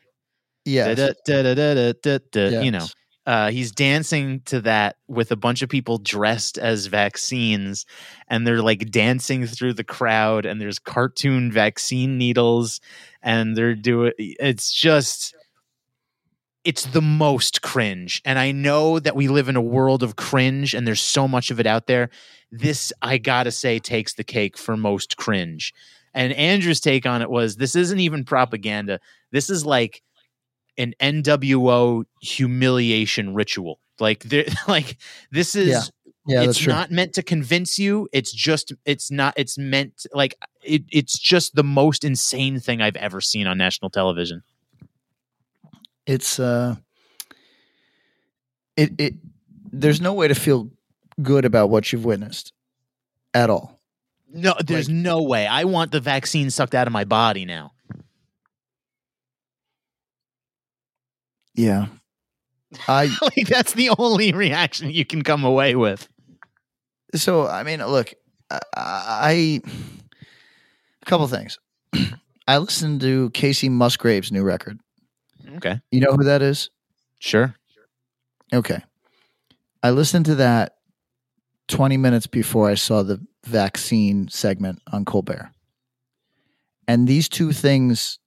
Yeah, 0.66 0.93
Da-da-da-da-da-da-da, 0.93 2.62
You 2.62 2.72
know, 2.72 2.86
uh, 3.26 3.49
he's 3.51 3.72
dancing 3.72 4.41
to 4.45 4.62
that 4.62 4.97
with 5.07 5.32
a 5.32 5.36
bunch 5.36 5.62
of 5.62 5.70
people 5.70 5.97
dressed 5.97 6.57
as 6.57 6.88
vaccines, 6.88 7.86
and 8.28 8.45
they're 8.45 8.62
like 8.62 8.91
dancing 8.91 9.45
through 9.45 9.74
the 9.74 9.84
crowd, 9.84 10.45
and 10.45 10.59
there's 10.62 10.80
cartoon 10.80 11.51
vaccine 11.51 12.18
needles, 12.18 12.80
and 13.22 13.55
they're 13.55 13.76
doing. 13.76 14.14
It's 14.18 14.72
just, 14.72 15.36
it's 16.64 16.86
the 16.86 17.01
most 17.01 17.62
cringe, 17.62 18.22
and 18.26 18.38
I 18.38 18.51
know 18.51 18.99
that 18.99 19.16
we 19.16 19.28
live 19.28 19.49
in 19.49 19.55
a 19.55 19.62
world 19.62 20.03
of 20.03 20.16
cringe, 20.16 20.74
and 20.74 20.86
there's 20.86 21.01
so 21.01 21.28
much 21.28 21.51
of 21.51 21.59
it 21.59 21.66
out 21.66 21.88
there. 21.88 22.09
This, 22.51 22.93
I 23.01 23.18
gotta 23.18 23.51
say, 23.51 23.80
takes 23.80 24.14
the 24.14 24.24
cake 24.24 24.57
for 24.57 24.78
most 24.78 25.18
cringe. 25.18 25.74
And 26.14 26.34
Andrew's 26.34 26.82
take 26.82 27.05
on 27.05 27.22
it 27.22 27.30
was 27.30 27.55
this 27.55 27.76
isn't 27.76 27.99
even 27.99 28.26
propaganda. 28.26 28.99
This 29.32 29.49
is 29.49 29.66
like 29.66 30.01
an 30.78 30.93
NWO 30.99 32.03
humiliation 32.22 33.34
ritual. 33.34 33.80
Like 33.99 34.24
there 34.24 34.45
like 34.68 34.97
this 35.32 35.55
is 35.55 35.70
Yeah. 36.26 36.41
yeah, 36.41 36.49
it's 36.49 36.66
not 36.68 36.91
meant 36.91 37.14
to 37.14 37.24
convince 37.24 37.80
you. 37.80 38.09
It's 38.12 38.32
just 38.32 38.74
it's 38.86 39.09
not 39.09 39.34
it's 39.38 39.57
meant 39.57 40.05
like 40.14 40.36
it, 40.64 40.84
it's 40.91 41.18
just 41.18 41.55
the 41.55 41.64
most 41.64 42.03
insane 42.03 42.59
thing 42.59 42.82
I've 42.82 42.97
ever 42.97 43.22
seen 43.22 43.47
on 43.47 43.57
national 43.57 43.89
television. 43.89 44.43
It's 46.06 46.39
uh, 46.39 46.76
it 48.78 48.91
it. 48.99 49.14
There's 49.72 50.02
no 50.02 50.14
way 50.14 50.28
to 50.28 50.36
feel 50.36 50.70
good 51.22 51.45
about 51.45 51.70
what 51.70 51.91
you've 51.93 52.04
witnessed 52.06 52.52
at 53.34 53.49
all. 53.49 53.80
No, 54.34 54.54
there's 54.66 54.89
Like- 54.89 54.95
no 54.97 55.22
way. 55.24 55.45
I 55.47 55.64
want 55.66 55.91
the 55.91 55.99
vaccine 55.99 56.49
sucked 56.49 56.74
out 56.76 56.88
of 56.88 56.93
my 56.93 57.04
body 57.06 57.45
now. 57.45 57.72
Yeah, 61.54 61.88
I 62.88 63.16
like 63.22 63.47
that's 63.47 63.74
the 63.74 63.91
only 63.97 64.32
reaction 64.32 64.89
you 64.89 65.06
can 65.06 65.22
come 65.24 65.43
away 65.43 65.76
with. 65.76 66.08
so 67.16 67.47
I 67.47 67.64
mean, 67.64 67.86
look, 67.86 68.14
I, 68.49 68.60
I 68.76 69.62
a 71.02 71.06
couple 71.06 71.28
things. 71.28 71.60
I 72.47 72.58
listened 72.58 73.02
to 73.02 73.30
Kacey 73.32 73.70
Musgraves' 73.70 74.32
new 74.32 74.43
record. 74.43 74.80
Okay. 75.58 75.82
You 75.91 76.02
know 76.02 76.14
who 76.14 76.24
that 76.24 76.41
is? 76.41 76.70
Sure. 77.20 77.56
Okay. 78.54 78.82
I 79.84 79.91
listened 79.91 80.26
to 80.26 80.36
that 80.36 80.78
20 81.68 81.97
minutes 81.97 82.28
before 82.28 82.70
I 82.70 82.76
saw 82.76 83.04
the 83.04 83.26
vaccine 83.45 84.28
segment 84.28 84.82
on 84.91 85.06
Colbert. 85.06 85.52
And 86.88 87.08
these 87.08 87.30
two 87.30 87.52
things 87.52 88.20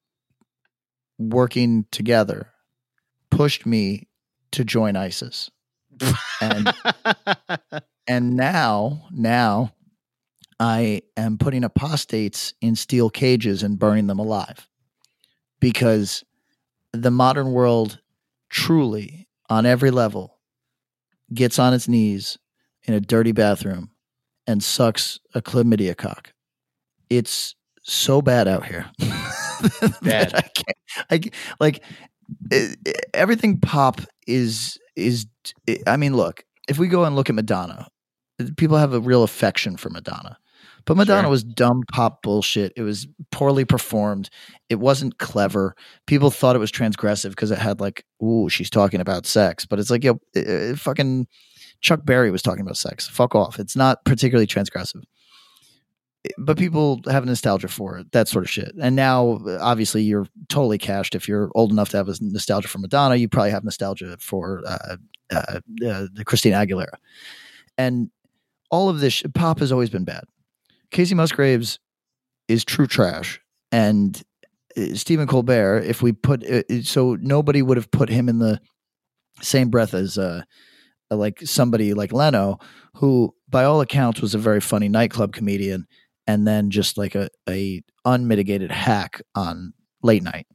working 1.19 1.87
together 1.91 2.51
pushed 3.31 3.67
me 3.67 4.09
to 4.53 4.65
join 4.65 4.97
ISIS. 4.97 5.51
And 6.41 6.73
and 8.07 8.37
now, 8.37 9.07
now 9.13 9.73
I 10.59 11.03
am 11.17 11.39
putting 11.39 11.65
apostates 11.65 12.55
in 12.61 12.77
steel 12.77 13.11
cages 13.11 13.63
and 13.63 13.79
burning 13.79 14.07
them 14.07 14.19
alive. 14.19 14.69
Because 15.61 16.25
the 16.95 17.11
modern 17.11 17.53
world 17.53 18.01
truly 18.51 19.29
on 19.51 19.67
every 19.67 19.91
level 19.91 20.39
gets 21.33 21.59
on 21.59 21.75
its 21.75 21.89
knees 21.89 22.39
in 22.85 22.95
a 22.95 23.01
dirty 23.01 23.33
bathroom 23.33 23.91
and 24.47 24.63
sucks 24.63 25.19
a 25.35 25.43
chlamydia 25.43 25.97
cock. 25.97 26.33
It's 27.11 27.55
so 27.83 28.23
bad 28.23 28.47
out 28.49 28.67
here. 28.67 28.91
that 28.99 29.99
Bad. 30.03 30.35
I 30.35 30.41
can't. 30.43 30.77
I 31.11 31.31
like 31.61 31.83
everything. 33.13 33.59
Pop 33.61 34.01
is 34.27 34.79
is. 34.97 35.27
I 35.87 35.97
mean, 35.97 36.17
look. 36.17 36.45
If 36.69 36.79
we 36.79 36.89
go 36.89 37.05
and 37.05 37.15
look 37.15 37.29
at 37.29 37.35
Madonna, 37.35 37.89
people 38.57 38.79
have 38.79 38.95
a 38.95 39.01
real 39.01 39.23
affection 39.23 39.77
for 39.77 39.91
Madonna. 39.91 40.39
But 40.87 40.97
Madonna 40.97 41.23
Sure. 41.23 41.31
was 41.31 41.45
dumb 41.45 41.83
pop 41.93 42.23
bullshit. 42.23 42.73
It 42.77 42.83
was 42.83 43.07
poorly 43.31 43.65
performed. 43.65 44.29
It 44.69 44.77
wasn't 44.81 45.19
clever. 45.19 45.75
People 46.07 46.31
thought 46.31 46.57
it 46.57 46.61
was 46.61 46.71
transgressive 46.73 47.31
because 47.31 47.51
it 47.51 47.59
had 47.59 47.81
like, 47.81 48.05
ooh, 48.23 48.49
she's 48.51 48.69
talking 48.71 49.01
about 49.01 49.25
sex. 49.27 49.65
But 49.65 49.79
it's 49.79 49.91
like, 49.91 50.05
yo, 50.05 50.21
uh, 50.37 50.41
uh, 50.41 50.77
fucking 50.77 51.27
Chuck 51.81 52.05
Berry 52.05 52.31
was 52.31 52.43
talking 52.43 52.61
about 52.61 52.77
sex. 52.77 53.09
Fuck 53.09 53.35
off. 53.35 53.59
It's 53.59 53.77
not 53.77 54.05
particularly 54.05 54.47
transgressive. 54.47 55.03
But 56.39 56.57
people 56.57 57.01
have 57.07 57.27
nostalgia 57.27 57.69
for 57.69 57.99
it, 57.99 58.13
that 58.13 58.29
sort 58.29 58.45
of 58.45 58.51
shit. 58.51 58.73
And 58.81 58.97
now, 58.97 59.41
obviously, 59.61 60.03
you're 60.03 60.27
totally 60.49 60.79
cashed. 60.79 61.15
If 61.15 61.29
you're 61.29 61.51
old 61.55 61.71
enough 61.71 61.91
to 61.91 61.99
have 61.99 62.09
a 62.09 62.15
nostalgia 62.23 62.69
for 62.69 62.79
Madonna, 62.79 63.17
you 63.17 63.29
probably 63.29 63.51
have 63.51 63.63
nostalgia 63.63 64.17
for 64.19 64.63
uh, 64.67 64.97
uh, 65.31 65.37
uh, 65.61 65.61
the 66.15 66.25
Christina 66.25 66.57
Aguilera. 66.57 66.95
And 67.77 68.11
all 68.71 68.89
of 68.89 69.01
this 69.01 69.13
sh- 69.15 69.25
pop 69.35 69.59
has 69.59 69.71
always 69.71 69.91
been 69.91 70.05
bad. 70.05 70.25
Kacey 70.95 71.15
Musgraves 71.15 71.81
is 72.47 72.65
true 72.65 72.87
trash, 72.87 73.41
and 73.73 74.23
uh, 74.77 74.95
Stephen 74.95 75.27
Colbert. 75.27 75.83
If 75.85 76.03
we 76.03 76.13
put 76.13 76.49
uh, 76.49 76.63
uh, 76.71 76.83
so 76.83 77.17
nobody 77.21 77.63
would 77.63 77.77
have 77.77 77.91
put 77.91 78.09
him 78.09 78.29
in 78.29 78.39
the 78.39 78.61
same 79.43 79.71
breath 79.71 79.93
as 79.93 80.17
uh, 80.17 80.43
like 81.11 81.41
somebody 81.41 81.95
like 81.95 82.13
Leno, 82.13 82.59
who 82.95 83.35
by 83.49 83.65
all 83.65 83.81
accounts 83.81 84.21
was 84.21 84.35
a 84.35 84.39
very 84.39 84.61
funny 84.61 84.89
nightclub 84.89 85.33
comedian, 85.33 85.89
and 86.29 86.47
then 86.47 86.71
just 86.71 86.97
like 86.97 87.17
a 87.17 87.29
a 87.49 87.83
unmitigated 88.05 88.71
hack 88.71 89.21
on 89.35 89.75
late 90.03 90.23
night. 90.23 90.47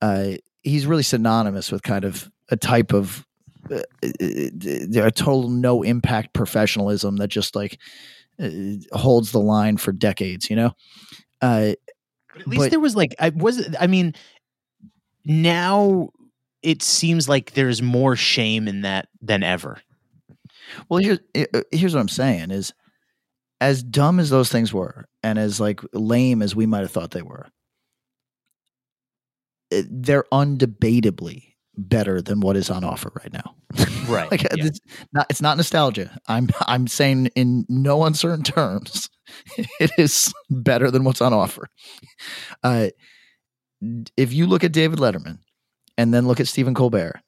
Uh, 0.00 0.32
he's 0.62 0.86
really 0.86 1.02
synonymous 1.02 1.70
with 1.70 1.82
kind 1.82 2.06
of 2.06 2.30
a 2.48 2.56
type 2.56 2.94
of 2.94 3.26
uh, 3.70 3.82
a 4.02 5.10
total 5.10 5.50
no 5.50 5.82
impact 5.82 6.32
professionalism 6.32 7.16
that 7.16 7.28
just 7.28 7.54
like 7.54 7.78
holds 8.92 9.32
the 9.32 9.40
line 9.40 9.76
for 9.76 9.92
decades, 9.92 10.48
you 10.50 10.56
know? 10.56 10.72
Uh, 11.40 11.72
But 12.32 12.40
at 12.42 12.46
least 12.48 12.58
But- 12.60 12.70
there 12.70 12.80
was 12.80 12.94
like 12.96 13.14
I 13.18 13.30
was 13.30 13.74
I 13.80 13.86
mean 13.86 14.14
now 15.24 16.08
it 16.62 16.82
seems 16.82 17.28
like 17.28 17.52
there's 17.52 17.80
more 17.82 18.16
shame 18.16 18.68
in 18.68 18.82
that 18.82 19.08
than 19.22 19.42
ever. 19.42 19.80
well, 20.88 20.98
here's, 21.00 21.18
uh, 21.36 21.62
here's 21.70 21.94
what 21.94 22.00
I'm 22.00 22.08
saying 22.08 22.50
is 22.50 22.72
as 23.60 23.82
dumb 23.82 24.18
as 24.20 24.30
those 24.30 24.50
things 24.50 24.72
were 24.72 25.06
and 25.22 25.38
as 25.38 25.60
like 25.60 25.80
lame 25.92 26.42
as 26.42 26.54
we 26.56 26.66
might 26.66 26.80
have 26.80 26.90
thought 26.90 27.12
they 27.12 27.22
were, 27.22 27.46
they're 29.70 30.24
undebatably 30.32 31.54
better 31.76 32.22
than 32.22 32.40
what 32.40 32.56
is 32.56 32.70
on 32.70 32.84
offer 32.84 33.12
right 33.14 33.32
now. 33.32 33.54
Right. 34.06 34.30
like 34.30 34.44
yeah. 34.44 34.50
it's 34.66 34.78
not 35.12 35.26
it's 35.28 35.42
not 35.42 35.56
nostalgia. 35.56 36.16
I'm 36.28 36.48
I'm 36.60 36.86
saying 36.86 37.26
in 37.34 37.66
no 37.68 38.04
uncertain 38.04 38.44
terms, 38.44 39.10
it 39.80 39.90
is 39.98 40.32
better 40.48 40.92
than 40.92 41.02
what's 41.02 41.20
on 41.20 41.32
offer. 41.32 41.66
Uh, 42.62 42.90
if 44.16 44.32
you 44.32 44.46
look 44.46 44.62
at 44.62 44.70
David 44.70 45.00
Letterman 45.00 45.40
and 45.98 46.14
then 46.14 46.28
look 46.28 46.38
at 46.38 46.46
Stephen 46.46 46.72
Colbert, 46.72 47.20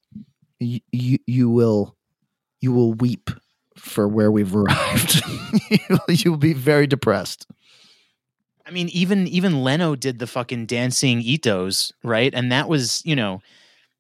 you 0.61 0.79
you, 0.93 1.19
you 1.27 1.51
will 1.51 1.97
you 2.61 2.71
will 2.73 2.95
weep 2.95 3.29
for 3.77 4.07
where 4.07 4.31
we've 4.31 4.55
arrived. 4.55 5.21
you'll, 5.89 6.01
you'll 6.09 6.37
be 6.37 6.53
very 6.53 6.87
depressed. 6.87 7.45
I 8.65 8.71
mean, 8.71 8.89
even 8.91 9.27
even 9.27 9.65
Leno 9.65 9.97
did 9.97 10.19
the 10.19 10.27
fucking 10.27 10.67
dancing 10.67 11.23
Itos, 11.23 11.93
right? 12.05 12.33
And 12.35 12.53
that 12.53 12.69
was, 12.69 13.03
you 13.05 13.17
know, 13.17 13.41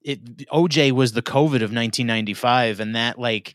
it 0.08 0.48
OJ 0.48 0.92
was 0.92 1.12
the 1.12 1.22
COVID 1.22 1.62
of 1.62 1.70
1995, 1.70 2.80
and 2.80 2.96
that 2.96 3.18
like 3.18 3.54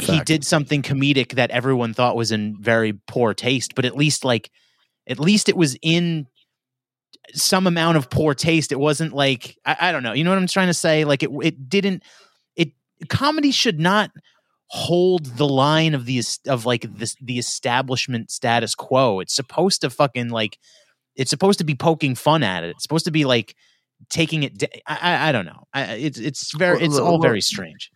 he 0.00 0.20
did 0.20 0.44
something 0.44 0.82
comedic 0.82 1.34
that 1.34 1.50
everyone 1.52 1.94
thought 1.94 2.16
was 2.16 2.32
in 2.32 2.56
very 2.60 2.92
poor 3.06 3.34
taste, 3.34 3.76
but 3.76 3.84
at 3.84 3.96
least 3.96 4.24
like 4.24 4.50
at 5.06 5.20
least 5.20 5.48
it 5.48 5.56
was 5.56 5.76
in 5.80 6.26
some 7.34 7.68
amount 7.68 7.96
of 7.96 8.10
poor 8.10 8.34
taste. 8.34 8.72
It 8.72 8.80
wasn't 8.80 9.12
like 9.12 9.56
I, 9.64 9.76
I 9.80 9.92
don't 9.92 10.02
know. 10.02 10.12
You 10.12 10.24
know 10.24 10.30
what 10.30 10.38
I'm 10.38 10.48
trying 10.48 10.66
to 10.66 10.74
say? 10.74 11.04
Like 11.04 11.22
it 11.22 11.30
it 11.42 11.68
didn't 11.68 12.02
it 12.56 12.72
comedy 13.08 13.52
should 13.52 13.78
not 13.78 14.10
hold 14.68 15.26
the 15.36 15.46
line 15.46 15.94
of 15.94 16.04
the 16.04 16.20
of 16.48 16.66
like 16.66 16.84
this 16.98 17.14
the 17.20 17.38
establishment 17.38 18.32
status 18.32 18.74
quo. 18.74 19.20
It's 19.20 19.36
supposed 19.36 19.82
to 19.82 19.90
fucking 19.90 20.30
like 20.30 20.58
it's 21.14 21.30
supposed 21.30 21.60
to 21.60 21.64
be 21.64 21.76
poking 21.76 22.16
fun 22.16 22.42
at 22.42 22.64
it. 22.64 22.70
It's 22.70 22.82
supposed 22.82 23.04
to 23.04 23.12
be 23.12 23.24
like 23.24 23.54
taking 24.10 24.42
it. 24.42 24.58
Da- 24.58 24.82
I, 24.86 24.98
I 25.02 25.28
I 25.28 25.32
don't 25.32 25.46
know. 25.46 25.64
I, 25.72 25.94
it's 25.94 26.18
it's 26.18 26.56
very 26.56 26.82
it's 26.82 26.98
all 26.98 27.20
very 27.20 27.40
strange. 27.40 27.90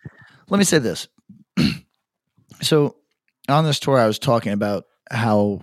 let 0.49 0.59
me 0.59 0.65
say 0.65 0.79
this. 0.79 1.09
so 2.63 2.97
on 3.49 3.65
this 3.65 3.79
tour, 3.81 3.99
I 3.99 4.07
was 4.07 4.19
talking 4.19 4.53
about 4.53 4.85
how 5.11 5.63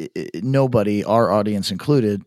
i- 0.00 0.08
i- 0.16 0.30
nobody, 0.42 1.04
our 1.04 1.30
audience 1.30 1.70
included, 1.70 2.22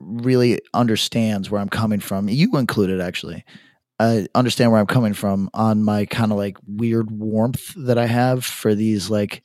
really 0.00 0.60
understands 0.74 1.50
where 1.50 1.60
I'm 1.60 1.68
coming 1.68 2.00
from. 2.00 2.28
You 2.28 2.56
included, 2.56 3.00
actually. 3.00 3.44
Uh, 4.00 4.22
understand 4.34 4.72
where 4.72 4.80
I'm 4.80 4.86
coming 4.86 5.12
from 5.14 5.48
on 5.54 5.84
my 5.84 6.06
kind 6.06 6.32
of 6.32 6.38
like 6.38 6.56
weird 6.66 7.10
warmth 7.12 7.72
that 7.76 7.98
I 7.98 8.06
have 8.06 8.44
for 8.44 8.74
these 8.74 9.10
like 9.10 9.44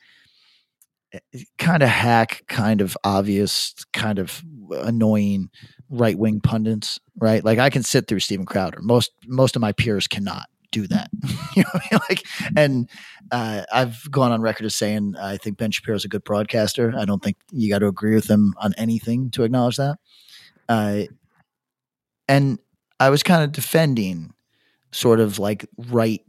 kind 1.59 1.83
of 1.83 1.89
hack, 1.89 2.41
kind 2.47 2.81
of 2.81 2.97
obvious, 3.03 3.75
kind 3.93 4.17
of 4.17 4.41
annoying 4.71 5.49
right 5.89 6.17
wing 6.17 6.41
pundits, 6.41 6.99
right? 7.17 7.43
Like 7.43 7.59
I 7.59 7.69
can 7.69 7.83
sit 7.83 8.07
through 8.07 8.19
Steven 8.19 8.45
Crowder. 8.45 8.79
Most 8.81 9.11
most 9.25 9.55
of 9.55 9.61
my 9.61 9.71
peers 9.71 10.07
cannot 10.07 10.45
do 10.71 10.87
that. 10.87 11.09
you 11.55 11.63
know 11.63 11.69
I 11.73 11.79
mean? 11.91 11.99
Like, 12.09 12.25
and 12.55 12.89
uh, 13.31 13.63
I've 13.71 14.09
gone 14.11 14.31
on 14.31 14.41
record 14.41 14.65
as 14.65 14.75
saying 14.75 15.15
I 15.19 15.37
think 15.37 15.57
Ben 15.57 15.71
Shapiro's 15.71 16.05
a 16.05 16.09
good 16.09 16.23
broadcaster. 16.23 16.93
I 16.97 17.05
don't 17.05 17.23
think 17.23 17.37
you 17.51 17.69
got 17.69 17.79
to 17.79 17.87
agree 17.87 18.15
with 18.15 18.29
him 18.29 18.53
on 18.57 18.73
anything 18.77 19.31
to 19.31 19.43
acknowledge 19.43 19.77
that. 19.77 19.97
Uh, 20.69 21.03
and 22.27 22.59
I 22.99 23.09
was 23.09 23.23
kind 23.23 23.43
of 23.43 23.51
defending 23.51 24.33
sort 24.91 25.19
of 25.19 25.39
like 25.39 25.65
right 25.77 26.21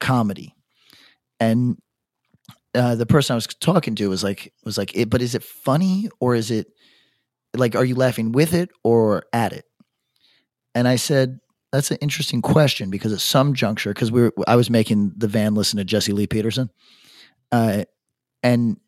comedy, 0.00 0.54
and 1.40 1.76
uh, 2.74 2.94
the 2.94 3.06
person 3.06 3.34
I 3.34 3.36
was 3.36 3.46
talking 3.46 3.94
to 3.96 4.08
was 4.08 4.24
like 4.24 4.52
was 4.64 4.78
like, 4.78 4.96
but 5.08 5.20
is 5.20 5.34
it 5.34 5.42
funny 5.42 6.08
or 6.20 6.34
is 6.34 6.50
it 6.50 6.68
like 7.54 7.74
are 7.74 7.84
you 7.84 7.94
laughing 7.94 8.32
with 8.32 8.54
it 8.54 8.70
or 8.82 9.24
at 9.32 9.52
it? 9.52 9.64
And 10.74 10.88
I 10.88 10.96
said 10.96 11.38
that's 11.70 11.90
an 11.90 11.98
interesting 12.00 12.42
question 12.42 12.90
because 12.90 13.12
at 13.12 13.20
some 13.20 13.54
juncture, 13.54 13.94
because 13.94 14.12
we 14.12 14.22
were, 14.22 14.32
I 14.46 14.56
was 14.56 14.68
making 14.70 15.12
the 15.16 15.28
van 15.28 15.54
listen 15.54 15.78
to 15.78 15.84
Jesse 15.84 16.12
Lee 16.12 16.26
Peterson, 16.26 16.70
uh, 17.50 17.84
and 18.42 18.78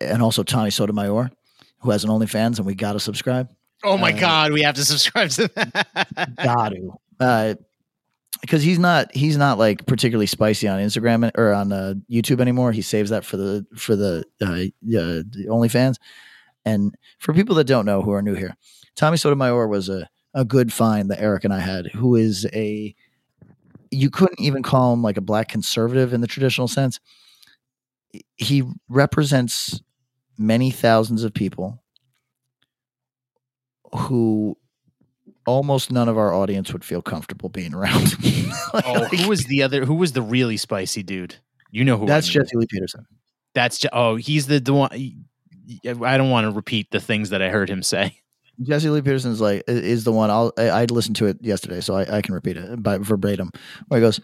and 0.00 0.22
also 0.22 0.42
Tommy 0.42 0.70
Sotomayor, 0.70 1.30
who 1.80 1.90
has 1.90 2.04
an 2.04 2.10
OnlyFans, 2.10 2.58
and 2.58 2.66
we 2.66 2.74
got 2.74 2.92
to 2.94 3.00
subscribe. 3.00 3.48
Oh 3.84 3.96
my 3.96 4.12
Uh, 4.12 4.20
god, 4.20 4.52
we 4.52 4.62
have 4.62 4.76
to 4.76 4.84
subscribe 4.84 5.30
to 5.30 5.48
that. 5.54 6.36
got 6.42 6.68
to. 6.70 6.92
Uh, 7.18 7.54
because 8.40 8.62
he's 8.62 8.78
not 8.78 9.14
he's 9.14 9.36
not 9.36 9.58
like 9.58 9.86
particularly 9.86 10.26
spicy 10.26 10.66
on 10.66 10.80
Instagram 10.80 11.30
or 11.36 11.52
on 11.52 11.72
uh, 11.72 11.94
YouTube 12.10 12.40
anymore. 12.40 12.72
He 12.72 12.82
saves 12.82 13.10
that 13.10 13.24
for 13.24 13.36
the 13.36 13.64
for 13.76 13.94
the 13.94 14.24
uh, 14.40 14.46
uh, 14.46 15.22
the 15.28 15.46
OnlyFans. 15.48 15.96
And 16.64 16.94
for 17.18 17.32
people 17.34 17.54
that 17.56 17.66
don't 17.66 17.86
know 17.86 18.02
who 18.02 18.12
are 18.12 18.22
new 18.22 18.34
here, 18.34 18.56
Tommy 18.96 19.16
Sotomayor 19.16 19.68
was 19.68 19.88
a 19.88 20.08
a 20.34 20.44
good 20.44 20.72
find 20.72 21.10
that 21.10 21.20
Eric 21.20 21.44
and 21.44 21.52
I 21.52 21.58
had, 21.60 21.86
who 21.88 22.16
is 22.16 22.46
a 22.52 22.94
you 23.90 24.08
couldn't 24.08 24.40
even 24.40 24.62
call 24.62 24.92
him 24.94 25.02
like 25.02 25.18
a 25.18 25.22
black 25.22 25.48
conservative 25.48 26.12
in 26.14 26.22
the 26.22 26.26
traditional 26.26 26.68
sense. 26.68 26.98
He 28.36 28.62
represents 28.88 29.80
many 30.38 30.70
thousands 30.70 31.24
of 31.24 31.34
people 31.34 31.82
who 33.94 34.56
almost 35.46 35.90
none 35.92 36.08
of 36.08 36.16
our 36.16 36.32
audience 36.32 36.72
would 36.72 36.84
feel 36.84 37.02
comfortable 37.02 37.48
being 37.48 37.74
around. 37.74 38.14
Like- 38.74 38.84
oh, 38.86 39.04
who 39.04 39.28
was 39.28 39.44
the 39.44 39.62
other? 39.62 39.84
Who 39.84 39.94
was 39.94 40.12
the 40.12 40.22
really 40.22 40.56
spicy 40.56 41.02
dude? 41.02 41.34
You 41.70 41.84
know 41.84 41.98
who? 41.98 42.06
That's. 42.06 42.26
Jesse 42.26 42.56
Lee 42.56 42.66
Peterson. 42.66 43.04
That's 43.54 43.84
oh, 43.92 44.16
he's 44.16 44.46
the 44.46 44.60
the 44.60 44.72
one. 44.72 44.90
I 45.86 46.16
don't 46.16 46.30
want 46.30 46.44
to 46.46 46.50
repeat 46.50 46.90
the 46.90 47.00
things 47.00 47.30
that 47.30 47.42
I 47.42 47.48
heard 47.48 47.70
him 47.70 47.82
say. 47.82 48.18
Jesse 48.62 48.90
Lee 48.90 49.00
Peterson 49.00 49.32
is 49.32 49.40
like 49.40 49.64
is 49.66 50.04
the 50.04 50.12
one. 50.12 50.30
I'll 50.30 50.52
I, 50.58 50.68
I 50.68 50.84
listened 50.84 51.16
to 51.16 51.26
it 51.26 51.38
yesterday, 51.40 51.80
so 51.80 51.94
I, 51.96 52.18
I 52.18 52.22
can 52.22 52.34
repeat 52.34 52.56
it 52.56 52.82
by 52.82 52.98
verbatim. 52.98 53.50
Where 53.88 53.98
he 53.98 54.04
goes, 54.04 54.20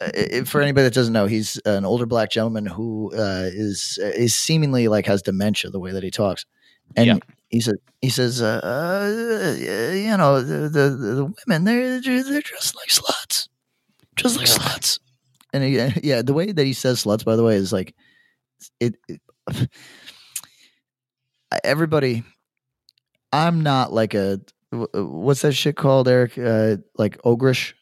uh, 0.00 0.44
for 0.44 0.60
anybody 0.60 0.84
that 0.84 0.94
doesn't 0.94 1.12
know, 1.12 1.26
he's 1.26 1.56
an 1.64 1.84
older 1.84 2.06
black 2.06 2.30
gentleman 2.30 2.66
who 2.66 3.12
uh, 3.14 3.48
is 3.52 3.98
is 4.02 4.34
seemingly 4.34 4.88
like 4.88 5.06
has 5.06 5.22
dementia 5.22 5.70
the 5.70 5.80
way 5.80 5.90
that 5.92 6.02
he 6.02 6.10
talks, 6.10 6.44
and 6.96 7.06
Yeah. 7.06 7.16
he 7.48 7.60
said 7.60 7.76
he 8.02 8.10
says, 8.10 8.42
uh, 8.42 8.60
uh, 8.62 9.94
you 9.94 10.16
know, 10.16 10.42
the, 10.42 10.68
the 10.68 10.90
the 10.90 11.32
women 11.46 11.64
they're 11.64 12.00
they're 12.00 12.40
dressed 12.42 12.76
like 12.76 12.88
sluts, 12.88 13.48
just 14.16 14.36
like 14.36 14.46
sluts, 14.46 15.00
and 15.54 15.64
he, 15.64 15.78
yeah, 16.06 16.20
the 16.20 16.34
way 16.34 16.52
that 16.52 16.64
he 16.66 16.74
says 16.74 17.02
sluts, 17.04 17.24
by 17.24 17.36
the 17.36 17.42
way, 17.42 17.56
is 17.56 17.72
like 17.72 17.94
it, 18.80 18.96
it 19.08 19.20
everybody 21.64 22.22
i'm 23.32 23.62
not 23.62 23.92
like 23.92 24.14
a 24.14 24.40
what's 24.94 25.42
that 25.42 25.52
shit 25.52 25.76
called 25.76 26.08
eric? 26.08 26.36
Uh 26.38 26.76
like 26.96 27.20
ogrish 27.22 27.74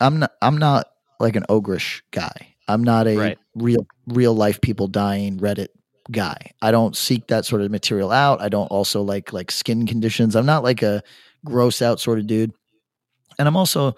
i'm 0.00 0.18
not 0.18 0.32
i'm 0.42 0.58
not 0.58 0.86
like 1.20 1.36
an 1.36 1.44
ogrish 1.48 2.02
guy. 2.10 2.54
I'm 2.66 2.82
not 2.82 3.06
a 3.06 3.16
Right. 3.16 3.38
real 3.54 3.86
real 4.06 4.34
life 4.34 4.60
people 4.60 4.88
dying 4.88 5.38
reddit 5.38 5.68
guy. 6.10 6.36
I 6.60 6.70
don't 6.72 6.96
seek 6.96 7.28
that 7.28 7.44
sort 7.46 7.62
of 7.62 7.70
material 7.70 8.10
out. 8.10 8.40
I 8.42 8.48
don't 8.48 8.66
also 8.66 9.02
like 9.02 9.32
like 9.32 9.50
skin 9.50 9.86
conditions. 9.86 10.34
I'm 10.34 10.46
not 10.46 10.64
like 10.64 10.82
a 10.82 11.02
gross 11.44 11.80
out 11.82 12.00
sort 12.00 12.18
of 12.18 12.26
dude. 12.26 12.52
And 13.38 13.46
i'm 13.48 13.56
also 13.56 13.94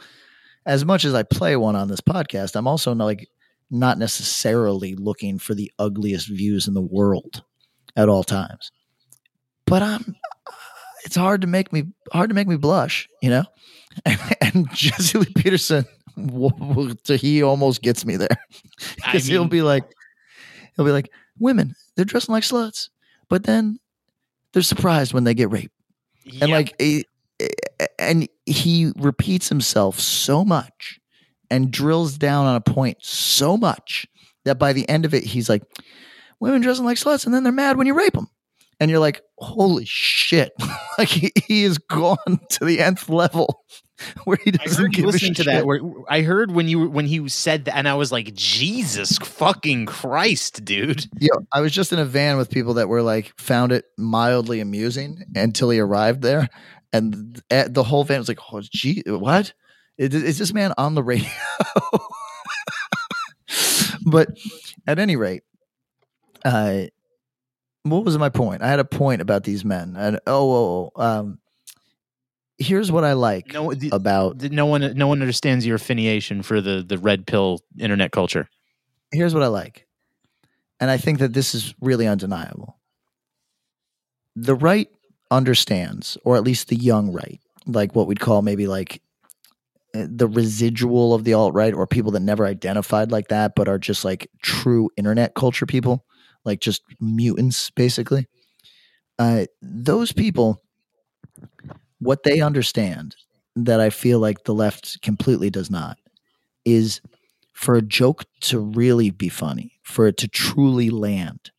as 0.66 0.84
much 0.84 1.04
as 1.04 1.14
i 1.14 1.22
play 1.22 1.56
one 1.56 1.76
on 1.76 1.88
this 1.88 2.00
podcast 2.00 2.56
i'm 2.56 2.66
also 2.66 2.92
not 2.94 3.04
like 3.04 3.28
not 3.70 3.98
necessarily 3.98 4.94
looking 4.94 5.38
for 5.38 5.54
the 5.54 5.70
ugliest 5.78 6.28
views 6.28 6.68
in 6.68 6.74
the 6.74 6.80
world 6.80 7.42
at 7.96 8.08
all 8.08 8.22
times. 8.24 8.70
But 9.66 9.82
I'm 9.82 10.16
it's 11.04 11.16
hard 11.16 11.42
to 11.42 11.46
make 11.46 11.72
me 11.72 11.84
hard 12.12 12.30
to 12.30 12.34
make 12.34 12.48
me 12.48 12.56
blush, 12.56 13.08
you 13.22 13.30
know? 13.30 13.44
And, 14.04 14.20
and 14.40 14.70
Jesse 14.72 15.18
Lee 15.18 15.32
Peterson 15.36 15.86
he 17.06 17.42
almost 17.42 17.82
gets 17.82 18.04
me 18.06 18.16
there. 18.16 18.28
I 19.04 19.12
Because 19.12 19.26
he'll 19.26 19.46
be 19.46 19.62
like 19.62 19.84
he'll 20.74 20.84
be 20.84 20.92
like, 20.92 21.10
women, 21.38 21.74
they're 21.94 22.04
dressing 22.04 22.32
like 22.32 22.42
sluts, 22.42 22.88
but 23.28 23.44
then 23.44 23.78
they're 24.52 24.62
surprised 24.62 25.12
when 25.12 25.24
they 25.24 25.34
get 25.34 25.50
raped 25.50 25.72
and 26.40 26.50
like 26.50 26.80
and 27.98 28.28
he 28.46 28.92
repeats 28.96 29.48
himself 29.48 30.00
so 30.00 30.44
much 30.44 30.98
and 31.50 31.70
drills 31.70 32.16
down 32.18 32.46
on 32.46 32.56
a 32.56 32.60
point 32.60 32.96
so 33.00 33.56
much 33.56 34.06
that 34.44 34.58
by 34.58 34.72
the 34.72 34.88
end 34.88 35.04
of 35.04 35.14
it 35.14 35.24
he's 35.24 35.48
like 35.48 35.62
women 36.40 36.62
dressing 36.62 36.84
like 36.84 36.96
sluts 36.96 37.26
and 37.26 37.34
then 37.34 37.42
they're 37.42 37.52
mad 37.52 37.76
when 37.76 37.86
you 37.86 37.94
rape 37.94 38.14
them 38.14 38.28
and 38.80 38.90
you're 38.90 39.00
like 39.00 39.22
holy 39.38 39.84
shit 39.86 40.52
like 40.98 41.08
he, 41.08 41.32
he 41.46 41.62
has 41.62 41.78
gone 41.78 42.40
to 42.50 42.64
the 42.64 42.80
nth 42.80 43.08
level 43.08 43.64
where 44.24 44.38
he 44.42 44.50
I 44.50 44.64
doesn't 44.64 44.82
heard 44.84 44.92
give 44.92 45.04
a 45.04 45.08
listening 45.08 45.34
to 45.34 45.44
that. 45.44 45.66
Where 45.66 45.80
I 46.08 46.22
heard 46.22 46.50
when 46.50 46.68
you 46.68 46.88
when 46.88 47.06
he 47.06 47.28
said 47.28 47.64
that, 47.66 47.76
and 47.76 47.88
I 47.88 47.94
was 47.94 48.12
like, 48.12 48.34
Jesus 48.34 49.18
fucking 49.18 49.86
Christ, 49.86 50.64
dude. 50.64 51.06
Yo, 51.18 51.34
I 51.52 51.60
was 51.60 51.72
just 51.72 51.92
in 51.92 51.98
a 51.98 52.04
van 52.04 52.36
with 52.36 52.50
people 52.50 52.74
that 52.74 52.88
were 52.88 53.02
like 53.02 53.32
found 53.38 53.72
it 53.72 53.84
mildly 53.96 54.60
amusing 54.60 55.24
until 55.34 55.70
he 55.70 55.78
arrived 55.78 56.22
there, 56.22 56.48
and 56.92 57.42
th- 57.48 57.68
the 57.70 57.84
whole 57.84 58.04
van 58.04 58.18
was 58.18 58.28
like, 58.28 58.40
"Oh, 58.52 58.60
gee, 58.62 59.02
what? 59.06 59.52
Is, 59.98 60.14
is 60.14 60.38
this 60.38 60.52
man 60.52 60.74
on 60.76 60.94
the 60.94 61.02
radio?" 61.02 61.30
but 64.06 64.28
at 64.86 64.98
any 64.98 65.16
rate, 65.16 65.42
uh, 66.44 66.82
what 67.90 68.04
was 68.04 68.16
my 68.18 68.28
point? 68.28 68.62
I 68.62 68.68
had 68.68 68.78
a 68.80 68.84
point 68.84 69.20
about 69.20 69.44
these 69.44 69.64
men, 69.64 69.94
and 69.96 70.18
oh, 70.26 70.52
oh, 70.52 70.92
oh, 70.96 71.02
um, 71.02 71.38
here's 72.58 72.90
what 72.90 73.04
I 73.04 73.12
like 73.12 73.52
No, 73.52 73.72
the- 73.74 73.90
about 73.92 74.38
the- 74.38 74.48
no 74.48 74.66
one, 74.66 74.92
no 74.96 75.06
one 75.08 75.20
understands 75.20 75.66
your 75.66 75.76
affiliation 75.76 76.42
for 76.42 76.60
the 76.60 76.82
the 76.86 76.98
red 76.98 77.26
pill 77.26 77.60
internet 77.78 78.12
culture. 78.12 78.48
here's 79.12 79.34
what 79.34 79.42
I 79.42 79.48
like. 79.48 79.86
And 80.80 80.90
I 80.90 80.98
think 80.98 81.18
that 81.20 81.32
this 81.32 81.54
is 81.54 81.74
really 81.80 82.06
undeniable. 82.06 82.76
The 84.34 84.54
right 84.54 84.88
understands, 85.30 86.18
or 86.24 86.36
at 86.36 86.44
least 86.44 86.68
the 86.68 86.76
young 86.76 87.12
right, 87.12 87.40
like 87.66 87.94
what 87.94 88.06
we'd 88.06 88.20
call 88.20 88.42
maybe 88.42 88.66
like 88.66 89.00
uh, 89.94 90.06
the 90.08 90.28
residual 90.28 91.14
of 91.14 91.24
the 91.24 91.32
alt 91.32 91.54
right, 91.54 91.72
or 91.72 91.86
people 91.86 92.12
that 92.12 92.20
never 92.20 92.44
identified 92.46 93.10
like 93.10 93.28
that, 93.28 93.54
but 93.54 93.68
are 93.68 93.78
just 93.78 94.04
like 94.04 94.28
true 94.42 94.90
internet 94.98 95.34
culture 95.34 95.64
people, 95.66 96.04
like 96.46 96.60
just 96.60 96.82
mutants, 97.00 97.70
basically. 97.70 98.26
Uh, 99.18 99.46
those 99.60 100.12
people, 100.12 100.62
what 101.98 102.22
they 102.22 102.40
understand 102.40 103.16
that 103.56 103.80
I 103.80 103.90
feel 103.90 104.20
like 104.20 104.44
the 104.44 104.54
left 104.54 105.02
completely 105.02 105.50
does 105.50 105.70
not 105.70 105.98
is 106.64 107.00
for 107.54 107.74
a 107.74 107.82
joke 107.82 108.24
to 108.42 108.60
really 108.60 109.10
be 109.10 109.28
funny, 109.30 109.72
for 109.82 110.06
it 110.06 110.18
to 110.18 110.28
truly 110.28 110.90
land, 110.90 111.50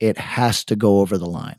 it 0.00 0.18
has 0.18 0.64
to 0.66 0.76
go 0.76 1.00
over 1.00 1.18
the 1.18 1.26
line. 1.26 1.56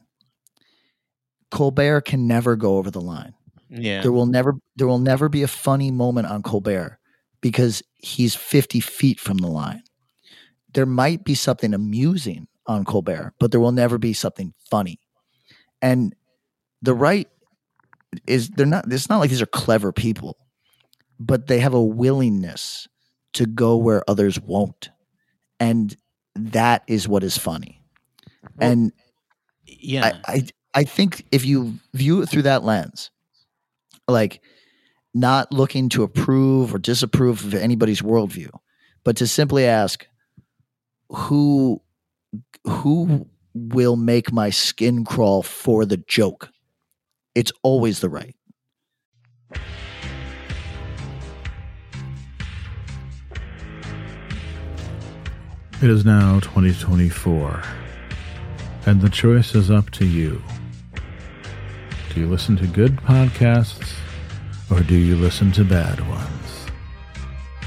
Colbert 1.52 2.02
can 2.02 2.28
never 2.28 2.56
go 2.56 2.78
over 2.78 2.92
the 2.92 3.02
line. 3.02 3.34
Yeah, 3.70 4.02
There 4.02 4.12
will 4.12 4.28
never 4.28 4.56
there 4.76 4.88
will 4.88 5.00
never 5.00 5.30
be 5.30 5.44
a 5.44 5.48
funny 5.48 5.92
moment 5.92 6.28
on 6.28 6.44
Colbert 6.44 7.00
because 7.42 7.82
he's 7.98 8.36
50 8.36 8.80
feet 8.80 9.20
from 9.20 9.38
the 9.38 9.48
line. 9.48 9.84
There 10.74 10.86
might 10.86 11.24
be 11.24 11.36
something 11.36 11.74
amusing 11.74 12.48
on 12.70 12.86
Colbert, 12.86 13.34
but 13.40 13.52
there 13.52 13.60
will 13.60 13.72
never 13.72 13.98
be 13.98 14.14
something 14.14 14.54
funny. 14.70 15.00
And 15.82 16.16
the 16.82 16.94
right 16.94 17.28
is 18.28 18.50
they're 18.50 18.66
not 18.66 18.92
it's 18.92 19.10
not 19.10 19.18
like 19.18 19.32
these 19.32 19.42
are 19.42 19.48
clever 19.48 19.92
people, 19.92 20.38
but 21.20 21.48
they 21.48 21.60
have 21.60 21.74
a 21.74 21.84
willingness 21.84 22.88
to 23.34 23.46
go 23.46 23.76
where 23.76 24.08
others 24.08 24.40
won't. 24.40 24.92
And 25.60 25.96
that 26.36 26.84
is 26.88 27.08
what 27.08 27.24
is 27.24 27.38
funny. 27.38 27.82
Well, 28.58 28.72
and 28.72 28.92
yeah. 29.66 30.20
I, 30.26 30.34
I 30.34 30.48
I 30.76 30.84
think 30.84 31.26
if 31.32 31.46
you 31.46 31.80
view 31.94 32.22
it 32.22 32.30
through 32.30 32.44
that 32.44 32.64
lens, 32.64 33.10
like 34.08 34.42
not 35.16 35.52
looking 35.52 35.90
to 35.90 36.04
approve 36.04 36.74
or 36.74 36.78
disapprove 36.78 37.44
of 37.44 37.56
anybody's 37.56 38.02
worldview, 38.02 38.52
but 39.04 39.18
to 39.18 39.28
simply 39.28 39.66
ask 39.66 40.06
who 41.10 41.82
who 42.66 43.28
will 43.54 43.96
make 43.96 44.32
my 44.32 44.50
skin 44.50 45.04
crawl 45.04 45.42
for 45.44 45.86
the 45.86 45.98
joke, 45.98 46.50
it's 47.36 47.52
always 47.64 48.00
the 48.00 48.10
right. 48.10 48.36
It 55.82 55.90
is 55.90 56.04
now 56.04 56.42
2024, 56.42 57.64
and 58.86 59.00
the 59.00 59.10
choice 59.10 59.56
is 59.56 59.72
up 59.72 59.90
to 59.92 60.06
you. 60.06 60.42
Do 62.14 62.20
you 62.20 62.28
listen 62.28 62.58
to 62.58 62.68
good 62.68 62.98
podcasts, 62.98 63.94
or 64.70 64.82
do 64.82 64.96
you 64.96 65.16
listen 65.16 65.54
to 65.54 65.64
bad 65.64 66.06
ones? 66.10 66.66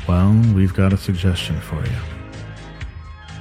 Well, 0.06 0.32
we've 0.54 0.74
got 0.74 0.92
a 0.92 0.98
suggestion 0.98 1.58
for 1.62 1.82
you. 1.86 2.11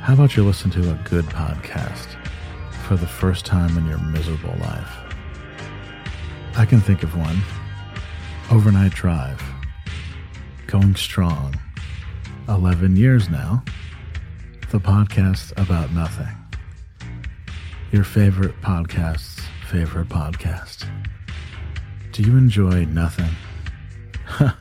How 0.01 0.15
about 0.15 0.35
you 0.35 0.43
listen 0.43 0.71
to 0.71 0.91
a 0.91 0.95
good 1.07 1.25
podcast 1.25 2.07
for 2.87 2.95
the 2.95 3.05
first 3.05 3.45
time 3.45 3.77
in 3.77 3.85
your 3.87 3.99
miserable 3.99 4.55
life? 4.59 4.97
I 6.57 6.65
can 6.65 6.81
think 6.81 7.03
of 7.03 7.15
one 7.15 7.39
Overnight 8.49 8.93
Drive. 8.93 9.39
Going 10.65 10.95
strong. 10.95 11.53
11 12.49 12.95
years 12.95 13.29
now 13.29 13.63
the 14.71 14.79
podcast 14.79 15.51
about 15.61 15.91
nothing. 15.91 16.35
Your 17.91 18.03
favorite 18.03 18.59
podcast's 18.61 19.45
favorite 19.67 20.09
podcast. 20.09 20.89
Do 22.11 22.23
you 22.23 22.35
enjoy 22.37 22.85
nothing? 22.85 23.29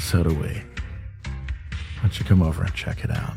so 0.00 0.24
do 0.24 0.30
we. 0.30 0.48
Why 0.48 2.02
don't 2.02 2.18
you 2.18 2.24
come 2.24 2.42
over 2.42 2.64
and 2.64 2.74
check 2.74 3.04
it 3.04 3.10
out 3.12 3.36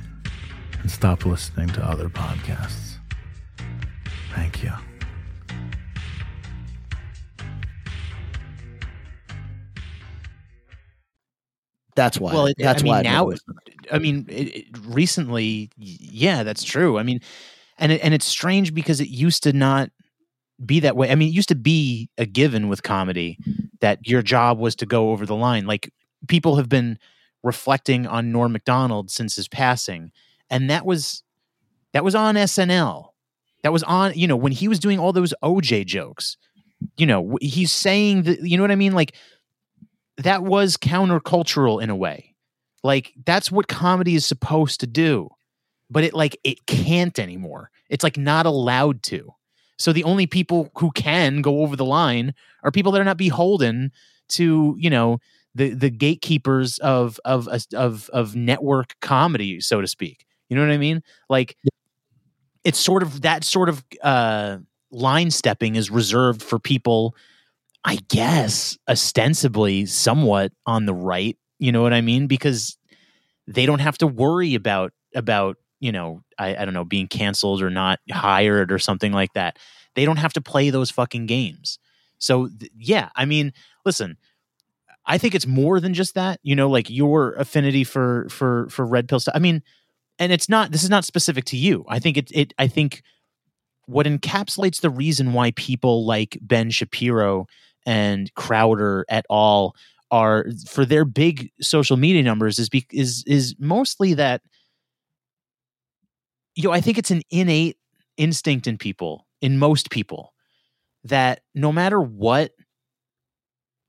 and 0.82 0.90
stop 0.92 1.26
listening 1.26 1.68
to 1.70 1.84
other 1.86 2.10
podcasts? 2.10 2.96
Thank 4.34 4.64
you. 4.64 4.72
That's 11.96 12.20
why. 12.20 12.34
Well, 12.34 12.46
it- 12.48 12.58
that's 12.60 12.82
I 12.82 12.84
mean, 12.84 12.94
why 12.94 13.02
now- 13.02 13.32
I 13.92 14.00
mean, 14.00 14.26
it, 14.30 14.56
it, 14.56 14.66
recently, 14.84 15.72
yeah, 15.78 16.44
that's 16.44 16.64
true. 16.64 16.98
I 17.00 17.04
mean, 17.04 17.22
and 17.78 17.92
it, 17.94 18.02
and 18.04 18.14
it's 18.14 18.26
strange 18.26 18.74
because 18.74 19.00
it 19.00 19.08
used 19.08 19.44
to 19.44 19.54
not 19.54 19.92
be 20.64 20.82
that 20.82 20.96
way. 20.98 21.10
I 21.10 21.16
mean, 21.16 21.30
it 21.30 21.34
used 21.34 21.50
to 21.50 21.56
be 21.56 22.10
a 22.18 22.26
given 22.26 22.68
with 22.68 22.84
comedy 22.84 23.38
that 23.80 24.06
your 24.08 24.22
job 24.22 24.60
was 24.60 24.76
to 24.78 24.86
go 24.86 25.12
over 25.12 25.26
the 25.26 25.36
line. 25.36 25.66
Like 25.66 25.92
people 26.28 26.58
have 26.58 26.68
been 26.70 27.00
reflecting 27.44 28.06
on 28.06 28.32
Norm 28.32 28.52
Macdonald 28.52 29.10
since 29.10 29.36
his 29.38 29.48
passing, 29.48 30.12
and 30.50 30.70
that 30.70 30.86
was 30.86 31.24
that 31.94 32.04
was 32.04 32.16
on 32.16 32.36
SNL. 32.36 33.10
That 33.64 33.74
was 33.74 33.84
on, 33.84 34.14
you 34.16 34.28
know, 34.28 34.36
when 34.36 34.52
he 34.52 34.68
was 34.68 34.80
doing 34.80 35.00
all 35.00 35.12
those 35.14 35.34
OJ 35.44 35.86
jokes. 35.86 36.38
You 36.96 37.08
know, 37.08 37.38
he's 37.42 37.72
saying 37.72 38.24
that, 38.24 38.42
you 38.44 38.56
know 38.56 38.64
what 38.64 38.70
I 38.70 38.76
mean? 38.76 38.94
Like 38.94 39.16
that 40.18 40.44
was 40.44 40.78
countercultural 40.78 41.82
in 41.82 41.90
a 41.90 41.96
way 41.96 42.36
like 42.84 43.14
that's 43.26 43.52
what 43.52 43.68
comedy 43.68 44.16
is 44.16 44.26
supposed 44.26 44.80
to 44.80 44.88
do 44.88 45.30
but 45.90 46.04
it 46.04 46.14
like 46.14 46.38
it 46.44 46.66
can't 46.66 47.20
anymore 47.20 47.70
it's 47.90 48.04
like 48.04 48.18
not 48.18 48.46
allowed 48.46 49.02
to 49.04 49.32
so 49.78 49.94
the 49.94 50.04
only 50.04 50.26
people 50.26 50.72
who 50.78 50.92
can 50.92 51.42
go 51.42 51.62
over 51.62 51.76
the 51.76 51.86
line 51.86 52.34
are 52.64 52.72
people 52.72 52.92
that 52.92 53.02
are 53.02 53.06
not 53.06 53.18
beholden 53.18 53.92
to 54.28 54.76
you 54.80 54.90
know 54.90 55.20
the 55.56 55.70
the 55.70 55.90
gatekeepers 55.90 56.78
of 56.80 57.20
of 57.26 57.48
of 57.74 58.10
of 58.12 58.36
network 58.36 58.96
comedy 59.02 59.60
so 59.60 59.82
to 59.82 59.88
speak 59.88 60.26
you 60.50 60.56
know 60.56 60.62
what 60.62 60.72
i 60.72 60.78
mean 60.78 61.02
like 61.30 61.56
it's 62.64 62.80
sort 62.80 63.04
of 63.04 63.22
that 63.22 63.44
sort 63.44 63.70
of 63.70 63.84
uh 64.04 64.58
line 64.92 65.32
stepping 65.32 65.76
is 65.76 65.92
reserved 65.92 66.42
for 66.42 66.60
people 66.60 67.16
i 67.86 67.98
guess 68.10 68.78
ostensibly 68.90 69.86
somewhat 69.86 70.52
on 70.66 70.86
the 70.86 70.94
right 70.94 71.38
you 71.60 71.72
know 71.72 71.82
what 71.82 71.94
I 71.94 72.02
mean? 72.02 72.28
Because 72.28 72.78
they 73.48 73.66
don't 73.66 73.80
have 73.80 73.98
to 74.00 74.08
worry 74.08 74.56
about 74.56 74.94
about 75.16 75.58
you 75.80 75.92
know 75.92 76.22
I, 76.40 76.56
I 76.56 76.66
don't 76.66 76.74
know 76.74 76.86
being 76.86 77.08
canceled 77.08 77.62
or 77.62 77.70
not 77.70 78.00
hired 78.12 78.72
or 78.72 78.80
something 78.80 79.12
like 79.14 79.34
that. 79.34 79.58
They 79.96 80.06
don't 80.06 80.18
have 80.18 80.34
to 80.34 80.42
play 80.42 80.70
those 80.70 80.92
fucking 80.92 81.28
games. 81.28 81.80
So 82.20 82.50
th- 82.50 82.72
yeah, 82.78 83.10
I 83.16 83.26
mean, 83.26 83.54
listen, 83.86 84.18
I 85.06 85.18
think 85.18 85.36
it's 85.36 85.48
more 85.48 85.80
than 85.80 85.94
just 85.94 86.16
that. 86.16 86.40
You 86.44 86.56
know, 86.56 86.70
like 86.70 86.90
your 86.90 87.34
affinity 87.34 87.84
for 87.84 88.28
for 88.30 88.68
for 88.70 88.86
red 88.86 89.08
pill 89.08 89.20
stuff. 89.20 89.36
I 89.36 89.40
mean, 89.40 89.64
and 90.20 90.32
it's 90.32 90.50
not. 90.50 90.72
This 90.72 90.84
is 90.84 90.90
not 90.90 91.06
specific 91.06 91.46
to 91.46 91.58
you. 91.58 91.86
I 91.88 92.00
think 92.00 92.18
it. 92.18 92.32
It. 92.34 92.54
I 92.58 92.68
think 92.68 93.04
what 93.86 94.06
encapsulates 94.06 94.82
the 94.82 94.90
reason 94.90 95.34
why 95.34 95.52
people 95.52 96.06
like 96.06 96.38
Ben 96.42 96.70
Shapiro 96.70 97.48
and 97.86 98.34
Crowder 98.36 99.06
et 99.10 99.26
al 99.32 99.74
are 100.12 100.46
for 100.68 100.86
their 100.86 101.06
big 101.06 101.52
social 101.62 101.98
media 101.98 102.24
numbers 102.24 102.60
is 102.60 102.70
be, 102.70 102.86
is 102.92 103.24
is 103.28 103.56
mostly 103.60 104.14
that 104.14 104.42
you 106.56 106.64
know 106.64 106.72
I 106.72 106.82
think 106.82 106.98
it's 106.98 107.12
an 107.12 107.22
innate 107.30 107.78
instinct 108.18 108.68
in 108.68 108.78
people 108.78 109.28
in 109.42 109.58
most 109.58 109.90
people 109.90 110.34
that 111.04 111.42
no 111.56 111.72
matter 111.72 112.02
what 112.02 112.52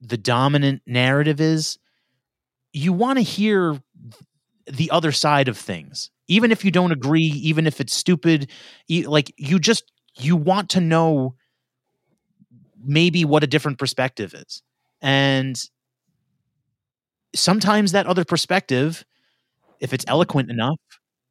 the 0.01 0.19
dominant 0.19 0.83
narrative 0.87 1.41
is 1.41 1.79
you 2.73 2.93
want 2.93 3.19
to 3.19 3.23
hear 3.23 3.81
the 4.67 4.91
other 4.91 5.13
side 5.13 5.49
of 5.49 5.57
things 5.57 6.11
even 6.29 6.53
if 6.53 6.65
you 6.65 6.71
don't 6.71 6.93
agree 6.93 7.23
even 7.23 7.67
if 7.67 7.81
it's 7.81 7.95
stupid 7.95 8.51
like 9.07 9.33
you 9.37 9.59
just 9.59 9.85
you 10.19 10.37
want 10.37 10.71
to 10.71 10.81
know 10.81 11.35
maybe 12.85 13.25
what 13.25 13.43
a 13.45 13.47
different 13.47 13.79
perspective 13.79 14.35
is. 14.35 14.63
And 15.01 15.59
sometimes 17.35 17.93
that 17.93 18.07
other 18.07 18.25
perspective 18.25 19.05
if 19.81 19.93
it's 19.93 20.05
eloquent 20.09 20.51
enough 20.51 20.79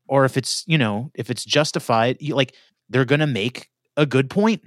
or 0.07 0.25
if 0.25 0.37
it's 0.37 0.63
you 0.67 0.77
know 0.77 1.11
if 1.15 1.29
it's 1.29 1.45
justified 1.45 2.17
you, 2.19 2.35
like 2.35 2.55
they're 2.89 3.05
going 3.05 3.19
to 3.19 3.27
make 3.27 3.69
a 3.97 4.05
good 4.05 4.29
point 4.29 4.61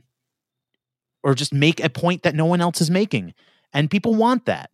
or 1.22 1.34
just 1.34 1.52
make 1.52 1.82
a 1.82 1.88
point 1.90 2.22
that 2.22 2.34
no 2.34 2.44
one 2.46 2.60
else 2.60 2.80
is 2.80 2.90
making. 2.90 3.34
And 3.72 3.90
people 3.90 4.14
want 4.14 4.46
that. 4.46 4.70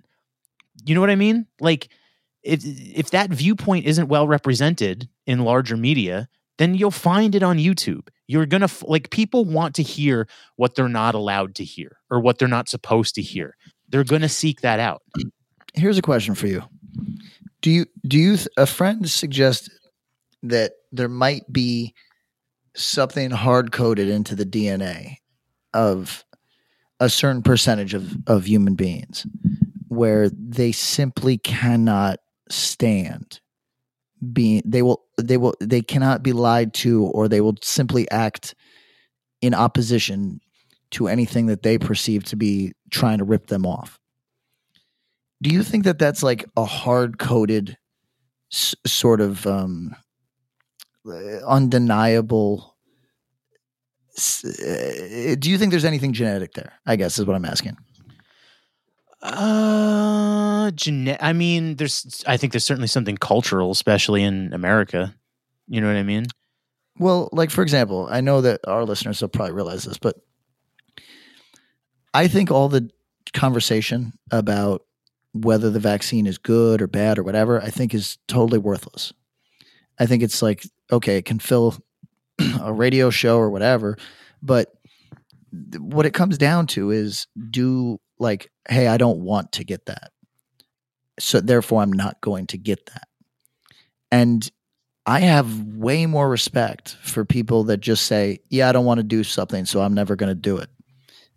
You 0.85 0.95
know 0.95 1.01
what 1.01 1.11
i 1.11 1.17
mean? 1.17 1.47
Like 1.61 1.89
if 2.43 2.63
if 2.65 3.11
that 3.11 3.31
viewpoint 3.31 3.87
isn't 3.87 4.09
well 4.09 4.29
represented 4.29 5.09
in 5.27 5.41
larger 5.41 5.77
media 5.77 6.29
then 6.59 6.75
you'll 6.75 6.91
find 6.91 7.35
it 7.35 7.43
on 7.43 7.59
youtube 7.59 8.09
you're 8.29 8.47
going 8.47 8.67
to 8.67 8.87
like 8.87 9.11
people 9.11 9.45
want 9.45 9.75
to 9.77 9.83
hear 9.83 10.27
what 10.57 10.75
they're 10.75 10.89
not 10.89 11.15
allowed 11.15 11.55
to 11.57 11.65
hear 11.65 11.99
or 12.11 12.21
what 12.21 12.39
they're 12.39 12.49
not 12.49 12.69
supposed 12.69 13.15
to 13.15 13.23
hear 13.23 13.57
They're 13.89 14.05
going 14.05 14.23
to 14.23 14.29
seek 14.29 14.63
that 14.63 14.81
out. 14.81 15.03
Here's 15.75 15.99
a 15.99 16.03
question 16.03 16.35
for 16.35 16.47
you. 16.47 16.63
Do 17.61 17.71
you 17.71 17.87
do 18.07 18.19
you 18.19 18.39
a 18.57 18.67
friend 18.67 19.09
suggest 19.09 19.71
that 20.43 20.73
there 20.93 21.09
might 21.09 21.51
be 21.53 21.95
something 22.75 23.31
hard 23.31 23.73
coded 23.73 24.09
into 24.09 24.35
the 24.35 24.47
DNA 24.47 25.17
of 25.73 26.25
a 27.01 27.09
certain 27.09 27.43
percentage 27.43 27.95
of, 27.95 28.17
of 28.27 28.47
human 28.47 28.75
beings 28.75 29.27
where 29.89 30.31
they 30.31 30.73
simply 30.73 31.39
cannot 31.39 32.19
stand 32.49 33.41
being 34.33 34.63
they 34.65 34.83
will 34.83 35.06
they 35.17 35.37
will 35.37 35.55
they 35.61 35.83
cannot 35.83 36.23
be 36.23 36.33
lied 36.33 36.75
to 36.75 37.05
or 37.07 37.29
they 37.29 37.41
will 37.41 37.57
simply 37.63 38.11
act 38.11 38.55
in 39.41 39.55
opposition 39.55 40.41
to 40.91 41.09
anything 41.09 41.47
that 41.47 41.63
they 41.63 41.79
perceive 41.79 42.25
to 42.25 42.37
be 42.37 42.73
trying 42.91 43.19
to 43.19 43.25
rip 43.25 43.49
them 43.49 43.67
off. 43.67 43.99
Do 45.43 45.51
you 45.51 45.63
think 45.63 45.85
that 45.85 45.99
that's 45.99 46.23
like 46.23 46.45
a 46.57 46.65
hard 46.65 47.19
coded 47.19 47.77
s- 48.53 48.75
sort 48.87 49.21
of 49.21 49.47
um 49.47 49.95
uh, 51.09 51.39
undeniable 51.47 52.77
s- 54.17 54.45
uh, 54.45 55.37
do 55.39 55.51
you 55.51 55.59
think 55.59 55.71
there's 55.71 55.85
anything 55.85 56.13
genetic 56.13 56.53
there 56.55 56.73
i 56.87 56.97
guess 56.97 57.19
is 57.19 57.25
what 57.27 57.37
i'm 57.37 57.45
asking 57.45 57.77
Uh, 59.27 60.71
gene- 60.71 61.17
I 61.21 61.33
mean, 61.33 61.77
there's. 61.77 62.23
I 62.27 62.37
think 62.37 62.53
there's 62.53 62.65
certainly 62.65 62.87
something 62.87 63.17
cultural, 63.17 63.73
especially 63.73 64.23
in 64.23 64.53
America. 64.53 65.15
You 65.67 65.81
know 65.81 65.89
what 65.89 65.97
I 65.97 66.05
mean? 66.05 66.27
Well, 66.99 67.29
like 67.33 67.51
for 67.51 67.63
example, 67.63 68.09
I 68.11 68.21
know 68.21 68.41
that 68.41 68.61
our 68.67 68.85
listeners 68.85 69.21
will 69.21 69.29
probably 69.29 69.53
realize 69.55 69.85
this, 69.85 69.99
but 69.99 70.17
I 72.15 72.29
think 72.29 72.51
all 72.51 72.69
the 72.69 72.89
conversation 73.35 74.13
about 74.31 74.83
whether 75.35 75.71
the 75.71 75.81
vaccine 75.81 76.27
is 76.27 76.39
good 76.39 76.81
or 76.81 76.87
bad 76.87 77.19
or 77.19 77.23
whatever, 77.25 77.61
I 77.61 77.69
think 77.69 77.93
is 77.93 78.19
totally 78.29 78.59
worthless. 78.59 79.13
I 79.99 80.07
think 80.07 80.23
it's 80.23 80.41
like 80.41 80.65
okay, 80.93 81.17
it 81.17 81.25
can 81.25 81.41
fill 81.41 81.77
a 82.63 82.73
radio 82.73 83.11
show 83.11 83.39
or 83.39 83.51
whatever, 83.51 83.99
but 84.41 84.73
what 85.79 86.07
it 86.07 86.15
comes 86.15 86.39
down 86.39 86.67
to 86.69 86.91
is 86.93 87.27
do 87.51 87.99
like 88.19 88.51
hey, 88.69 88.89
I 88.89 88.97
don't 88.97 89.21
want 89.21 89.53
to 89.53 89.65
get 89.65 89.87
that. 89.87 90.11
So 91.19 91.41
therefore 91.41 91.83
I'm 91.83 91.93
not 91.93 92.21
going 92.21 92.47
to 92.49 92.59
get 92.59 92.87
that. 92.87 93.09
And 94.11 94.51
I 95.07 95.21
have 95.21 95.63
way 95.65 96.07
more 96.07 96.29
respect 96.29 96.97
for 97.03 97.25
people 97.25 97.65
that 97.65 97.79
just 97.79 98.07
say, 98.07 98.41
"Yeah, 98.51 98.69
I 98.69 98.73
don't 98.73 98.85
want 98.85 98.99
to 98.99 99.05
do 99.05 99.23
something, 99.23 99.65
so 99.65 99.81
I'm 99.81 99.95
never 99.95 100.17
going 100.17 100.31
to 100.31 100.35
do 100.35 100.59
it," 100.59 100.69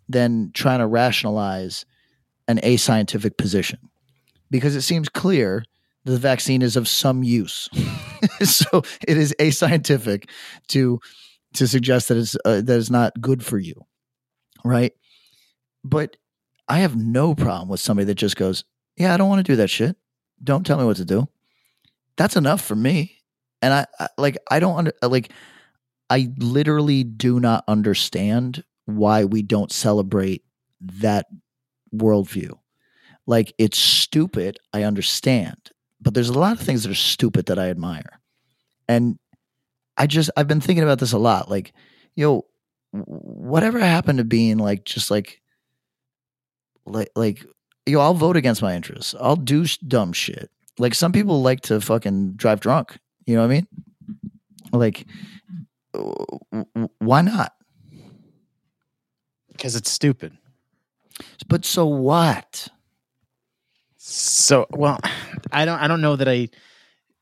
than 0.08 0.50
trying 0.54 0.80
to 0.80 0.86
rationalize 0.86 1.86
an 2.48 2.58
ascientific 2.58 3.36
position, 3.36 3.78
because 4.50 4.74
it 4.74 4.82
seems 4.82 5.08
clear 5.08 5.64
the 6.04 6.18
vaccine 6.18 6.62
is 6.62 6.76
of 6.76 6.88
some 6.88 7.22
use. 7.22 7.68
so 8.42 8.82
it 9.06 9.16
is 9.16 9.34
ascientific 9.38 10.28
to 10.68 10.98
to 11.54 11.68
suggest 11.68 12.08
that 12.08 12.16
it's 12.16 12.36
uh, 12.44 12.60
that 12.60 12.78
it's 12.78 12.90
not 12.90 13.20
good 13.20 13.44
for 13.44 13.58
you, 13.58 13.74
right? 14.64 14.92
But 15.84 16.16
I 16.70 16.78
have 16.78 16.96
no 16.96 17.34
problem 17.34 17.68
with 17.68 17.80
somebody 17.80 18.06
that 18.06 18.14
just 18.14 18.36
goes, 18.36 18.64
"Yeah, 18.96 19.12
I 19.12 19.18
don't 19.18 19.28
want 19.28 19.44
to 19.44 19.52
do 19.52 19.56
that 19.56 19.68
shit. 19.68 19.96
Don't 20.42 20.64
tell 20.64 20.78
me 20.78 20.84
what 20.86 20.96
to 20.96 21.04
do." 21.04 21.28
That's 22.16 22.36
enough 22.36 22.62
for 22.62 22.76
me 22.76 23.20
and 23.62 23.72
I, 23.72 23.86
I 23.98 24.08
like 24.18 24.38
I 24.50 24.60
don't 24.60 24.76
under, 24.76 24.92
like 25.02 25.32
I 26.08 26.30
literally 26.38 27.04
do 27.04 27.40
not 27.40 27.64
understand 27.68 28.64
why 28.86 29.24
we 29.24 29.42
don't 29.42 29.70
celebrate 29.70 30.42
that 30.80 31.26
worldview. 31.94 32.58
Like 33.26 33.52
it's 33.58 33.78
stupid, 33.78 34.58
I 34.72 34.82
understand, 34.84 35.70
but 36.00 36.14
there's 36.14 36.30
a 36.30 36.38
lot 36.38 36.52
of 36.52 36.60
things 36.60 36.82
that 36.82 36.90
are 36.90 36.96
stupid 36.96 37.46
that 37.46 37.58
I 37.58 37.68
admire, 37.70 38.20
and 38.88 39.18
I 39.96 40.06
just 40.06 40.30
I've 40.36 40.48
been 40.48 40.60
thinking 40.60 40.84
about 40.84 40.98
this 40.98 41.12
a 41.12 41.18
lot. 41.18 41.50
Like, 41.50 41.72
yo, 42.16 42.44
know, 42.92 43.02
whatever 43.04 43.78
happened 43.78 44.18
to 44.18 44.24
being 44.24 44.58
like 44.58 44.84
just 44.84 45.10
like 45.10 45.39
like 46.86 47.10
like 47.14 47.44
yo, 47.86 48.00
I'll 48.00 48.14
vote 48.14 48.36
against 48.36 48.62
my 48.62 48.74
interests. 48.74 49.14
I'll 49.20 49.36
do 49.36 49.64
dumb 49.86 50.12
shit. 50.12 50.50
Like 50.78 50.94
some 50.94 51.12
people 51.12 51.42
like 51.42 51.60
to 51.62 51.80
fucking 51.80 52.34
drive 52.34 52.60
drunk 52.60 52.98
you 53.30 53.36
know 53.36 53.42
what 53.42 53.52
I 53.52 53.54
mean? 53.54 53.68
Like, 54.72 55.06
why 56.98 57.22
not? 57.22 57.52
Because 59.52 59.76
it's 59.76 59.88
stupid. 59.88 60.36
But 61.46 61.64
so 61.64 61.86
what? 61.86 62.66
So 63.98 64.66
well, 64.70 64.98
I 65.52 65.64
don't. 65.64 65.78
I 65.78 65.86
don't 65.86 66.00
know 66.00 66.16
that 66.16 66.28
I. 66.28 66.48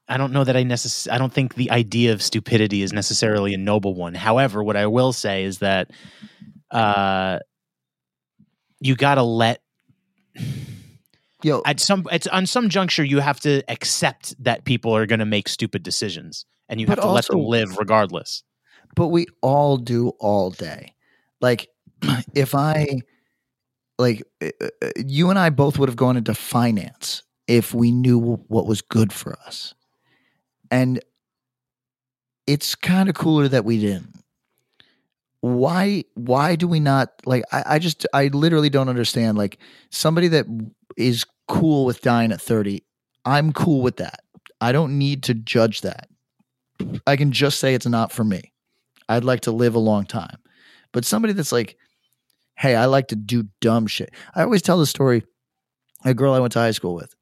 I 0.09 0.17
don't 0.17 0.33
know 0.33 0.45
that 0.45 0.57
I 0.57 0.65
necess- 0.65 1.13
I 1.13 1.19
don't 1.19 1.33
think 1.33 1.57
the 1.57 1.71
idea 1.71 2.15
of 2.15 2.23
stupidity 2.23 2.81
is 2.81 2.95
necessarily 2.95 3.53
a 3.53 3.59
noble 3.59 3.95
one. 3.95 4.15
However, 4.15 4.65
what 4.65 4.77
I 4.77 4.87
will 4.87 5.13
say 5.13 5.45
is 5.45 5.59
that 5.59 5.91
uh, 6.71 7.41
you 8.81 8.95
got 8.97 9.17
to 9.17 9.23
let 9.23 9.63
Yo, 11.43 11.63
at 11.65 11.79
some 11.79 12.05
it's 12.11 12.27
on 12.27 12.47
some 12.47 12.69
juncture 12.69 13.05
you 13.05 13.21
have 13.21 13.39
to 13.41 13.63
accept 13.69 14.35
that 14.43 14.65
people 14.65 14.95
are 14.95 15.07
going 15.07 15.21
to 15.21 15.27
make 15.27 15.49
stupid 15.49 15.85
decisions 15.85 16.47
and 16.69 16.81
you 16.81 16.87
have 16.87 17.01
to 17.01 17.09
let 17.09 17.27
them 17.27 17.41
live 17.41 17.79
regardless. 17.79 18.43
but 18.97 19.09
we 19.09 19.27
all 19.43 19.77
do 19.77 20.09
all 20.19 20.51
day. 20.51 20.95
Like, 21.41 21.69
if 22.35 22.55
I, 22.55 23.01
like, 23.99 24.23
uh, 24.43 24.51
uh, 24.61 24.89
you 24.97 25.31
and 25.31 25.39
I 25.39 25.51
both 25.51 25.79
would 25.79 25.89
have 25.89 25.97
gone 25.97 26.17
into 26.17 26.35
finance 26.35 27.23
if 27.47 27.73
we 27.73 27.93
knew 27.93 28.19
what 28.19 28.67
was 28.67 28.83
good 28.83 29.13
for 29.13 29.39
us. 29.47 29.75
And 30.71 31.01
it's 32.47 32.75
kind 32.75 33.09
of 33.09 33.15
cooler 33.15 33.49
that 33.49 33.65
we 33.65 33.81
didn't. 33.81 34.17
Why 35.41 36.05
why 36.15 36.57
do 36.57 36.67
we 36.67 36.81
not 36.81 37.11
like 37.25 37.45
I, 37.53 37.63
I 37.67 37.79
just 37.79 38.07
I 38.13 38.29
literally 38.29 38.71
don't 38.71 38.89
understand 38.89 39.39
like 39.39 39.59
somebody 39.91 40.29
that 40.29 40.47
is 40.97 41.25
cool 41.47 41.85
with 41.85 42.03
dying 42.03 42.33
at 42.33 42.41
30, 42.41 42.85
I'm 43.25 43.53
cool 43.53 43.83
with 43.83 43.97
that. 43.97 44.21
I 44.61 44.73
don't 44.73 44.99
need 44.99 45.23
to 45.25 45.35
judge 45.35 45.81
that. 45.83 46.09
I 47.07 47.17
can 47.17 47.33
just 47.33 47.59
say 47.59 47.75
it's 47.75 47.87
not 47.87 48.13
for 48.13 48.25
me. 48.25 48.53
I'd 49.09 49.25
like 49.25 49.41
to 49.43 49.53
live 49.53 49.75
a 49.75 49.81
long 49.81 50.05
time. 50.05 50.39
But 50.93 51.05
somebody 51.05 51.33
that's 51.33 51.53
like, 51.53 51.77
hey, 52.57 52.75
I 52.75 52.87
like 52.87 53.09
to 53.09 53.17
do 53.17 53.49
dumb 53.61 53.87
shit. 53.87 54.11
I 54.35 54.43
always 54.43 54.63
tell 54.63 54.79
the 54.79 54.87
story. 54.87 55.25
A 56.05 56.15
girl 56.15 56.33
I 56.33 56.39
went 56.39 56.53
to 56.53 56.61
high 56.61 56.71
school 56.71 56.95
with, 56.95 57.13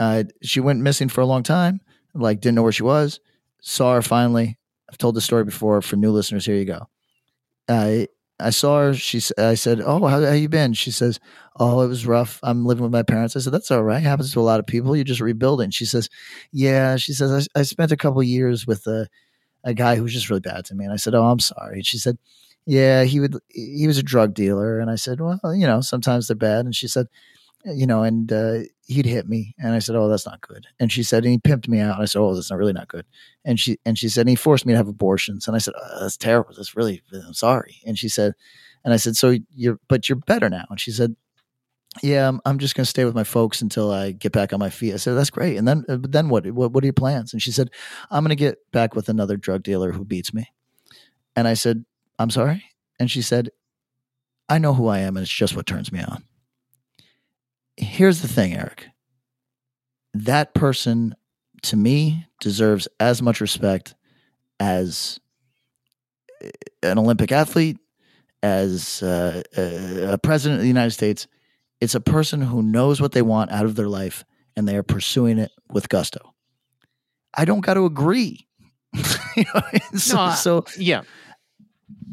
uh, 0.00 0.24
she 0.42 0.58
went 0.58 0.80
missing 0.80 1.08
for 1.08 1.20
a 1.20 1.26
long 1.26 1.44
time. 1.44 1.80
Like, 2.14 2.40
didn't 2.40 2.56
know 2.56 2.62
where 2.62 2.72
she 2.72 2.82
was. 2.82 3.20
Saw 3.60 3.94
her 3.94 4.02
finally. 4.02 4.58
I've 4.90 4.98
told 4.98 5.14
the 5.14 5.20
story 5.20 5.44
before. 5.44 5.80
For 5.82 5.94
new 5.94 6.10
listeners, 6.10 6.44
here 6.44 6.56
you 6.56 6.64
go. 6.64 6.88
I 7.72 8.08
I 8.40 8.50
saw 8.50 8.80
her. 8.80 8.94
She 8.94 9.20
I 9.38 9.54
said, 9.54 9.80
"Oh, 9.84 10.06
how 10.06 10.20
how 10.24 10.32
you 10.32 10.48
been?" 10.48 10.72
She 10.74 10.90
says, 10.90 11.20
"Oh, 11.58 11.82
it 11.82 11.88
was 11.88 12.06
rough. 12.06 12.40
I'm 12.42 12.64
living 12.66 12.82
with 12.82 12.92
my 12.92 13.02
parents." 13.02 13.36
I 13.36 13.40
said, 13.40 13.52
"That's 13.52 13.70
all 13.70 13.84
right. 13.84 14.02
Happens 14.02 14.32
to 14.32 14.40
a 14.40 14.42
lot 14.42 14.60
of 14.60 14.66
people. 14.66 14.96
You're 14.96 15.04
just 15.04 15.20
rebuilding." 15.20 15.70
She 15.70 15.84
says, 15.86 16.08
"Yeah." 16.52 16.96
She 16.96 17.12
says, 17.12 17.48
"I, 17.56 17.60
I 17.60 17.62
spent 17.62 17.92
a 17.92 17.96
couple 17.96 18.22
years 18.22 18.66
with 18.66 18.86
a 18.86 19.08
a 19.64 19.74
guy 19.74 19.96
who 19.96 20.02
was 20.04 20.12
just 20.14 20.30
really 20.30 20.40
bad 20.40 20.64
to 20.66 20.74
me." 20.74 20.84
And 20.84 20.92
I 20.94 20.96
said, 20.96 21.14
"Oh, 21.14 21.24
I'm 21.26 21.40
sorry." 21.40 21.82
She 21.82 21.98
said, 21.98 22.18
"Yeah, 22.66 23.04
he 23.04 23.20
would. 23.20 23.36
He 23.50 23.86
was 23.86 23.98
a 23.98 24.02
drug 24.02 24.34
dealer." 24.34 24.80
And 24.80 24.90
I 24.90 24.96
said, 24.96 25.20
"Well, 25.20 25.40
you 25.54 25.66
know, 25.66 25.80
sometimes 25.80 26.28
they're 26.28 26.36
bad." 26.36 26.64
And 26.66 26.74
she 26.76 26.88
said, 26.88 27.08
"You 27.64 27.86
know, 27.86 28.02
and 28.02 28.32
uh, 28.32 28.60
he'd 28.86 29.06
hit 29.06 29.28
me." 29.28 29.54
And 29.58 29.72
I 29.74 29.78
said, 29.78 29.96
"Oh, 29.96 30.08
that's 30.08 30.26
not 30.26 30.40
good." 30.40 30.66
And 30.80 30.90
she 30.90 31.02
said, 31.02 31.24
"And 31.24 31.32
he 31.32 31.38
pimped 31.38 31.68
me 31.68 31.80
out." 31.80 31.94
And 31.94 32.02
I 32.02 32.06
said, 32.06 32.20
"Oh, 32.20 32.34
that's 32.34 32.50
not 32.50 32.58
really 32.58 32.72
not 32.72 32.88
good." 32.88 33.06
And 33.44 33.58
she 33.58 33.78
and 33.84 33.98
she 33.98 34.08
said, 34.08 34.22
and 34.22 34.30
"He 34.30 34.36
forced 34.36 34.66
me 34.66 34.72
to 34.72 34.76
have 34.76 34.88
abortions." 34.88 35.46
And 35.46 35.54
I 35.54 35.58
said, 35.58 35.74
oh, 35.76 36.00
"That's 36.00 36.16
terrible. 36.16 36.54
That's 36.56 36.76
really. 36.76 37.02
I'm 37.12 37.34
sorry." 37.34 37.80
And 37.86 37.98
she 37.98 38.08
said, 38.08 38.34
and 38.84 38.92
I 38.92 38.96
said, 38.96 39.16
"So 39.16 39.36
you're, 39.54 39.78
but 39.88 40.08
you're 40.08 40.16
better 40.16 40.48
now." 40.48 40.64
And 40.70 40.80
she 40.80 40.90
said, 40.90 41.14
"Yeah, 42.02 42.28
I'm, 42.28 42.40
I'm 42.44 42.58
just 42.58 42.74
going 42.74 42.84
to 42.84 42.90
stay 42.90 43.04
with 43.04 43.14
my 43.14 43.24
folks 43.24 43.62
until 43.62 43.90
I 43.90 44.12
get 44.12 44.32
back 44.32 44.52
on 44.52 44.58
my 44.58 44.70
feet." 44.70 44.94
I 44.94 44.96
said, 44.96 45.14
"That's 45.14 45.30
great." 45.30 45.56
And 45.56 45.66
then, 45.68 45.84
uh, 45.88 45.98
then 46.00 46.28
what? 46.28 46.46
What, 46.50 46.72
what 46.72 46.82
are 46.82 46.86
your 46.86 46.92
plans? 46.92 47.32
And 47.32 47.40
she 47.40 47.52
said, 47.52 47.70
"I'm 48.10 48.24
going 48.24 48.30
to 48.30 48.36
get 48.36 48.58
back 48.72 48.94
with 48.94 49.08
another 49.08 49.36
drug 49.36 49.62
dealer 49.62 49.92
who 49.92 50.04
beats 50.04 50.34
me." 50.34 50.52
And 51.36 51.46
I 51.46 51.54
said, 51.54 51.84
"I'm 52.18 52.30
sorry." 52.30 52.64
And 52.98 53.10
she 53.10 53.22
said, 53.22 53.50
"I 54.48 54.58
know 54.58 54.74
who 54.74 54.88
I 54.88 54.98
am, 55.00 55.16
and 55.16 55.24
it's 55.24 55.32
just 55.32 55.56
what 55.56 55.66
turns 55.66 55.92
me 55.92 56.00
on." 56.00 56.24
Here's 57.76 58.20
the 58.22 58.28
thing, 58.28 58.54
Eric. 58.54 58.88
That 60.14 60.54
person, 60.54 61.14
to 61.62 61.76
me, 61.76 62.26
deserves 62.40 62.86
as 63.00 63.22
much 63.22 63.40
respect 63.40 63.94
as 64.60 65.18
uh, 66.44 66.48
an 66.82 66.98
Olympic 66.98 67.32
athlete, 67.32 67.78
as 68.42 69.02
uh, 69.02 69.42
a 69.56 70.18
president 70.18 70.58
of 70.58 70.62
the 70.62 70.68
United 70.68 70.90
States. 70.90 71.26
It's 71.80 71.94
a 71.94 72.00
person 72.00 72.40
who 72.42 72.62
knows 72.62 73.00
what 73.00 73.12
they 73.12 73.22
want 73.22 73.50
out 73.50 73.64
of 73.64 73.74
their 73.74 73.88
life 73.88 74.24
and 74.56 74.68
they 74.68 74.76
are 74.76 74.82
pursuing 74.82 75.38
it 75.38 75.50
with 75.72 75.88
gusto. 75.88 76.34
I 77.34 77.44
don't 77.44 77.60
got 77.60 77.74
to 77.74 77.84
agree. 77.84 78.46
You 79.34 79.44
know, 79.54 79.62
so, 79.94 80.16
No, 80.26 80.30
so 80.34 80.64
Yeah. 80.76 81.02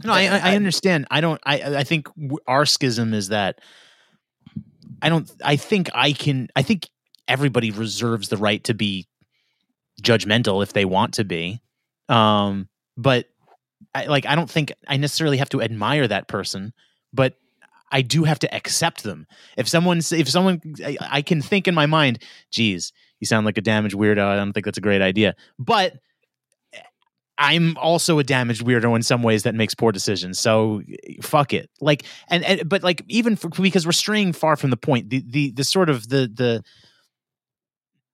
No, 0.06 0.14
I, 0.14 0.22
I, 0.22 0.26
I- 0.28 0.52
I 0.52 0.56
understand. 0.56 1.06
I 1.12 1.20
don't. 1.20 1.42
I 1.46 1.80
I 1.80 1.84
think 1.84 2.08
our 2.48 2.66
schism 2.66 3.14
is 3.14 3.28
that 3.28 3.60
I 5.02 5.10
don't. 5.10 5.32
I 5.44 5.56
think 5.56 5.90
I 5.94 6.12
can. 6.12 6.50
I 6.56 6.62
think 6.62 6.90
everybody 7.28 7.72
reserves 7.72 8.30
the 8.30 8.38
right 8.38 8.64
to 8.66 8.74
be 8.74 9.08
judgmental 10.02 10.64
if 10.64 10.74
they 10.74 10.86
want 10.86 11.16
to 11.16 11.24
be. 11.24 11.62
Um, 12.08 12.68
but 12.98 13.28
I, 13.94 14.06
like, 14.06 14.26
I 14.26 14.36
don't 14.36 14.50
think 14.50 14.74
I 14.88 14.98
necessarily 14.98 15.38
have 15.38 15.50
to 15.50 15.62
admire 15.62 16.08
that 16.08 16.28
person, 16.28 16.74
but 17.14 17.36
I 17.92 18.02
do 18.02 18.24
have 18.24 18.40
to 18.40 18.54
accept 18.54 19.04
them. 19.04 19.28
If 19.58 19.68
someone, 19.68 20.00
if 20.00 20.30
someone, 20.30 20.62
I, 20.84 20.98
I 21.02 21.22
can 21.22 21.42
think 21.42 21.68
in 21.68 21.76
my 21.76 21.86
mind, 21.86 22.24
geez, 22.52 22.92
you 23.20 23.28
sound 23.28 23.46
like 23.46 23.58
a 23.58 23.62
damaged 23.62 23.96
weirdo. 23.96 24.24
I 24.24 24.36
don't 24.36 24.54
think 24.54 24.66
that's 24.66 24.78
a 24.78 24.82
great 24.82 25.02
idea. 25.02 25.36
But 25.58 25.96
I'm 27.40 27.78
also 27.78 28.20
a 28.20 28.24
damaged 28.24 28.66
weirdo 28.66 28.96
in 28.98 29.02
some 29.02 29.24
ways 29.24 29.44
that 29.44 29.56
makes 29.56 29.74
poor 29.74 29.94
decisions. 29.94 30.38
So 30.38 30.82
fuck 31.22 31.54
it. 31.54 31.70
Like 31.80 32.04
and, 32.28 32.44
and 32.44 32.68
but 32.68 32.84
like 32.84 33.02
even 33.08 33.38
for, 33.38 33.48
because 33.48 33.86
we're 33.86 33.94
straying 33.94 34.34
far 34.34 34.58
from 34.58 34.70
the 34.72 34.78
point. 34.78 35.10
The 35.10 35.24
the 35.26 35.52
the 35.52 35.64
sort 35.64 35.90
of 35.90 36.10
the 36.10 36.30
the 36.32 36.64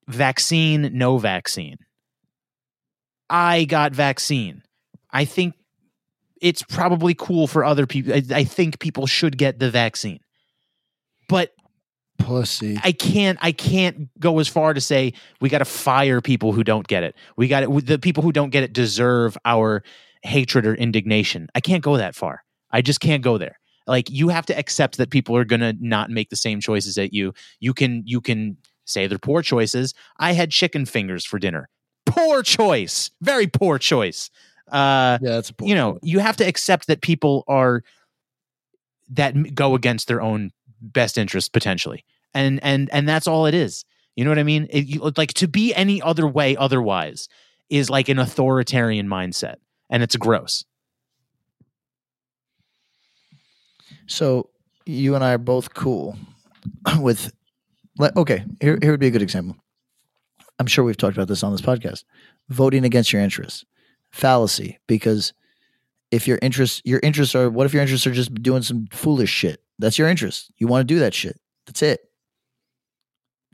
vaccine 0.07 0.91
no 0.93 1.17
vaccine. 1.17 1.77
I 3.27 3.65
got 3.65 3.93
vaccine. 3.93 4.61
I 5.09 5.25
think 5.25 5.55
it's 6.39 6.61
probably 6.61 7.15
cool 7.15 7.47
for 7.47 7.65
other 7.65 7.87
people. 7.87 8.13
I, 8.13 8.21
I 8.31 8.43
think 8.43 8.77
people 8.79 9.07
should 9.07 9.39
get 9.39 9.57
the 9.57 9.71
vaccine. 9.71 10.19
But 11.27 11.54
Pussy. 12.17 12.79
I 12.83 12.91
can't 12.91 13.37
I 13.41 13.51
can't 13.51 14.09
go 14.19 14.39
as 14.39 14.47
far 14.47 14.73
to 14.73 14.81
say 14.81 15.13
we 15.41 15.49
got 15.49 15.59
to 15.59 15.65
fire 15.65 16.21
people 16.21 16.53
who 16.53 16.63
don't 16.63 16.87
get 16.87 17.03
it. 17.03 17.15
We 17.35 17.47
got 17.47 17.63
it 17.63 17.85
the 17.85 17.99
people 17.99 18.23
who 18.23 18.31
don't 18.31 18.49
get 18.49 18.63
it 18.63 18.73
deserve 18.73 19.37
our 19.45 19.83
hatred 20.23 20.65
or 20.65 20.73
indignation. 20.75 21.49
I 21.55 21.61
can't 21.61 21.83
go 21.83 21.97
that 21.97 22.15
far. 22.15 22.43
I 22.71 22.81
just 22.81 22.99
can't 22.99 23.23
go 23.23 23.37
there. 23.37 23.59
Like 23.87 24.09
you 24.09 24.29
have 24.29 24.45
to 24.47 24.57
accept 24.57 24.97
that 24.97 25.11
people 25.11 25.37
are 25.37 25.45
going 25.45 25.59
to 25.61 25.75
not 25.79 26.09
make 26.09 26.29
the 26.29 26.35
same 26.35 26.59
choices 26.59 26.95
that 26.95 27.13
you. 27.13 27.33
You 27.59 27.73
can 27.73 28.03
you 28.05 28.21
can 28.21 28.57
say 28.85 29.07
they're 29.07 29.19
poor 29.19 29.41
choices. 29.41 29.93
I 30.17 30.33
had 30.33 30.51
chicken 30.51 30.85
fingers 30.85 31.25
for 31.25 31.37
dinner. 31.37 31.69
Poor 32.05 32.43
choice. 32.43 33.11
Very 33.21 33.47
poor 33.47 33.77
choice. 33.77 34.29
Uh 34.71 35.19
yeah, 35.21 35.31
that's 35.31 35.53
you 35.61 35.75
know, 35.75 35.99
you 36.01 36.19
have 36.19 36.37
to 36.37 36.47
accept 36.47 36.87
that 36.87 37.01
people 37.01 37.43
are 37.47 37.83
that 39.09 39.53
go 39.53 39.75
against 39.75 40.07
their 40.07 40.21
own 40.21 40.51
best 40.93 41.17
interest 41.17 41.53
potentially 41.53 42.03
and 42.33 42.63
and 42.63 42.89
and 42.91 43.07
that's 43.07 43.27
all 43.27 43.45
it 43.45 43.53
is 43.53 43.85
you 44.15 44.23
know 44.23 44.31
what 44.31 44.39
i 44.39 44.43
mean 44.43 44.67
it, 44.69 44.85
you, 44.85 45.11
like 45.17 45.33
to 45.33 45.47
be 45.47 45.73
any 45.73 46.01
other 46.01 46.27
way 46.27 46.55
otherwise 46.57 47.27
is 47.69 47.89
like 47.89 48.09
an 48.09 48.19
authoritarian 48.19 49.07
mindset 49.07 49.55
and 49.89 50.03
it's 50.03 50.15
gross 50.15 50.65
So 54.07 54.49
you 54.85 55.15
and 55.15 55.23
I 55.23 55.33
are 55.33 55.37
both 55.39 55.73
cool 55.73 56.17
with. 56.99 57.33
Okay, 58.17 58.43
here 58.59 58.77
here 58.81 58.91
would 58.91 58.99
be 58.99 59.07
a 59.07 59.11
good 59.11 59.21
example. 59.21 59.55
I'm 60.59 60.67
sure 60.67 60.83
we've 60.83 60.97
talked 60.97 61.17
about 61.17 61.27
this 61.27 61.43
on 61.43 61.51
this 61.51 61.61
podcast. 61.61 62.03
Voting 62.49 62.85
against 62.85 63.11
your 63.11 63.21
interests, 63.21 63.65
fallacy. 64.11 64.79
Because 64.87 65.33
if 66.11 66.27
your 66.27 66.39
interests, 66.41 66.81
your 66.85 66.99
interests 67.03 67.35
are, 67.35 67.49
what 67.49 67.65
if 67.65 67.73
your 67.73 67.81
interests 67.81 68.05
are 68.05 68.11
just 68.11 68.33
doing 68.35 68.61
some 68.61 68.87
foolish 68.91 69.29
shit? 69.29 69.61
That's 69.79 69.97
your 69.97 70.07
interest. 70.07 70.51
You 70.57 70.67
want 70.67 70.87
to 70.87 70.93
do 70.93 70.99
that 70.99 71.13
shit. 71.13 71.39
That's 71.65 71.81
it. 71.81 72.01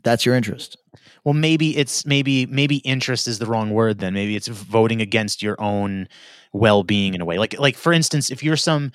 That's 0.04 0.26
your 0.26 0.36
interest. 0.36 0.78
well 1.24 1.34
maybe 1.36 1.78
it's 1.78 2.06
maybe 2.08 2.48
maybe 2.48 2.78
interest 2.78 3.28
is 3.28 3.38
the 3.38 3.46
wrong 3.46 3.70
word 3.70 4.00
then 4.00 4.14
maybe 4.16 4.36
it's 4.36 4.48
voting 4.48 5.00
against 5.02 5.44
your 5.44 5.56
own 5.62 6.08
well-being 6.54 7.14
in 7.14 7.22
a 7.22 7.26
way 7.26 7.38
like 7.38 7.58
like 7.60 7.76
for 7.78 7.94
instance 7.94 8.32
if 8.32 8.42
you're 8.44 8.58
some 8.58 8.92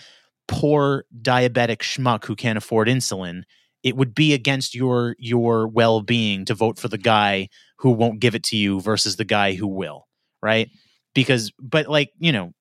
poor 0.49 1.05
diabetic 1.23 1.79
schmuck 1.79 2.25
who 2.25 2.35
can't 2.35 2.59
afford 2.59 2.89
insulin 2.89 3.43
it 3.85 3.97
would 3.97 4.15
be 4.17 4.35
against 4.35 4.75
your 4.75 5.15
your 5.21 5.69
well-being 5.69 6.45
to 6.45 6.55
vote 6.55 6.77
for 6.79 6.89
the 6.89 6.99
guy 6.99 7.49
who 7.79 7.91
won't 7.91 8.19
give 8.21 8.35
it 8.35 8.43
to 8.43 8.57
you 8.57 8.81
versus 8.81 9.15
the 9.17 9.25
guy 9.25 9.55
who 9.55 9.69
will 9.69 10.09
right 10.43 10.69
because 11.15 11.53
but 11.61 11.87
like 11.87 12.11
you 12.19 12.33
know 12.33 12.53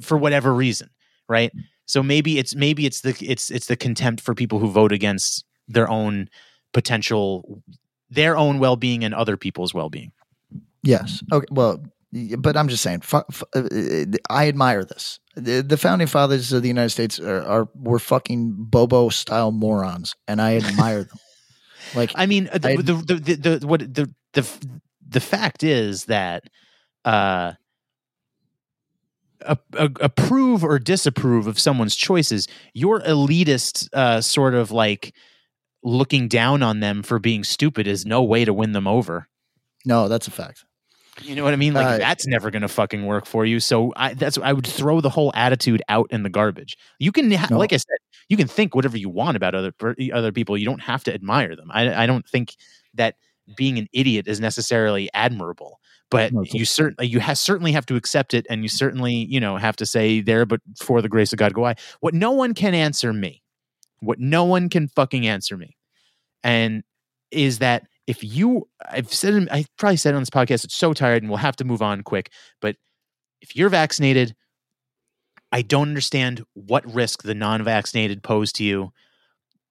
for 0.00 0.16
whatever 0.16 0.52
reason 0.52 0.88
right 1.28 1.52
so 1.86 2.02
maybe 2.02 2.38
it's 2.38 2.54
maybe 2.54 2.86
it's 2.86 3.00
the 3.02 3.16
it's 3.20 3.50
it's 3.50 3.66
the 3.66 3.76
contempt 3.76 4.22
for 4.22 4.34
people 4.34 4.58
who 4.58 4.70
vote 4.70 4.92
against 4.92 5.44
their 5.68 5.88
own 5.88 6.28
potential 6.72 7.62
their 8.10 8.36
own 8.36 8.58
well-being 8.58 9.04
and 9.04 9.14
other 9.14 9.36
people's 9.36 9.72
well-being 9.74 10.12
Yes. 10.84 11.22
Okay. 11.32 11.46
Well, 11.50 11.80
but 12.38 12.56
I'm 12.56 12.66
just 12.68 12.82
saying, 12.82 13.02
uh, 13.12 13.22
uh, 13.54 13.62
I 14.28 14.48
admire 14.48 14.84
this. 14.84 15.20
The, 15.36 15.62
the 15.62 15.76
founding 15.76 16.08
fathers 16.08 16.52
of 16.52 16.62
the 16.62 16.68
United 16.68 16.90
States 16.90 17.20
are, 17.20 17.40
are 17.42 17.68
were 17.76 18.00
fucking 18.00 18.52
Bobo 18.58 19.08
style 19.08 19.52
morons, 19.52 20.16
and 20.26 20.42
I 20.42 20.56
admire 20.56 21.04
them. 21.04 21.18
Like, 21.94 22.12
I 22.14 22.26
mean, 22.26 22.48
uh, 22.52 22.58
the, 22.58 22.68
I- 22.70 22.76
the, 22.76 22.82
the, 22.94 23.14
the, 23.14 23.58
the 23.58 23.66
what 23.66 23.80
the 23.94 24.12
the 24.32 24.48
the 25.08 25.20
fact 25.20 25.62
is 25.62 26.06
that 26.06 26.44
uh, 27.04 27.52
a, 29.46 29.58
a, 29.74 29.90
approve 30.00 30.64
or 30.64 30.78
disapprove 30.78 31.46
of 31.46 31.58
someone's 31.58 31.96
choices, 31.96 32.48
your 32.74 33.00
elitist 33.00 33.88
uh, 33.92 34.20
sort 34.20 34.54
of 34.54 34.70
like 34.70 35.14
looking 35.82 36.28
down 36.28 36.62
on 36.62 36.80
them 36.80 37.02
for 37.02 37.18
being 37.18 37.44
stupid 37.44 37.86
is 37.86 38.06
no 38.06 38.22
way 38.22 38.44
to 38.44 38.52
win 38.52 38.72
them 38.72 38.86
over. 38.86 39.28
no, 39.84 40.08
that's 40.08 40.28
a 40.28 40.30
fact. 40.30 40.64
You 41.20 41.34
know 41.34 41.44
what 41.44 41.52
I 41.52 41.56
mean? 41.56 41.74
Like 41.74 41.86
Uh, 41.86 41.98
that's 41.98 42.26
never 42.26 42.50
going 42.50 42.62
to 42.62 42.68
fucking 42.68 43.04
work 43.04 43.26
for 43.26 43.44
you. 43.44 43.60
So 43.60 43.92
I 43.96 44.14
that's 44.14 44.38
I 44.38 44.52
would 44.54 44.66
throw 44.66 45.02
the 45.02 45.10
whole 45.10 45.30
attitude 45.34 45.82
out 45.90 46.06
in 46.10 46.22
the 46.22 46.30
garbage. 46.30 46.76
You 46.98 47.12
can 47.12 47.30
ha- 47.32 47.48
No. 47.50 47.58
like 47.58 47.74
I 47.74 47.76
said, 47.76 47.98
you 48.30 48.38
can 48.38 48.48
think 48.48 48.74
whatever 48.74 48.96
you 48.96 49.10
want 49.10 49.36
about 49.36 49.54
other 49.54 49.74
other 50.14 50.32
people. 50.32 50.56
You 50.56 50.64
don't 50.64 50.80
have 50.80 51.04
to 51.04 51.12
admire 51.12 51.54
them. 51.54 51.70
I 51.70 52.04
I 52.04 52.06
don't 52.06 52.26
think 52.26 52.56
that 52.94 53.16
being 53.56 53.76
an 53.76 53.88
idiot 53.92 54.26
is 54.26 54.40
necessarily 54.40 55.10
admirable. 55.12 55.80
But 56.12 56.32
No, 56.32 56.44
you 56.44 56.64
certainly 56.64 57.08
you 57.08 57.20
ha- 57.20 57.34
certainly 57.34 57.72
have 57.72 57.86
to 57.86 57.96
accept 57.96 58.34
it, 58.34 58.46
and 58.48 58.62
you 58.62 58.68
certainly 58.68 59.14
you 59.14 59.40
know 59.40 59.56
have 59.56 59.76
to 59.76 59.86
say 59.86 60.20
there. 60.20 60.46
But 60.46 60.60
for 60.78 61.02
the 61.02 61.08
grace 61.08 61.32
of 61.32 61.38
God, 61.38 61.54
go 61.54 61.64
I. 61.64 61.74
What 62.00 62.14
no 62.14 62.30
one 62.30 62.54
can 62.54 62.74
answer 62.74 63.12
me, 63.12 63.42
what 64.00 64.18
no 64.20 64.44
one 64.44 64.68
can 64.68 64.88
fucking 64.88 65.26
answer 65.26 65.56
me, 65.56 65.76
and 66.44 66.84
is 67.30 67.58
that 67.58 67.86
if 68.06 68.22
you 68.22 68.68
I've 68.90 69.12
said 69.12 69.48
I 69.50 69.64
probably 69.78 69.96
said 69.96 70.14
on 70.14 70.20
this 70.20 70.30
podcast, 70.30 70.64
it's 70.64 70.76
so 70.76 70.92
tired 70.92 71.22
and 71.22 71.30
we'll 71.30 71.38
have 71.38 71.56
to 71.56 71.64
move 71.64 71.82
on 71.82 72.02
quick. 72.02 72.30
But 72.60 72.76
if 73.40 73.56
you're 73.56 73.70
vaccinated, 73.70 74.34
I 75.50 75.62
don't 75.62 75.88
understand 75.88 76.44
what 76.54 76.84
risk 76.92 77.22
the 77.22 77.34
non-vaccinated 77.34 78.22
pose 78.22 78.52
to 78.54 78.64
you. 78.64 78.92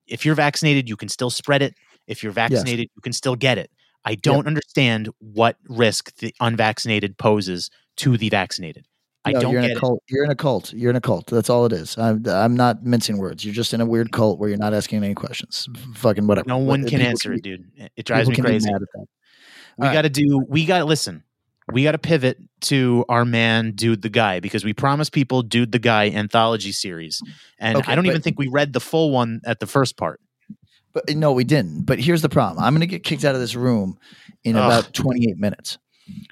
If 0.07 0.25
you're 0.25 0.35
vaccinated, 0.35 0.89
you 0.89 0.97
can 0.97 1.09
still 1.09 1.29
spread 1.29 1.61
it. 1.61 1.75
If 2.07 2.23
you're 2.23 2.31
vaccinated, 2.31 2.89
you 2.95 3.01
can 3.01 3.13
still 3.13 3.35
get 3.35 3.57
it. 3.57 3.71
I 4.05 4.15
don't 4.15 4.47
understand 4.47 5.09
what 5.19 5.57
risk 5.67 6.15
the 6.17 6.33
unvaccinated 6.39 7.17
poses 7.17 7.69
to 7.97 8.17
the 8.17 8.29
vaccinated. 8.29 8.85
I 9.23 9.33
No, 9.33 9.41
don't 9.41 9.51
you're 9.53 9.61
in 9.61 9.69
a 9.69 9.73
it. 9.73 9.77
cult. 9.77 10.01
You're 10.09 10.23
in 10.23 10.31
a 10.31 10.35
cult. 10.35 10.73
You're 10.73 10.89
in 10.89 10.95
a 10.95 11.01
cult. 11.01 11.27
That's 11.27 11.49
all 11.51 11.67
it 11.67 11.73
is. 11.73 11.95
I'm, 11.99 12.25
I'm 12.27 12.55
not 12.55 12.83
mincing 12.83 13.17
words. 13.19 13.45
You're 13.45 13.53
just 13.53 13.71
in 13.73 13.79
a 13.79 13.85
weird 13.85 14.11
cult 14.11 14.39
where 14.39 14.49
you're 14.49 14.57
not 14.57 14.73
asking 14.73 15.03
any 15.03 15.13
questions. 15.13 15.67
Fucking 15.93 16.25
whatever. 16.25 16.47
No 16.47 16.57
one 16.57 16.81
But 16.81 16.89
can 16.89 17.01
answer 17.01 17.29
be- 17.29 17.35
it, 17.35 17.43
dude. 17.43 17.71
It 17.95 18.05
drives 18.05 18.27
me 18.29 18.33
can 18.35 18.43
crazy. 18.45 18.71
mad 18.71 18.81
at 18.81 18.87
that. 18.95 19.05
we 19.77 19.87
All 19.87 19.93
got 19.93 20.01
to 20.03 20.09
do 20.09 20.43
we 20.49 20.65
got 20.65 20.79
to 20.79 20.85
listen 20.85 21.23
we 21.71 21.83
got 21.83 21.91
to 21.91 21.99
pivot 21.99 22.37
to 22.61 23.05
our 23.07 23.23
man 23.23 23.71
dude 23.73 24.01
the 24.01 24.09
guy 24.09 24.39
because 24.39 24.65
we 24.65 24.73
promised 24.73 25.13
people 25.13 25.43
dude 25.43 25.71
the 25.71 25.79
guy 25.79 26.09
anthology 26.09 26.71
series 26.73 27.21
and 27.59 27.77
Okay, 27.77 27.91
i 27.91 27.95
don't 27.95 28.05
even 28.07 28.21
think 28.21 28.37
we 28.37 28.47
read 28.49 28.73
the 28.73 28.79
full 28.81 29.11
one 29.11 29.39
at 29.45 29.59
the 29.61 29.67
first 29.67 29.95
part 29.95 30.19
But 30.93 31.15
no, 31.15 31.31
we 31.31 31.43
didn't. 31.43 31.83
But 31.83 31.99
here's 31.99 32.21
the 32.21 32.29
problem. 32.29 32.63
I'm 32.63 32.73
going 32.73 32.81
to 32.81 32.87
get 32.87 33.03
kicked 33.03 33.23
out 33.23 33.35
of 33.35 33.41
this 33.41 33.55
room 33.55 33.97
in 34.43 34.55
Ugh. 34.55 34.65
about 34.65 34.93
28 34.93 35.37
minutes. 35.37 35.77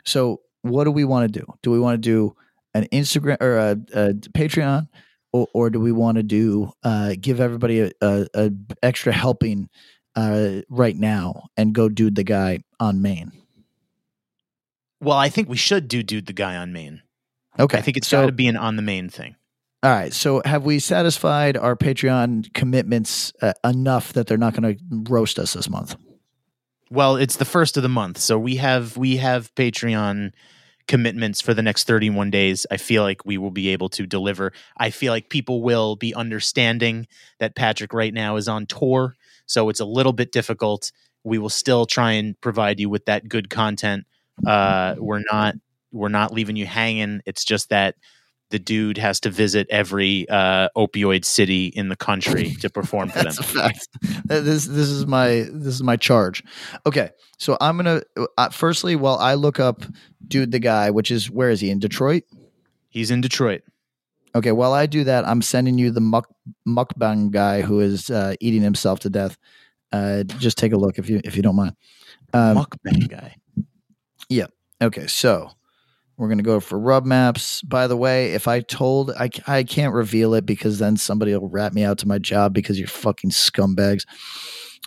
So 0.06 0.42
what 0.62 0.84
do 0.84 0.92
we 0.92 1.06
want 1.06 1.32
to 1.32 1.40
do? 1.40 1.46
Do 1.64 1.72
we 1.72 1.80
want 1.80 1.96
to 1.96 2.10
do 2.10 2.36
an 2.74 2.88
Instagram 2.92 3.42
or 3.42 3.58
a, 3.58 3.72
a 3.94 4.14
Patreon, 4.14 4.88
or, 5.32 5.48
or 5.54 5.70
do 5.70 5.80
we 5.80 5.92
want 5.92 6.18
to 6.18 6.24
do 6.24 6.72
uh, 6.84 7.16
give 7.20 7.40
everybody 7.40 7.82
a, 7.82 7.92
a, 8.02 8.28
a 8.34 8.52
extra 8.84 9.14
helping 9.14 9.70
uh, 10.16 10.62
right 10.70 10.96
now 10.98 11.44
and 11.56 11.74
go 11.74 11.88
dude 11.90 12.16
the 12.16 12.24
guy 12.24 12.60
on 12.80 13.02
main? 13.02 13.32
well 15.02 15.18
i 15.18 15.30
think 15.30 15.50
we 15.50 15.58
should 15.58 15.88
do 15.88 16.04
dude 16.04 16.26
the 16.26 16.34
guy 16.34 16.56
on 16.56 16.74
main 16.74 17.02
Okay, 17.58 17.78
i 17.78 17.82
think 17.82 17.98
it's 17.98 18.08
so 18.08 18.22
got 18.22 18.26
to 18.28 18.32
be 18.32 18.48
an 18.48 18.58
on 18.58 18.76
the 18.76 18.82
main 18.82 19.10
thing 19.10 19.36
all 19.82 19.92
right. 19.92 20.14
So 20.14 20.42
have 20.46 20.66
we 20.66 20.80
satisfied 20.80 21.56
our 21.56 21.76
Patreon 21.76 22.54
commitments 22.54 23.32
uh, 23.42 23.54
enough 23.64 24.14
that 24.14 24.28
they're 24.28 24.38
not 24.38 24.54
going 24.54 24.76
to 24.76 24.84
roast 25.10 25.40
us 25.40 25.54
this 25.54 25.70
month? 25.70 25.96
well 26.90 27.16
it's 27.16 27.38
the 27.38 27.46
first 27.46 27.78
of 27.78 27.84
the 27.84 27.90
month 27.90 28.18
so 28.18 28.38
we 28.38 28.56
have 28.56 28.98
we 28.98 29.18
have 29.18 29.54
patreon 29.56 30.32
commitments 30.88 31.40
for 31.40 31.54
the 31.54 31.62
next 31.62 31.86
31 31.86 32.32
days 32.32 32.66
i 32.72 32.78
feel 32.78 33.04
like 33.04 33.26
we 33.26 33.38
will 33.38 33.52
be 33.52 33.70
able 33.70 33.90
to 33.90 34.06
deliver 34.06 34.52
i 34.78 34.90
feel 34.90 35.14
like 35.14 35.30
people 35.30 35.62
will 35.62 35.96
be 35.96 36.14
understanding 36.16 37.08
that 37.40 37.56
patrick 37.56 37.94
right 37.94 38.14
now 38.14 38.36
is 38.36 38.48
on 38.48 38.66
tour 38.66 39.16
so 39.46 39.70
it's 39.70 39.80
a 39.80 39.86
little 39.86 40.14
bit 40.14 40.32
difficult 40.32 40.92
we 41.24 41.38
will 41.38 41.50
still 41.50 41.86
try 41.86 42.14
and 42.14 42.40
provide 42.42 42.80
you 42.80 42.90
with 42.90 43.06
that 43.06 43.28
good 43.30 43.50
content 43.50 44.06
uh 44.48 44.96
we're 44.98 45.22
not 45.32 45.56
we're 45.92 46.10
not 46.10 46.34
leaving 46.34 46.56
you 46.56 46.66
hanging 46.66 47.22
it's 47.26 47.44
just 47.44 47.70
that 47.70 47.96
the 48.50 48.60
dude 48.60 48.98
has 48.98 49.20
to 49.22 49.30
visit 49.30 49.68
every 49.70 50.28
uh, 50.30 50.70
opioid 50.76 51.26
city 51.26 51.68
in 51.68 51.90
the 51.90 51.96
country 51.96 52.56
to 52.56 52.70
perform 52.70 53.10
for 53.10 53.16
them. 53.18 53.26
That's 53.26 53.40
a 53.40 53.44
fact. 53.44 53.88
This 54.26 54.66
this 54.66 54.90
is 54.90 55.06
my 55.06 55.48
this 55.52 55.74
is 55.76 55.84
my 55.84 55.98
charge. 55.98 56.44
Okay, 56.86 57.12
so 57.38 57.58
I'm 57.62 57.78
gonna 57.78 58.02
uh, 58.38 58.50
firstly, 58.50 58.96
while 58.96 59.18
I 59.18 59.36
look 59.36 59.60
up 59.60 59.84
dude 60.28 60.52
the 60.52 60.60
guy, 60.60 60.90
which 60.92 61.12
is 61.12 61.30
where 61.30 61.50
is 61.50 61.62
he 61.62 61.70
in 61.70 61.80
Detroit? 61.80 62.24
He's 62.90 63.12
in 63.12 63.22
Detroit. 63.22 63.62
Okay, 64.36 64.52
while 64.52 64.74
I 64.74 64.86
do 64.86 65.04
that, 65.06 65.28
I'm 65.28 65.42
sending 65.42 65.78
you 65.78 65.92
the 65.92 66.02
muck 66.02 66.30
mukbang 66.68 67.32
guy 67.32 67.62
who 67.62 67.80
is 67.80 68.10
uh, 68.10 68.36
eating 68.40 68.62
himself 68.62 69.00
to 69.02 69.10
death. 69.10 69.38
Uh, 69.92 70.24
just 70.24 70.58
take 70.58 70.72
a 70.72 70.78
look 70.78 71.00
if 71.00 71.10
you 71.10 71.22
if 71.24 71.36
you 71.36 71.42
don't 71.42 71.56
mind. 71.56 71.76
Um, 72.34 72.58
Mukbang 72.58 73.10
guy. 73.10 73.36
Yeah. 74.30 74.48
Okay, 74.82 75.08
so 75.08 75.52
we're 76.20 76.30
gonna 76.30 76.44
go 76.44 76.60
for 76.60 76.78
rub 76.78 77.06
maps. 77.06 77.62
By 77.64 77.88
the 77.88 77.98
way, 77.98 78.34
if 78.34 78.48
I 78.48 78.60
told 78.60 79.12
I 79.12 79.30
I 79.48 79.64
can't 79.64 79.94
reveal 79.94 80.36
it 80.36 80.46
because 80.46 80.78
then 80.78 80.98
somebody 80.98 81.36
will 81.36 81.50
rat 81.50 81.74
me 81.74 81.84
out 81.84 81.98
to 82.00 82.08
my 82.08 82.20
job 82.20 82.54
because 82.54 82.78
you're 82.78 82.88
fucking 82.88 83.32
scumbags. 83.32 84.06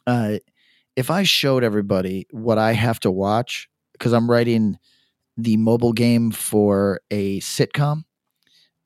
Uh, 0.06 0.38
if 0.94 1.10
I 1.10 1.22
showed 1.22 1.64
everybody 1.64 2.26
what 2.30 2.58
I 2.58 2.72
have 2.72 3.00
to 3.00 3.10
watch 3.10 3.68
because 3.94 4.12
I'm 4.12 4.30
writing 4.30 4.78
the 5.36 5.56
mobile 5.56 5.92
game 5.92 6.30
for 6.30 7.00
a 7.10 7.40
sitcom. 7.40 8.04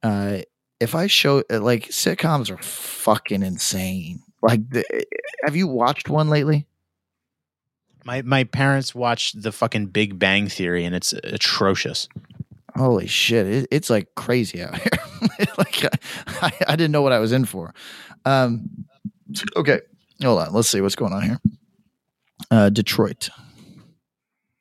Uh, 0.03 0.39
if 0.79 0.95
I 0.95 1.07
show 1.07 1.43
like 1.51 1.89
sitcoms 1.89 2.51
are 2.51 2.63
fucking 2.63 3.43
insane. 3.43 4.23
Like, 4.43 4.69
the, 4.71 4.85
have 5.45 5.57
you 5.57 5.67
watched 5.67 6.09
one 6.09 6.29
lately? 6.29 6.67
My 8.05 8.23
my 8.23 8.45
parents 8.45 8.95
watched 8.95 9.43
the 9.43 9.51
fucking 9.51 9.87
Big 9.87 10.19
Bang 10.19 10.49
Theory, 10.49 10.85
and 10.85 10.95
it's 10.95 11.13
atrocious. 11.13 12.09
Holy 12.77 13.07
shit! 13.07 13.47
It, 13.47 13.69
it's 13.71 13.91
like 13.91 14.15
crazy 14.15 14.63
out 14.63 14.77
here. 14.77 15.47
like 15.59 15.85
I, 16.43 16.53
I 16.69 16.77
didn't 16.77 16.93
know 16.93 17.03
what 17.03 17.13
I 17.13 17.19
was 17.19 17.33
in 17.33 17.45
for. 17.45 17.75
Um, 18.25 18.87
okay, 19.57 19.81
hold 20.23 20.41
on. 20.41 20.53
Let's 20.53 20.69
see 20.69 20.81
what's 20.81 20.97
going 20.97 21.13
on 21.13 21.23
here. 21.23 21.41
Uh, 22.51 22.71
Detroit. 22.71 23.31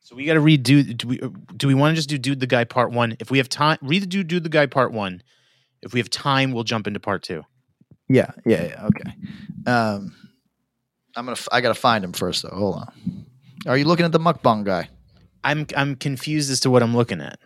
So 0.02 0.16
we 0.16 0.26
got 0.26 0.36
to 0.36 0.40
redo. 0.40 0.96
Do 0.96 1.08
we 1.08 1.20
do 1.58 1.68
we 1.68 1.74
want 1.74 1.92
to 1.92 1.96
just 1.96 2.10
do 2.10 2.18
dude 2.18 2.40
the 2.40 2.48
guy 2.48 2.64
part 2.64 2.92
one? 2.92 3.18
If 3.20 3.32
we 3.32 3.40
have 3.40 3.50
time, 3.50 3.78
read 3.82 4.04
the 4.04 4.08
dude 4.08 4.28
dude 4.28 4.44
the 4.44 4.50
guy 4.50 4.66
part 4.66 4.92
one. 4.92 5.22
If 5.82 5.94
we 5.94 6.00
have 6.00 6.10
time, 6.10 6.52
we'll 6.52 6.64
jump 6.64 6.88
into 6.88 7.00
part 7.00 7.24
two. 7.24 7.44
Yeah, 8.08 8.32
yeah, 8.46 8.64
yeah. 8.66 8.86
Okay. 8.86 9.12
Um, 9.66 10.16
I'm 11.16 11.26
gonna. 11.26 11.38
I 11.52 11.62
gotta 11.62 11.76
find 11.76 12.04
him 12.04 12.14
first, 12.14 12.44
though. 12.44 12.56
Hold 12.56 12.76
on. 12.76 13.26
Are 13.68 13.78
you 13.78 13.86
looking 13.86 14.06
at 14.06 14.12
the 14.12 14.20
mukbang 14.20 14.64
guy? 14.64 14.90
I'm 15.44 15.66
I'm 15.76 15.96
confused 15.96 16.52
as 16.52 16.60
to 16.62 16.70
what 16.70 16.84
I'm 16.84 16.96
looking 16.96 17.22
at. 17.22 17.40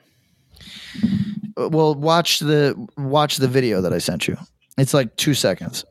Uh, 1.57 1.69
Well, 1.69 1.95
watch 1.95 2.39
the 2.39 2.75
watch 2.97 3.37
the 3.37 3.47
video 3.47 3.81
that 3.81 3.93
I 3.93 3.97
sent 3.99 4.27
you. 4.27 4.37
It's 4.77 4.93
like 4.93 5.15
two 5.17 5.33
seconds. 5.33 5.85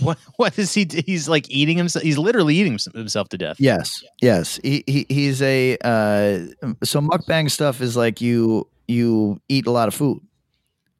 What 0.00 0.18
what 0.36 0.58
is 0.58 0.72
he? 0.74 0.86
He's 1.06 1.28
like 1.28 1.50
eating 1.50 1.76
himself. 1.76 2.02
He's 2.02 2.18
literally 2.18 2.54
eating 2.56 2.78
himself 2.94 3.28
to 3.30 3.38
death. 3.38 3.56
Yes, 3.58 4.02
yes. 4.20 4.60
He, 4.62 4.84
he 4.86 5.06
he's 5.08 5.42
a 5.42 5.76
uh, 5.82 6.46
so 6.84 7.00
mukbang 7.00 7.50
stuff 7.50 7.80
is 7.80 7.96
like 7.96 8.20
you 8.20 8.68
you 8.86 9.40
eat 9.48 9.66
a 9.66 9.70
lot 9.70 9.88
of 9.88 9.94
food, 9.94 10.20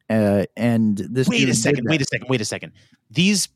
uh, 0.09 0.45
and 0.57 0.97
this. 0.97 1.27
Wait 1.27 1.47
a 1.49 1.53
second. 1.53 1.85
Wait 1.89 2.01
a 2.01 2.05
second. 2.05 2.27
Wait 2.29 2.41
a 2.41 2.45
second. 2.45 2.71
These 3.11 3.49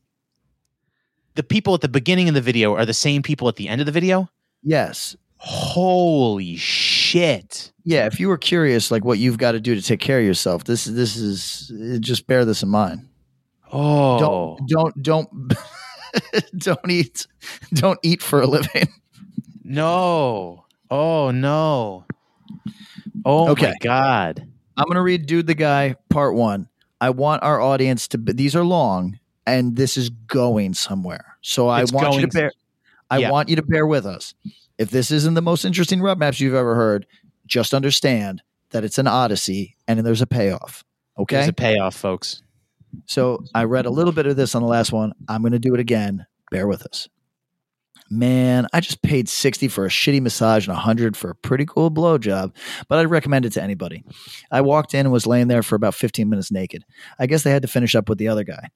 the 1.34 1.42
people 1.42 1.74
at 1.74 1.80
the 1.80 1.88
beginning 1.88 2.28
of 2.28 2.34
the 2.34 2.40
video 2.40 2.74
are 2.74 2.86
the 2.86 2.94
same 2.94 3.22
people 3.22 3.48
at 3.48 3.56
the 3.56 3.68
end 3.68 3.80
of 3.80 3.86
the 3.86 3.92
video. 3.92 4.28
Yes, 4.62 5.16
Holy 5.36 6.56
shit! 6.56 7.72
yeah. 7.84 8.06
If 8.06 8.18
you 8.18 8.28
were 8.28 8.38
curious, 8.38 8.90
like 8.90 9.04
what 9.04 9.18
you've 9.18 9.36
got 9.38 9.52
to 9.52 9.60
do 9.60 9.74
to 9.74 9.82
take 9.82 10.00
care 10.00 10.18
of 10.20 10.24
yourself, 10.24 10.64
this 10.64 10.86
is 10.86 10.94
this 10.94 11.16
is 11.16 12.00
just 12.00 12.26
bear 12.26 12.44
this 12.44 12.62
in 12.62 12.68
mind. 12.70 13.08
Oh, 13.72 14.18
Don't 14.18 14.68
don't 14.68 15.02
don't 15.02 15.54
don't 16.58 16.90
eat 16.90 17.26
don't 17.74 17.98
eat 18.02 18.22
for 18.22 18.40
a 18.40 18.46
living. 18.46 18.88
no! 19.64 20.64
Oh 20.90 21.30
no! 21.30 22.04
Oh 23.24 23.48
Okay. 23.50 23.66
my 23.70 23.74
god! 23.80 24.46
I'm 24.76 24.84
going 24.84 24.96
to 24.96 25.02
read 25.02 25.26
Dude 25.26 25.46
the 25.46 25.54
Guy 25.54 25.96
part 26.08 26.34
one. 26.34 26.68
I 27.00 27.10
want 27.10 27.42
our 27.42 27.60
audience 27.60 28.08
to, 28.08 28.18
these 28.18 28.56
are 28.56 28.64
long 28.64 29.18
and 29.46 29.76
this 29.76 29.96
is 29.96 30.10
going 30.10 30.74
somewhere. 30.74 31.36
So 31.42 31.68
I 31.68 31.82
It's 31.82 31.92
want 31.92 32.14
you 32.14 32.22
to 32.22 32.28
bear, 32.28 32.52
I 33.10 33.18
Yeah. 33.18 33.30
want 33.30 33.48
you 33.48 33.56
to 33.56 33.62
bear 33.62 33.86
with 33.86 34.06
us. 34.06 34.34
If 34.78 34.90
this 34.90 35.10
isn't 35.10 35.34
the 35.34 35.42
most 35.42 35.64
interesting 35.64 36.00
rub 36.00 36.18
maps 36.18 36.40
you've 36.40 36.54
ever 36.54 36.74
heard, 36.74 37.06
just 37.46 37.74
understand 37.74 38.42
that 38.70 38.84
it's 38.84 38.98
an 38.98 39.06
odyssey 39.06 39.76
and 39.86 40.00
there's 40.00 40.22
a 40.22 40.26
payoff. 40.26 40.82
Okay. 41.18 41.36
There's 41.36 41.48
a 41.48 41.52
payoff, 41.52 41.94
folks. 41.94 42.42
So 43.06 43.44
I 43.54 43.64
read 43.64 43.86
a 43.86 43.90
little 43.90 44.12
bit 44.12 44.26
of 44.26 44.36
this 44.36 44.54
on 44.54 44.62
the 44.62 44.68
last 44.68 44.92
one. 44.92 45.12
I'm 45.28 45.42
going 45.42 45.52
to 45.52 45.58
do 45.58 45.74
it 45.74 45.80
again. 45.80 46.26
Bear 46.50 46.66
with 46.66 46.84
us. 46.86 47.08
Man, 48.14 48.68
I 48.72 48.78
just 48.78 49.02
paid 49.02 49.28
60 49.28 49.66
for 49.66 49.84
a 49.84 49.88
shitty 49.88 50.22
massage 50.22 50.68
and 50.68 50.74
100 50.74 51.16
for 51.16 51.30
a 51.30 51.34
pretty 51.34 51.66
cool 51.66 51.90
blowjob, 51.90 52.54
but 52.88 52.98
I'd 53.00 53.10
recommend 53.10 53.44
it 53.44 53.50
to 53.54 53.62
anybody. 53.62 54.04
I 54.52 54.60
walked 54.60 54.94
in 54.94 55.00
and 55.00 55.12
was 55.12 55.26
laying 55.26 55.48
there 55.48 55.64
for 55.64 55.74
about 55.74 55.96
15 55.96 56.28
minutes 56.28 56.52
naked. 56.52 56.84
I 57.18 57.26
guess 57.26 57.42
they 57.42 57.50
had 57.50 57.62
to 57.62 57.68
finish 57.68 57.96
up 57.96 58.08
with 58.08 58.18
the 58.18 58.28
other 58.28 58.44
guy. 58.44 58.68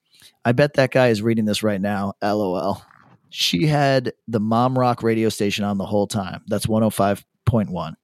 I 0.45 0.51
bet 0.51 0.75
that 0.75 0.91
guy 0.91 1.09
is 1.09 1.23
reading 1.23 1.45
this 1.45 1.63
right 1.63 1.81
now. 1.81 2.15
LOL. 2.21 2.83
She 3.31 3.67
had 3.67 4.13
the 4.27 4.41
mom 4.41 4.77
rock 4.77 5.05
radio 5.05 5.29
station 5.29 5.65
on 5.65 5.79
the 5.79 5.87
whole 5.87 6.09
time. 6.09 6.43
That's 6.49 6.67
105.1. 6.67 7.95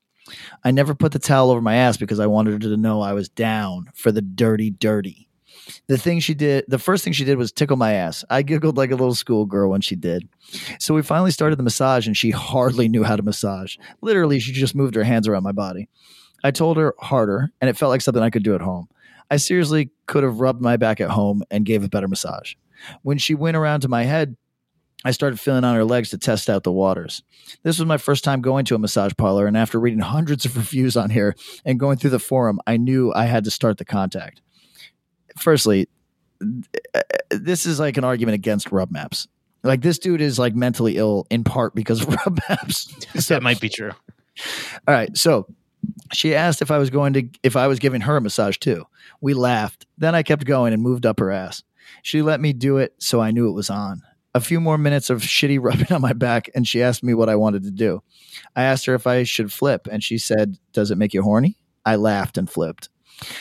I 0.62 0.70
never 0.70 0.94
put 0.94 1.10
the 1.10 1.18
towel 1.18 1.50
over 1.50 1.60
my 1.60 1.74
ass 1.74 1.96
because 1.96 2.20
I 2.20 2.28
wanted 2.28 2.62
her 2.62 2.70
to 2.70 2.76
know 2.76 3.00
I 3.00 3.12
was 3.12 3.28
down 3.28 3.86
for 3.96 4.12
the 4.12 4.22
dirty, 4.22 4.70
dirty 4.70 5.28
the 5.86 5.98
thing 5.98 6.20
she 6.20 6.34
did 6.34 6.64
the 6.68 6.78
first 6.78 7.04
thing 7.04 7.12
she 7.12 7.24
did 7.24 7.38
was 7.38 7.52
tickle 7.52 7.76
my 7.76 7.92
ass. 7.92 8.24
I 8.30 8.42
giggled 8.42 8.76
like 8.76 8.90
a 8.90 8.96
little 8.96 9.14
schoolgirl 9.14 9.70
when 9.70 9.80
she 9.80 9.96
did. 9.96 10.28
So 10.78 10.94
we 10.94 11.02
finally 11.02 11.30
started 11.30 11.58
the 11.58 11.62
massage 11.62 12.06
and 12.06 12.16
she 12.16 12.30
hardly 12.30 12.88
knew 12.88 13.04
how 13.04 13.16
to 13.16 13.22
massage. 13.22 13.76
Literally 14.00 14.38
she 14.38 14.52
just 14.52 14.74
moved 14.74 14.94
her 14.94 15.04
hands 15.04 15.28
around 15.28 15.42
my 15.42 15.52
body. 15.52 15.88
I 16.42 16.50
told 16.50 16.76
her 16.76 16.94
harder 16.98 17.52
and 17.60 17.70
it 17.70 17.76
felt 17.76 17.90
like 17.90 18.00
something 18.00 18.22
i 18.22 18.30
could 18.30 18.44
do 18.44 18.54
at 18.54 18.60
home. 18.60 18.88
I 19.30 19.36
seriously 19.38 19.90
could 20.06 20.22
have 20.22 20.40
rubbed 20.40 20.60
my 20.60 20.76
back 20.76 21.00
at 21.00 21.10
home 21.10 21.42
and 21.50 21.64
gave 21.64 21.82
a 21.82 21.88
better 21.88 22.08
massage. 22.08 22.54
When 23.02 23.18
she 23.18 23.34
went 23.34 23.56
around 23.56 23.80
to 23.80 23.88
my 23.88 24.04
head 24.04 24.36
I 25.06 25.10
started 25.10 25.38
feeling 25.38 25.64
on 25.64 25.74
her 25.74 25.84
legs 25.84 26.10
to 26.10 26.18
test 26.18 26.48
out 26.48 26.62
the 26.62 26.72
waters. 26.72 27.22
This 27.62 27.78
was 27.78 27.86
my 27.86 27.98
first 27.98 28.24
time 28.24 28.40
going 28.40 28.64
to 28.64 28.74
a 28.74 28.78
massage 28.78 29.12
parlor, 29.18 29.46
and 29.46 29.54
after 29.54 29.78
reading 29.78 30.00
hundreds 30.00 30.46
of 30.46 30.56
reviews 30.56 30.96
on 30.96 31.10
here 31.10 31.36
and 31.62 31.78
going 31.78 31.98
through 31.98 32.10
the 32.10 32.18
forum, 32.18 32.58
I 32.66 32.78
knew 32.78 33.12
I 33.12 33.26
had 33.26 33.44
to 33.44 33.50
start 33.50 33.76
the 33.76 33.84
contact 33.84 34.40
firstly, 35.38 35.88
this 37.30 37.66
is 37.66 37.80
like 37.80 37.96
an 37.96 38.04
argument 38.04 38.34
against 38.34 38.72
rub 38.72 38.90
maps. 38.90 39.28
Like 39.62 39.80
this 39.80 39.98
dude 39.98 40.20
is 40.20 40.38
like 40.38 40.54
mentally 40.54 40.96
ill 40.96 41.26
in 41.30 41.42
part 41.42 41.74
because 41.74 42.02
of 42.02 42.08
rub 42.26 42.38
maps. 42.48 42.86
that 43.28 43.42
might 43.42 43.60
be 43.60 43.68
true. 43.68 43.92
All 44.86 44.94
right, 44.94 45.16
so 45.16 45.46
she 46.12 46.34
asked 46.34 46.62
if 46.62 46.70
I 46.70 46.78
was 46.78 46.90
going 46.90 47.12
to 47.14 47.28
if 47.42 47.56
I 47.56 47.66
was 47.66 47.78
giving 47.78 48.02
her 48.02 48.16
a 48.16 48.20
massage 48.20 48.58
too. 48.58 48.84
We 49.20 49.34
laughed. 49.34 49.86
Then 49.96 50.14
I 50.14 50.22
kept 50.22 50.44
going 50.44 50.72
and 50.72 50.82
moved 50.82 51.06
up 51.06 51.18
her 51.20 51.30
ass. 51.30 51.62
She 52.02 52.22
let 52.22 52.40
me 52.40 52.52
do 52.52 52.78
it, 52.78 52.94
so 52.98 53.20
I 53.20 53.30
knew 53.30 53.48
it 53.48 53.52
was 53.54 53.70
on. 53.70 54.02
A 54.34 54.40
few 54.40 54.60
more 54.60 54.78
minutes 54.78 55.10
of 55.10 55.22
shitty 55.22 55.58
rubbing 55.62 55.92
on 55.92 56.00
my 56.00 56.12
back, 56.12 56.50
and 56.54 56.66
she 56.66 56.82
asked 56.82 57.04
me 57.04 57.14
what 57.14 57.28
I 57.28 57.36
wanted 57.36 57.62
to 57.64 57.70
do. 57.70 58.02
I 58.56 58.64
asked 58.64 58.86
her 58.86 58.94
if 58.94 59.06
I 59.06 59.22
should 59.22 59.52
flip, 59.52 59.86
and 59.90 60.02
she 60.02 60.18
said, 60.18 60.58
"Does 60.72 60.90
it 60.90 60.98
make 60.98 61.14
you 61.14 61.22
horny?" 61.22 61.56
I 61.86 61.96
laughed 61.96 62.36
and 62.36 62.50
flipped. 62.50 62.88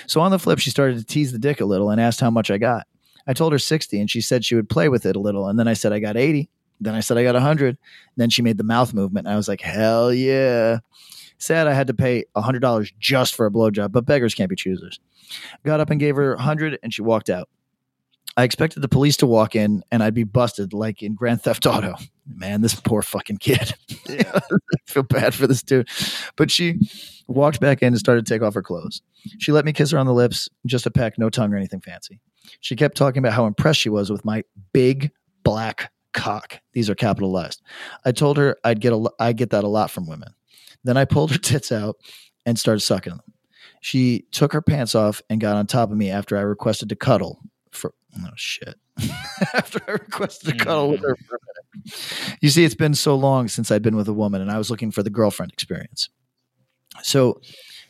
So 0.07 0.21
on 0.21 0.31
the 0.31 0.39
flip, 0.39 0.59
she 0.59 0.69
started 0.69 0.97
to 0.97 1.05
tease 1.05 1.31
the 1.31 1.39
dick 1.39 1.61
a 1.61 1.65
little 1.65 1.89
and 1.89 1.99
asked 1.99 2.19
how 2.19 2.29
much 2.29 2.51
I 2.51 2.57
got. 2.57 2.87
I 3.25 3.33
told 3.33 3.53
her 3.53 3.59
60 3.59 3.99
and 3.99 4.09
she 4.09 4.21
said 4.21 4.43
she 4.43 4.55
would 4.55 4.69
play 4.69 4.89
with 4.89 5.05
it 5.05 5.15
a 5.15 5.19
little. 5.19 5.47
And 5.47 5.57
then 5.57 5.67
I 5.67 5.73
said 5.73 5.93
I 5.93 5.99
got 5.99 6.17
80. 6.17 6.49
Then 6.81 6.95
I 6.95 6.99
said 6.99 7.17
I 7.17 7.23
got 7.23 7.35
100. 7.35 7.77
Then 8.17 8.29
she 8.29 8.41
made 8.41 8.57
the 8.57 8.63
mouth 8.63 8.93
movement. 8.93 9.27
And 9.27 9.33
I 9.33 9.37
was 9.37 9.47
like, 9.47 9.61
hell 9.61 10.13
yeah. 10.13 10.79
Sad 11.37 11.67
I 11.67 11.73
had 11.73 11.87
to 11.87 11.93
pay 11.93 12.25
$100 12.35 12.91
just 12.99 13.35
for 13.35 13.45
a 13.45 13.51
blowjob, 13.51 13.91
but 13.91 14.05
beggars 14.05 14.33
can't 14.33 14.49
be 14.49 14.55
choosers. 14.55 14.99
Got 15.63 15.79
up 15.79 15.89
and 15.89 15.99
gave 15.99 16.15
her 16.15 16.35
100 16.35 16.79
and 16.83 16.93
she 16.93 17.01
walked 17.01 17.29
out. 17.29 17.49
I 18.35 18.43
expected 18.43 18.81
the 18.81 18.87
police 18.87 19.17
to 19.17 19.27
walk 19.27 19.55
in 19.55 19.83
and 19.91 20.01
I'd 20.01 20.13
be 20.13 20.23
busted 20.23 20.73
like 20.73 21.03
in 21.03 21.13
Grand 21.13 21.41
Theft 21.41 21.65
Auto. 21.65 21.95
Man, 22.25 22.61
this 22.61 22.73
poor 22.73 23.01
fucking 23.01 23.37
kid. 23.37 23.75
I 24.09 24.41
feel 24.87 25.03
bad 25.03 25.35
for 25.35 25.45
this 25.45 25.61
dude. 25.61 25.89
But 26.35 26.49
she 26.49 26.79
walked 27.27 27.59
back 27.59 27.81
in 27.81 27.89
and 27.89 27.97
started 27.97 28.25
to 28.25 28.33
take 28.33 28.41
off 28.41 28.55
her 28.55 28.63
clothes. 28.63 29.01
She 29.39 29.51
let 29.51 29.65
me 29.65 29.73
kiss 29.73 29.91
her 29.91 29.99
on 29.99 30.07
the 30.07 30.13
lips, 30.13 30.49
just 30.65 30.85
a 30.85 30.91
peck, 30.91 31.19
no 31.19 31.29
tongue 31.29 31.53
or 31.53 31.57
anything 31.57 31.81
fancy. 31.81 32.19
She 32.59 32.75
kept 32.75 32.97
talking 32.97 33.19
about 33.19 33.33
how 33.33 33.45
impressed 33.45 33.79
she 33.79 33.89
was 33.89 34.09
with 34.09 34.25
my 34.25 34.43
big 34.73 35.11
black 35.43 35.91
cock. 36.13 36.59
These 36.73 36.89
are 36.89 36.95
capitalized. 36.95 37.61
I 38.05 38.11
told 38.11 38.37
her 38.37 38.57
I'd 38.63 38.81
get 38.81 38.93
a 38.93 38.97
lo- 38.97 39.33
get 39.33 39.51
that 39.51 39.63
a 39.63 39.67
lot 39.67 39.91
from 39.91 40.07
women. 40.07 40.33
Then 40.83 40.97
I 40.97 41.05
pulled 41.05 41.31
her 41.31 41.37
tits 41.39 41.71
out 41.71 41.97
and 42.45 42.57
started 42.57 42.81
sucking 42.81 43.11
them. 43.11 43.21
She 43.81 44.25
took 44.31 44.53
her 44.53 44.61
pants 44.61 44.95
off 44.95 45.21
and 45.29 45.41
got 45.41 45.57
on 45.57 45.67
top 45.67 45.91
of 45.91 45.97
me 45.97 46.09
after 46.09 46.37
I 46.37 46.41
requested 46.41 46.89
to 46.89 46.95
cuddle. 46.95 47.39
For 47.71 47.93
oh 48.19 48.29
shit, 48.35 48.75
after 49.53 49.79
I 49.87 49.91
requested 49.91 50.55
a 50.55 50.63
cuddle 50.63 50.91
with 50.91 51.01
her 51.01 51.15
mm. 51.15 51.25
for 51.25 51.35
a 51.35 51.39
minute. 51.45 52.37
You 52.41 52.49
see, 52.49 52.63
it's 52.63 52.75
been 52.75 52.93
so 52.93 53.15
long 53.15 53.47
since 53.47 53.71
I'd 53.71 53.81
been 53.81 53.95
with 53.95 54.07
a 54.07 54.13
woman, 54.13 54.41
and 54.41 54.51
I 54.51 54.57
was 54.57 54.69
looking 54.69 54.91
for 54.91 55.03
the 55.03 55.09
girlfriend 55.09 55.51
experience. 55.51 56.09
So 57.01 57.41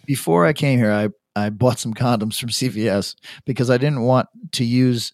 before 0.05 0.45
I 0.45 0.53
came 0.53 0.79
here, 0.79 0.91
I, 0.91 1.09
I 1.35 1.49
bought 1.49 1.79
some 1.79 1.93
condoms 1.93 2.39
from 2.39 2.49
CVS 2.49 3.15
because 3.45 3.69
I 3.69 3.77
didn't 3.77 4.01
want 4.01 4.29
to 4.53 4.63
use 4.63 5.13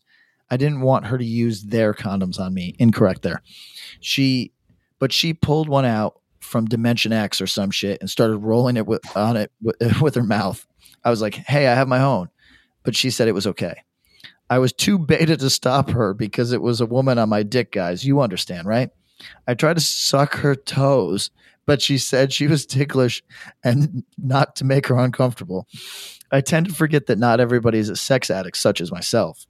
I 0.51 0.57
didn't 0.57 0.81
want 0.81 1.05
her 1.05 1.17
to 1.17 1.25
use 1.25 1.63
their 1.63 1.93
condoms 1.93 2.39
on 2.39 2.53
me. 2.53 2.75
Incorrect 2.79 3.21
there. 3.21 3.41
She 3.99 4.51
but 4.99 5.13
she 5.13 5.33
pulled 5.33 5.69
one 5.69 5.85
out 5.85 6.19
from 6.39 6.65
Dimension 6.65 7.13
X 7.13 7.39
or 7.41 7.47
some 7.47 7.71
shit 7.71 8.01
and 8.01 8.09
started 8.09 8.37
rolling 8.37 8.75
it 8.75 8.85
with, 8.85 9.01
on 9.15 9.37
it 9.37 9.51
with, 9.61 9.77
with 10.01 10.15
her 10.15 10.23
mouth. 10.23 10.65
I 11.03 11.09
was 11.09 11.21
like, 11.21 11.35
"Hey, 11.35 11.67
I 11.67 11.75
have 11.75 11.87
my 11.87 12.01
own," 12.01 12.29
but 12.83 12.95
she 12.95 13.09
said 13.09 13.27
it 13.27 13.33
was 13.33 13.47
okay. 13.47 13.75
I 14.49 14.59
was 14.59 14.73
too 14.73 14.97
beta 14.97 15.37
to 15.37 15.49
stop 15.49 15.91
her 15.91 16.13
because 16.13 16.51
it 16.51 16.61
was 16.61 16.81
a 16.81 16.85
woman 16.85 17.17
on 17.19 17.29
my 17.29 17.43
dick, 17.43 17.71
guys. 17.71 18.03
You 18.03 18.21
understand, 18.21 18.67
right? 18.67 18.89
I 19.47 19.53
tried 19.53 19.75
to 19.75 19.81
suck 19.81 20.35
her 20.35 20.55
toes, 20.55 21.29
but 21.65 21.81
she 21.81 21.97
said 21.97 22.33
she 22.33 22.47
was 22.47 22.65
ticklish 22.65 23.21
and 23.63 24.03
not 24.17 24.55
to 24.57 24.65
make 24.65 24.87
her 24.87 24.97
uncomfortable. 24.97 25.67
I 26.31 26.41
tend 26.41 26.67
to 26.67 26.73
forget 26.73 27.07
that 27.07 27.19
not 27.19 27.39
everybody 27.39 27.79
is 27.79 27.89
a 27.89 27.95
sex 27.95 28.29
addict, 28.29 28.57
such 28.57 28.81
as 28.81 28.91
myself. 28.91 29.45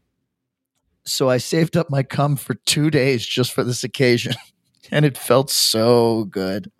So 1.05 1.29
I 1.29 1.37
saved 1.37 1.77
up 1.77 1.89
my 1.89 2.03
cum 2.03 2.35
for 2.35 2.55
two 2.65 2.89
days 2.89 3.25
just 3.25 3.53
for 3.53 3.63
this 3.63 3.83
occasion, 3.83 4.33
and 4.91 5.05
it 5.05 5.17
felt 5.17 5.49
so 5.49 6.25
good. 6.25 6.71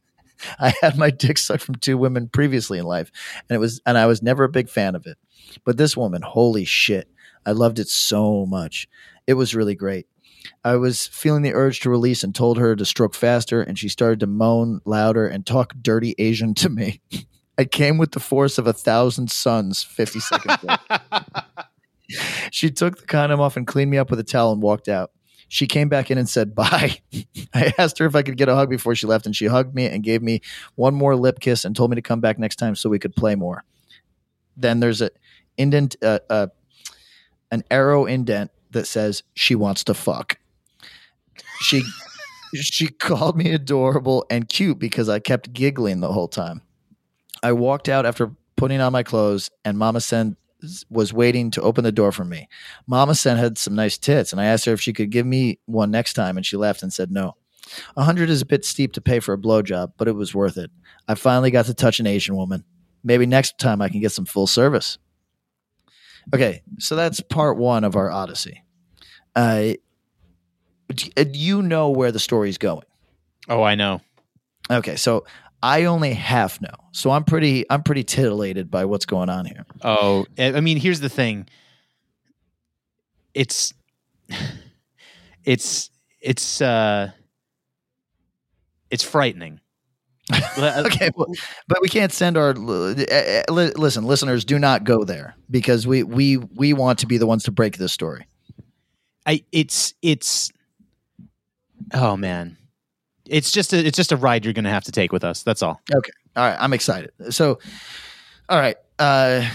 I 0.60 0.74
had 0.82 0.98
my 0.98 1.10
dick 1.10 1.38
sucked 1.38 1.64
from 1.64 1.76
two 1.76 1.98
women 1.98 2.30
previously 2.30 2.80
in 2.80 2.86
life, 2.86 3.12
and 3.50 3.56
it 3.56 3.60
was 3.60 3.82
and 3.86 3.98
I 3.98 4.06
was 4.06 4.22
never 4.22 4.44
a 4.44 4.50
big 4.50 4.70
fan 4.70 4.96
of 4.96 5.06
it. 5.06 5.18
But 5.66 5.78
this 5.78 5.98
woman, 5.98 6.22
holy 6.22 6.66
shit, 6.66 7.10
I 7.50 7.54
loved 7.54 7.80
it 7.80 7.90
so 7.90 8.46
much. 8.46 8.88
It 9.26 9.34
was 9.34 9.56
really 9.56 9.74
great. 9.74 10.06
I 10.64 10.76
was 10.76 11.08
feeling 11.08 11.42
the 11.42 11.56
urge 11.56 11.80
to 11.80 11.90
release 11.90 12.24
and 12.24 12.36
told 12.36 12.60
her 12.60 12.76
to 12.76 12.86
stroke 12.86 13.16
faster, 13.16 13.60
and 13.60 13.78
she 13.78 13.90
started 13.90 14.20
to 14.20 14.28
moan 14.28 14.82
louder 14.86 15.28
and 15.28 15.44
talk 15.44 15.74
dirty 15.82 16.14
Asian 16.20 16.54
to 16.54 16.70
me. 16.70 17.02
I 17.58 17.66
came 17.66 17.98
with 17.98 18.12
the 18.12 18.20
force 18.20 18.60
of 18.60 18.68
a 18.68 18.74
thousand 18.74 19.32
suns 19.32 19.82
50 19.82 20.20
seconds 20.20 20.64
later. 20.64 21.04
she 22.52 22.70
took 22.70 23.00
the 23.00 23.08
condom 23.08 23.42
off 23.42 23.58
and 23.58 23.66
cleaned 23.66 23.90
me 23.90 23.98
up 23.98 24.12
with 24.12 24.20
a 24.20 24.24
towel 24.24 24.54
and 24.54 24.62
walked 24.62 24.88
out. 24.88 25.12
She 25.48 25.66
came 25.66 25.90
back 25.90 26.12
in 26.12 26.20
and 26.20 26.30
said 26.30 26.54
bye. 26.54 27.00
I 27.56 27.74
asked 27.80 27.98
her 27.98 28.06
if 28.06 28.16
I 28.16 28.22
could 28.22 28.38
get 28.38 28.48
a 28.48 28.54
hug 28.54 28.70
before 28.70 28.94
she 28.94 29.08
left, 29.08 29.26
and 29.26 29.36
she 29.36 29.48
hugged 29.48 29.74
me 29.74 29.88
and 29.88 30.04
gave 30.04 30.22
me 30.22 30.42
one 30.76 30.94
more 30.94 31.16
lip 31.16 31.40
kiss 31.40 31.66
and 31.66 31.76
told 31.76 31.90
me 31.90 31.96
to 31.96 32.02
come 32.04 32.22
back 32.22 32.38
next 32.38 32.58
time 32.58 32.76
so 32.76 32.92
we 32.92 33.00
could 33.00 33.16
play 33.16 33.34
more. 33.34 33.64
Then 34.56 34.82
there's 34.82 35.02
a 35.02 35.10
indent, 35.58 35.96
uh, 36.04 36.20
uh, 36.30 36.48
an 37.52 37.64
arrow 37.72 38.06
indent 38.06 38.52
that 38.72 38.86
says 38.86 39.24
she 39.34 39.56
wants 39.56 39.84
to 39.86 39.94
fuck. 39.94 40.40
She 41.62 41.84
she 42.56 42.88
called 42.88 43.38
me 43.38 43.52
adorable 43.52 44.26
and 44.30 44.50
cute 44.50 44.80
because 44.80 45.10
I 45.10 45.20
kept 45.20 45.54
giggling 45.54 46.00
the 46.00 46.12
whole 46.12 46.28
time. 46.28 46.62
I 47.44 47.52
walked 47.54 47.90
out 47.90 48.06
after 48.06 48.32
putting 48.56 48.82
on 48.82 48.92
my 48.92 49.04
clothes, 49.04 49.50
and 49.64 49.78
Mama 49.78 50.02
San 50.02 50.36
was 50.90 51.14
waiting 51.14 51.52
to 51.52 51.62
open 51.62 51.86
the 51.86 51.92
door 51.92 52.12
for 52.12 52.26
me. 52.26 52.50
Mama 52.86 53.16
San 53.16 53.38
had 53.38 53.58
some 53.58 53.76
nice 53.76 53.98
tits, 53.98 54.32
and 54.32 54.42
I 54.42 54.46
asked 54.46 54.66
her 54.66 54.74
if 54.74 54.82
she 54.82 54.92
could 54.92 55.10
give 55.10 55.26
me 55.26 55.60
one 55.66 55.92
next 55.92 56.14
time, 56.14 56.36
and 56.36 56.46
she 56.46 56.58
laughed 56.58 56.84
and 56.84 56.92
said 56.92 57.12
no. 57.12 57.36
A 57.96 58.04
hundred 58.04 58.30
is 58.30 58.42
a 58.42 58.46
bit 58.46 58.66
steep 58.66 58.94
to 58.94 59.02
pay 59.02 59.20
for 59.20 59.34
a 59.34 59.38
blowjob, 59.38 59.94
but 59.98 60.08
it 60.08 60.16
was 60.16 60.36
worth 60.36 60.58
it. 60.58 60.72
I 61.08 61.16
finally 61.16 61.52
got 61.52 61.66
to 61.66 61.74
touch 61.74 62.00
an 62.00 62.08
Asian 62.08 62.36
woman. 62.36 62.66
Maybe 63.04 63.26
next 63.26 63.58
time 63.58 63.82
I 63.82 63.90
can 63.90 64.02
get 64.02 64.12
some 64.12 64.26
full 64.26 64.48
service. 64.48 64.98
Okay, 66.34 66.62
so 66.78 66.96
that's 66.96 67.22
part 67.22 67.58
one 67.58 67.84
of 67.84 67.96
our 67.96 68.10
Odyssey. 68.12 68.64
Uh, 69.36 69.74
uh, 71.18 71.26
you 71.34 71.62
know 71.62 71.90
where 71.90 72.12
the 72.12 72.20
story's 72.20 72.58
going. 72.58 72.86
Oh, 73.48 73.64
I 73.64 73.76
know. 73.76 74.02
Okay, 74.70 74.96
so 74.96 75.26
I 75.62 75.86
only 75.86 76.14
half 76.14 76.62
know, 76.62 76.74
so 76.92 77.12
I'm 77.12 77.24
pretty 77.24 77.66
I'm 77.70 77.84
pretty 77.84 78.04
titillated 78.04 78.70
by 78.70 78.86
what's 78.86 79.06
going 79.06 79.30
on 79.30 79.46
here. 79.46 79.66
Oh, 79.82 80.26
I 80.38 80.54
I 80.54 80.62
mean, 80.62 80.78
here's 80.78 81.00
the 81.00 81.10
thing. 81.10 81.48
It's 83.34 83.74
it's 85.44 85.90
it's 86.22 86.62
uh 86.62 87.12
it's 88.90 89.04
frightening. 89.04 89.60
okay, 90.58 91.10
well, 91.16 91.28
but 91.68 91.82
we 91.82 91.90
can't 91.90 92.12
send 92.12 92.38
our 92.38 92.50
uh, 92.52 92.54
uh, 92.54 93.44
li- 93.52 93.72
listen 93.76 94.04
listeners. 94.06 94.46
Do 94.46 94.60
not 94.60 94.84
go 94.84 95.04
there 95.04 95.36
because 95.50 95.88
we 95.88 96.04
we 96.04 96.38
we 96.38 96.74
want 96.74 97.00
to 97.00 97.08
be 97.08 97.18
the 97.18 97.26
ones 97.28 97.44
to 97.46 97.52
break 97.52 97.78
this 97.78 97.92
story. 97.94 98.28
I 99.26 99.44
it's 99.52 99.94
it's 100.02 100.52
oh 101.94 102.16
man. 102.18 102.58
It's 103.26 103.52
just 103.52 103.74
a 103.74 103.78
it's 103.86 103.96
just 103.96 104.12
a 104.12 104.18
ride 104.18 104.44
you're 104.46 104.54
going 104.54 104.64
to 104.66 104.70
have 104.72 104.84
to 104.86 104.92
take 104.92 105.12
with 105.12 105.24
us. 105.24 105.44
That's 105.44 105.62
all. 105.62 105.82
Okay, 105.94 106.12
all 106.36 106.48
right, 106.48 106.58
I'm 106.60 106.74
excited. 106.74 107.12
So, 107.30 107.60
all 108.50 108.60
right, 108.60 108.76
uh, 108.98 109.48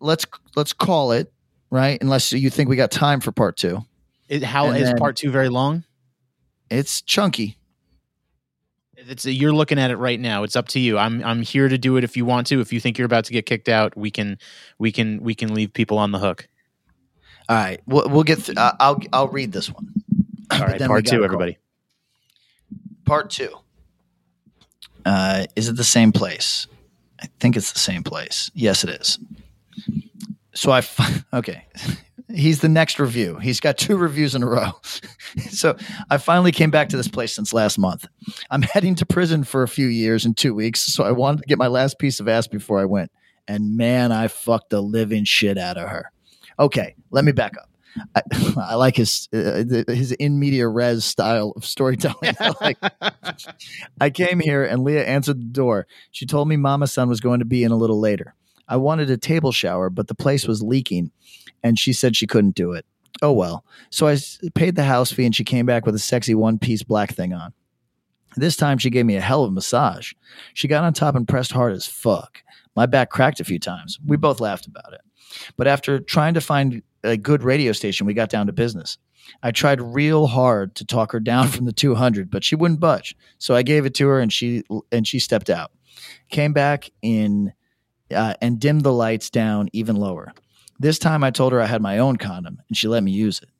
let's 0.00 0.26
let's 0.56 0.72
call 0.72 1.12
it 1.12 1.32
right. 1.70 2.00
Unless 2.02 2.32
you 2.32 2.50
think 2.50 2.68
we 2.68 2.76
got 2.76 2.90
time 2.90 3.20
for 3.20 3.30
part 3.32 3.56
two, 3.56 3.84
It, 4.28 4.42
how 4.42 4.66
And 4.68 4.76
is 4.78 4.88
then- 4.88 4.96
part 4.96 5.16
2 5.16 5.30
very 5.30 5.48
long? 5.48 5.84
it's 6.70 7.02
chunky. 7.02 7.56
It's 9.08 9.24
you're 9.24 9.52
looking 9.52 9.78
at 9.78 9.90
it 9.90 9.96
right 9.96 10.20
now. 10.20 10.42
It's 10.42 10.56
up 10.56 10.68
to 10.68 10.80
you. 10.80 10.98
I'm 10.98 11.22
I'm 11.24 11.42
here 11.42 11.68
to 11.68 11.78
do 11.78 11.96
it 11.96 12.04
if 12.04 12.16
you 12.16 12.24
want 12.24 12.46
to. 12.48 12.60
If 12.60 12.72
you 12.72 12.80
think 12.80 12.98
you're 12.98 13.06
about 13.06 13.24
to 13.26 13.32
get 13.32 13.46
kicked 13.46 13.68
out, 13.68 13.96
we 13.96 14.10
can 14.10 14.38
we 14.78 14.92
can 14.92 15.22
we 15.22 15.34
can 15.34 15.54
leave 15.54 15.72
people 15.72 15.98
on 15.98 16.12
the 16.12 16.18
hook. 16.18 16.48
All 17.48 17.56
right, 17.56 17.80
we'll, 17.86 18.08
we'll 18.08 18.22
get. 18.22 18.44
Th- 18.44 18.56
uh, 18.56 18.72
I'll 18.78 19.00
I'll 19.12 19.28
read 19.28 19.52
this 19.52 19.70
one. 19.72 19.92
All 20.52 20.60
right, 20.60 20.80
part 20.80 21.06
2 21.06 21.24
everybody. 21.24 21.58
Part 23.04 23.30
two. 23.30 23.50
Uh, 25.04 25.46
is 25.56 25.68
it 25.68 25.76
the 25.76 25.84
same 25.84 26.12
place? 26.12 26.66
I 27.20 27.28
think 27.40 27.56
it's 27.56 27.72
the 27.72 27.78
same 27.78 28.02
place. 28.02 28.50
Yes, 28.54 28.84
it 28.84 28.90
is. 28.90 29.18
So 30.54 30.70
I, 30.70 30.78
f- 30.78 31.24
okay. 31.34 31.66
He's 32.34 32.60
the 32.60 32.68
next 32.68 32.98
review. 32.98 33.36
He's 33.36 33.60
got 33.60 33.78
two 33.78 33.96
reviews 33.98 34.34
in 34.34 34.42
a 34.42 34.46
row. 34.46 34.72
so 35.50 35.76
I 36.10 36.18
finally 36.18 36.52
came 36.52 36.70
back 36.70 36.88
to 36.90 36.96
this 36.96 37.08
place 37.08 37.34
since 37.34 37.52
last 37.52 37.78
month. 37.78 38.06
I'm 38.50 38.62
heading 38.62 38.94
to 38.96 39.06
prison 39.06 39.44
for 39.44 39.62
a 39.62 39.68
few 39.68 39.86
years 39.86 40.24
in 40.24 40.34
two 40.34 40.54
weeks. 40.54 40.80
So 40.80 41.04
I 41.04 41.12
wanted 41.12 41.42
to 41.42 41.46
get 41.46 41.58
my 41.58 41.68
last 41.68 41.98
piece 41.98 42.20
of 42.20 42.28
ass 42.28 42.46
before 42.46 42.80
I 42.80 42.84
went. 42.84 43.10
And 43.48 43.76
man, 43.76 44.12
I 44.12 44.28
fucked 44.28 44.70
the 44.70 44.80
living 44.80 45.24
shit 45.24 45.58
out 45.58 45.76
of 45.76 45.88
her. 45.88 46.12
Okay, 46.58 46.94
let 47.10 47.24
me 47.24 47.32
back 47.32 47.54
up. 47.58 47.70
I, 48.14 48.22
I 48.70 48.74
like 48.76 48.96
his 48.96 49.28
uh, 49.32 49.64
his 49.88 50.12
in 50.12 50.38
media 50.38 50.68
res 50.68 51.04
style 51.04 51.52
of 51.56 51.64
storytelling. 51.64 52.36
I 52.38 52.52
like 52.60 52.78
I 54.00 54.10
came 54.10 54.40
here 54.40 54.64
and 54.64 54.84
Leah 54.84 55.04
answered 55.04 55.40
the 55.40 55.46
door. 55.46 55.86
She 56.10 56.26
told 56.26 56.48
me 56.48 56.56
Mama 56.56 56.86
San 56.86 57.08
was 57.08 57.20
going 57.20 57.40
to 57.40 57.44
be 57.44 57.64
in 57.64 57.72
a 57.72 57.76
little 57.76 58.00
later. 58.00 58.34
I 58.68 58.76
wanted 58.76 59.10
a 59.10 59.16
table 59.16 59.50
shower, 59.50 59.90
but 59.90 60.06
the 60.06 60.14
place 60.14 60.46
was 60.46 60.62
leaking, 60.62 61.10
and 61.62 61.78
she 61.78 61.92
said 61.92 62.16
she 62.16 62.26
couldn't 62.26 62.54
do 62.54 62.72
it. 62.72 62.86
Oh 63.22 63.32
well. 63.32 63.64
So 63.90 64.06
I 64.08 64.16
paid 64.54 64.76
the 64.76 64.84
house 64.84 65.12
fee, 65.12 65.24
and 65.24 65.34
she 65.34 65.44
came 65.44 65.66
back 65.66 65.86
with 65.86 65.94
a 65.94 65.98
sexy 65.98 66.34
one 66.34 66.58
piece 66.58 66.82
black 66.82 67.12
thing 67.12 67.32
on. 67.32 67.52
This 68.36 68.56
time 68.56 68.78
she 68.78 68.90
gave 68.90 69.06
me 69.06 69.16
a 69.16 69.20
hell 69.20 69.44
of 69.44 69.50
a 69.50 69.54
massage. 69.54 70.12
She 70.54 70.68
got 70.68 70.84
on 70.84 70.92
top 70.92 71.16
and 71.16 71.26
pressed 71.26 71.52
hard 71.52 71.72
as 71.72 71.86
fuck. 71.86 72.42
My 72.76 72.86
back 72.86 73.10
cracked 73.10 73.40
a 73.40 73.44
few 73.44 73.58
times. 73.58 73.98
We 74.06 74.16
both 74.16 74.40
laughed 74.40 74.66
about 74.66 74.92
it. 74.92 75.00
But 75.56 75.66
after 75.66 75.98
trying 75.98 76.34
to 76.34 76.40
find 76.40 76.82
a 77.02 77.16
good 77.16 77.42
radio 77.42 77.72
station, 77.72 78.06
we 78.06 78.14
got 78.14 78.30
down 78.30 78.46
to 78.46 78.52
business. 78.52 78.98
I 79.42 79.50
tried 79.50 79.80
real 79.80 80.26
hard 80.26 80.74
to 80.76 80.84
talk 80.84 81.12
her 81.12 81.20
down 81.20 81.48
from 81.48 81.66
the 81.66 81.72
200, 81.72 82.30
but 82.30 82.44
she 82.44 82.56
wouldn't 82.56 82.80
budge. 82.80 83.16
So 83.38 83.54
I 83.54 83.62
gave 83.62 83.84
it 83.84 83.94
to 83.94 84.08
her 84.08 84.20
and 84.20 84.32
she 84.32 84.62
and 84.92 85.06
she 85.06 85.18
stepped 85.18 85.50
out. 85.50 85.72
Came 86.30 86.52
back 86.52 86.90
in 87.02 87.52
uh, 88.14 88.34
and 88.40 88.58
dimmed 88.58 88.82
the 88.82 88.92
lights 88.92 89.30
down 89.30 89.68
even 89.72 89.96
lower. 89.96 90.32
This 90.80 90.98
time 90.98 91.22
I 91.22 91.30
told 91.30 91.52
her 91.52 91.60
I 91.60 91.66
had 91.66 91.82
my 91.82 91.98
own 91.98 92.16
condom 92.16 92.58
and 92.66 92.76
she 92.76 92.88
let 92.88 93.02
me 93.02 93.12
use 93.12 93.38
it. 93.40 93.50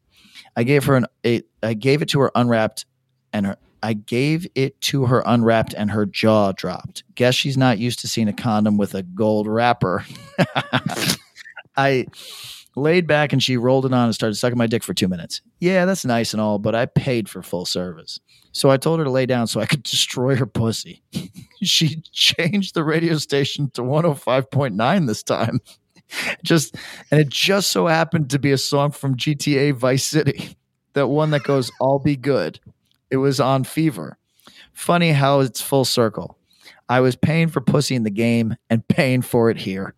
I 0.57 0.65
gave 0.65 0.85
her 0.85 0.97
an 0.97 1.07
a, 1.25 1.43
I 1.63 1.75
gave 1.75 2.01
it 2.01 2.09
to 2.09 2.21
her 2.21 2.33
unwrapped 2.35 2.87
and 3.33 3.47
her 3.47 3.57
I 3.83 3.93
gave 3.93 4.47
it 4.55 4.81
to 4.83 5.07
her 5.07 5.23
unwrapped 5.27 5.75
and 5.75 5.91
her 5.91 6.07
jaw 6.07 6.53
dropped. 6.53 7.05
Guess 7.15 7.35
she's 7.35 7.59
not 7.59 7.79
used 7.79 7.99
to 8.01 8.09
seeing 8.09 8.29
a 8.29 8.33
condom 8.33 8.79
with 8.79 8.95
a 8.95 9.03
gold 9.03 9.47
wrapper. 9.47 10.05
I 11.77 12.07
laid 12.75 13.07
back 13.07 13.33
and 13.33 13.43
she 13.43 13.57
rolled 13.57 13.85
it 13.85 13.93
on 13.93 14.07
and 14.07 14.15
started 14.15 14.37
sucking 14.37 14.59
my 14.59 14.67
dick 14.67 14.83
for 14.83 14.95
two 14.95 15.09
minutes. 15.09 15.43
Yeah, 15.61 15.85
that's 15.85 16.05
nice 16.05 16.33
and 16.33 16.41
all, 16.41 16.59
but 16.59 16.75
I 16.75 16.87
paid 16.87 17.29
for 17.29 17.43
full 17.43 17.67
service. 17.67 18.19
So 18.53 18.71
I 18.71 18.77
told 18.77 18.99
her 18.99 19.05
to 19.05 19.11
lay 19.11 19.27
down 19.27 19.47
so 19.47 19.61
I 19.61 19.67
could 19.67 19.83
destroy 19.85 20.37
her 20.37 20.47
pussy. 20.47 21.03
she 21.63 22.03
changed 22.13 22.75
the 22.75 22.85
radio 22.85 23.17
station 23.17 23.71
to 23.73 23.83
105.9 23.83 25.07
this 25.07 25.23
time. 25.23 25.61
Just 26.45 26.77
and 27.11 27.21
it 27.21 27.29
just 27.29 27.71
so 27.71 27.87
happened 27.87 28.31
to 28.31 28.39
be 28.39 28.53
a 28.53 28.59
song 28.59 28.91
from 28.93 29.17
GTA 29.17 29.75
Vice 29.75 30.05
City. 30.05 30.57
That 30.95 31.09
one 31.09 31.31
that 31.31 31.45
goes, 31.45 31.71
I'll 31.81 32.01
be 32.01 32.17
good. 32.17 32.59
It 33.11 33.19
was 33.19 33.39
on 33.41 33.65
Fever. 33.65 34.19
Funny 34.73 35.13
how 35.13 35.41
it's 35.41 35.61
full 35.61 35.85
circle. 35.85 36.37
I 36.89 37.01
was 37.01 37.15
paying 37.17 37.49
for 37.49 37.61
pussy 37.61 37.95
in 37.95 38.03
the 38.03 38.11
game 38.11 38.57
and 38.69 38.87
paying 38.89 39.23
for 39.23 39.51
it 39.51 39.59
here. 39.59 39.95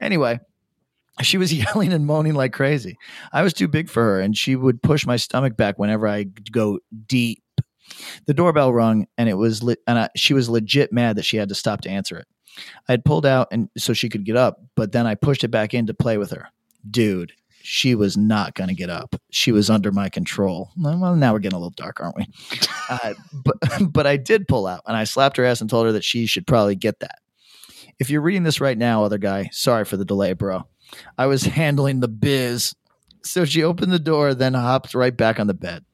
Anyway, 0.00 0.40
She 1.22 1.38
was 1.38 1.52
yelling 1.54 1.92
and 1.92 2.06
moaning 2.06 2.34
like 2.34 2.52
crazy. 2.52 2.98
I 3.32 3.42
was 3.42 3.52
too 3.54 3.68
big 3.68 3.88
for 3.88 4.02
her, 4.02 4.20
and 4.20 4.36
she 4.36 4.56
would 4.56 4.82
push 4.82 5.06
my 5.06 5.16
stomach 5.16 5.56
back 5.56 5.78
whenever 5.78 6.06
I 6.06 6.24
go 6.24 6.78
deep. 7.06 7.42
The 8.26 8.34
doorbell 8.34 8.72
rung, 8.72 9.06
and 9.16 9.28
it 9.28 9.34
was 9.34 9.62
lit, 9.62 9.78
and 9.86 9.98
I, 9.98 10.08
she 10.16 10.34
was 10.34 10.48
legit 10.48 10.92
mad 10.92 11.16
that 11.16 11.24
she 11.24 11.36
had 11.36 11.48
to 11.50 11.54
stop 11.54 11.82
to 11.82 11.90
answer 11.90 12.18
it. 12.18 12.26
I 12.88 12.92
had 12.92 13.04
pulled 13.04 13.26
out 13.26 13.48
and 13.50 13.68
so 13.76 13.92
she 13.92 14.08
could 14.08 14.24
get 14.24 14.36
up, 14.36 14.60
but 14.74 14.92
then 14.92 15.06
I 15.06 15.14
pushed 15.14 15.44
it 15.44 15.48
back 15.48 15.74
in 15.74 15.86
to 15.86 15.94
play 15.94 16.18
with 16.18 16.30
her. 16.30 16.48
Dude, 16.88 17.32
she 17.66 17.96
was 17.96 18.16
not 18.16 18.54
going 18.54 18.68
to 18.68 18.74
get 18.74 18.90
up. 18.90 19.16
She 19.30 19.50
was 19.50 19.68
under 19.68 19.90
my 19.90 20.08
control. 20.08 20.70
Well, 20.76 21.16
now 21.16 21.32
we're 21.32 21.40
getting 21.40 21.56
a 21.56 21.58
little 21.58 21.70
dark, 21.70 22.00
aren't 22.00 22.16
we? 22.16 22.26
Uh, 22.88 23.14
but 23.32 23.56
but 23.92 24.06
I 24.06 24.16
did 24.16 24.46
pull 24.46 24.64
out, 24.64 24.82
and 24.86 24.96
I 24.96 25.02
slapped 25.02 25.38
her 25.38 25.44
ass 25.44 25.60
and 25.60 25.68
told 25.68 25.86
her 25.86 25.92
that 25.92 26.04
she 26.04 26.26
should 26.26 26.46
probably 26.46 26.76
get 26.76 27.00
that. 27.00 27.18
If 27.98 28.10
you're 28.10 28.20
reading 28.20 28.44
this 28.44 28.60
right 28.60 28.78
now, 28.78 29.02
other 29.02 29.18
guy, 29.18 29.48
sorry 29.50 29.84
for 29.84 29.96
the 29.96 30.04
delay, 30.04 30.34
bro. 30.34 30.68
I 31.18 31.26
was 31.26 31.42
handling 31.58 31.98
the 31.98 32.06
biz. 32.06 32.76
So 33.24 33.44
she 33.44 33.64
opened 33.64 33.90
the 33.90 33.98
door, 33.98 34.34
then 34.34 34.54
hopped 34.54 34.94
right 34.94 35.16
back 35.16 35.40
on 35.40 35.48
the 35.48 35.54
bed. 35.54 35.84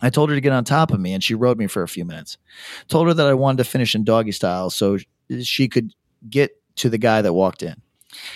I 0.00 0.10
told 0.10 0.30
her 0.30 0.34
to 0.34 0.40
get 0.40 0.52
on 0.52 0.64
top 0.64 0.92
of 0.92 1.00
me, 1.00 1.12
and 1.12 1.22
she 1.22 1.34
rode 1.34 1.58
me 1.58 1.66
for 1.66 1.82
a 1.82 1.88
few 1.88 2.04
minutes. 2.04 2.38
Told 2.88 3.08
her 3.08 3.14
that 3.14 3.26
I 3.26 3.34
wanted 3.34 3.58
to 3.58 3.64
finish 3.64 3.94
in 3.94 4.04
doggy 4.04 4.32
style 4.32 4.70
so 4.70 4.98
she 5.42 5.68
could 5.68 5.92
get 6.28 6.50
to 6.76 6.88
the 6.88 6.98
guy 6.98 7.22
that 7.22 7.32
walked 7.32 7.62
in. 7.62 7.82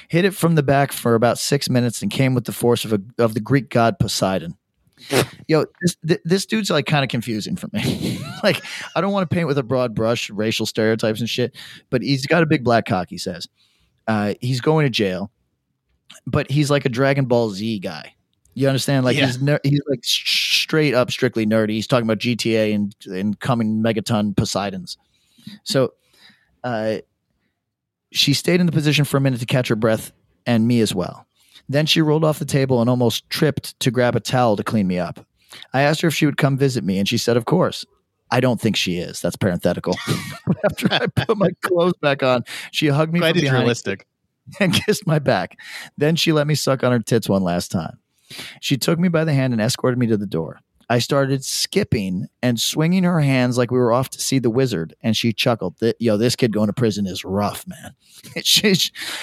Hit 0.09 0.25
it 0.25 0.35
from 0.35 0.55
the 0.55 0.63
back 0.63 0.93
for 0.93 1.15
about 1.15 1.39
six 1.39 1.71
minutes 1.71 2.03
and 2.03 2.11
came 2.11 2.35
with 2.35 2.45
the 2.45 2.53
force 2.53 2.85
of, 2.85 2.93
a, 2.93 3.01
of 3.19 3.35
the 3.35 3.41
Greek 3.41 3.71
god 3.71 3.99
Poseidon. 3.99 4.57
Yo, 5.49 5.65
this, 5.81 6.21
this 6.25 6.47
dude's 6.47 6.71
like 6.71 6.87
kind 6.87 7.03
of 7.03 7.09
confusing 7.09 7.57
for 7.57 7.69
me. 7.73 8.21
like, 8.43 8.63
I 8.95 9.01
don't 9.01 9.13
want 9.13 9.29
to 9.29 9.35
paint 9.35 9.47
with 9.47 9.59
a 9.59 9.63
broad 9.63 9.95
brush, 9.95 10.31
racial 10.31 10.67
stereotypes 10.67 11.21
and 11.21 11.29
shit, 11.29 11.55
but 11.91 12.03
he's 12.03 12.27
got 12.27 12.43
a 12.43 12.47
big 12.47 12.65
black 12.65 12.87
cock, 12.87 13.09
he 13.09 13.19
says. 13.19 13.49
Uh, 14.07 14.35
he's 14.41 14.61
going 14.61 14.85
to 14.85 14.91
jail, 14.91 15.31
but 16.27 16.51
he's 16.51 16.71
like 16.71 16.85
a 16.85 16.89
Dragon 16.89 17.25
Ball 17.25 17.51
Z 17.51 17.79
guy. 17.81 18.15
You 18.55 18.69
understand? 18.69 19.05
Like 19.05 19.16
Yeah. 19.16 19.27
he's 19.27 19.41
ner- 19.41 19.61
he's 19.65 19.81
like 19.89 20.05
straight 20.05 20.95
up 20.95 21.11
strictly 21.11 21.47
nerdy. 21.47 21.70
He's 21.70 21.87
talking 21.87 22.05
about 22.07 22.19
GTA 22.19 22.74
and 22.74 22.95
and 23.07 23.39
coming 23.41 23.83
megaton 23.83 24.37
Poseidons. 24.37 24.99
So, 25.65 25.95
uh, 26.62 26.99
she 28.12 28.35
stayed 28.35 28.61
in 28.61 28.66
the 28.66 28.73
position 28.73 29.05
for 29.05 29.16
a 29.16 29.20
minute 29.20 29.41
to 29.41 29.47
catch 29.47 29.69
her 29.69 29.77
breath 29.77 30.12
and 30.47 30.66
me 30.69 30.81
as 30.81 30.95
well. 30.95 31.27
Then 31.69 31.87
she 31.87 32.03
rolled 32.03 32.24
off 32.24 32.39
the 32.39 32.45
table 32.45 32.81
and 32.81 32.91
almost 32.91 33.29
tripped 33.31 33.79
to 33.81 33.91
grab 33.91 34.15
a 34.16 34.20
towel 34.20 34.57
to 34.57 34.62
clean 34.65 34.87
me 34.87 34.99
up. 34.99 35.24
I 35.73 35.83
asked 35.83 36.01
her 36.03 36.09
if 36.09 36.15
she 36.15 36.27
would 36.27 36.37
come 36.37 36.59
visit 36.59 36.85
me, 36.85 36.99
and 36.99 37.09
she 37.09 37.16
said, 37.19 37.37
Of 37.37 37.45
course. 37.47 37.85
I 38.31 38.41
don't 38.41 38.59
think 38.59 38.77
she 38.77 38.97
is. 38.97 39.20
That's 39.20 39.37
parenthetical. 39.37 39.95
After 40.65 40.89
I 40.91 41.07
put 41.07 41.37
my 41.37 41.51
clothes 41.62 41.93
back 42.01 42.23
on, 42.23 42.45
she 42.70 42.87
hugged 42.89 43.12
me 43.12 43.19
Glad 43.20 43.35
from 43.35 43.41
behind 43.43 43.59
realistic. 43.61 44.07
and 44.59 44.73
kissed 44.87 45.07
my 45.07 45.19
back. 45.19 45.59
Then 45.99 46.16
she 46.16 46.33
let 46.33 46.47
me 46.47 46.55
suck 46.55 46.83
on 46.83 46.93
her 46.93 46.99
tits 46.99 47.29
one 47.29 47.43
last 47.43 47.70
time. 47.70 47.99
She 48.61 48.77
took 48.77 48.99
me 48.99 49.09
by 49.09 49.25
the 49.25 49.33
hand 49.33 49.53
and 49.53 49.63
escorted 49.63 49.99
me 49.99 50.07
to 50.09 50.17
the 50.17 50.27
door. 50.27 50.61
I 50.91 50.99
started 50.99 51.45
skipping 51.45 52.27
and 52.43 52.61
swinging 52.61 53.05
her 53.05 53.21
hands 53.21 53.57
like 53.57 53.71
we 53.71 53.79
were 53.79 53.93
off 53.93 54.11
to 54.11 54.21
see 54.21 54.39
the 54.39 54.51
wizard, 54.51 54.95
and 55.03 55.17
she 55.17 55.33
chuckled. 55.33 55.79
"Th- 55.79 55.97
Yo, 55.99 56.17
this 56.17 56.37
kid 56.37 56.53
going 56.53 56.67
to 56.67 56.73
prison 56.75 57.07
is 57.07 57.25
rough, 57.25 57.65
man. 57.67 57.95
she, 58.43 58.75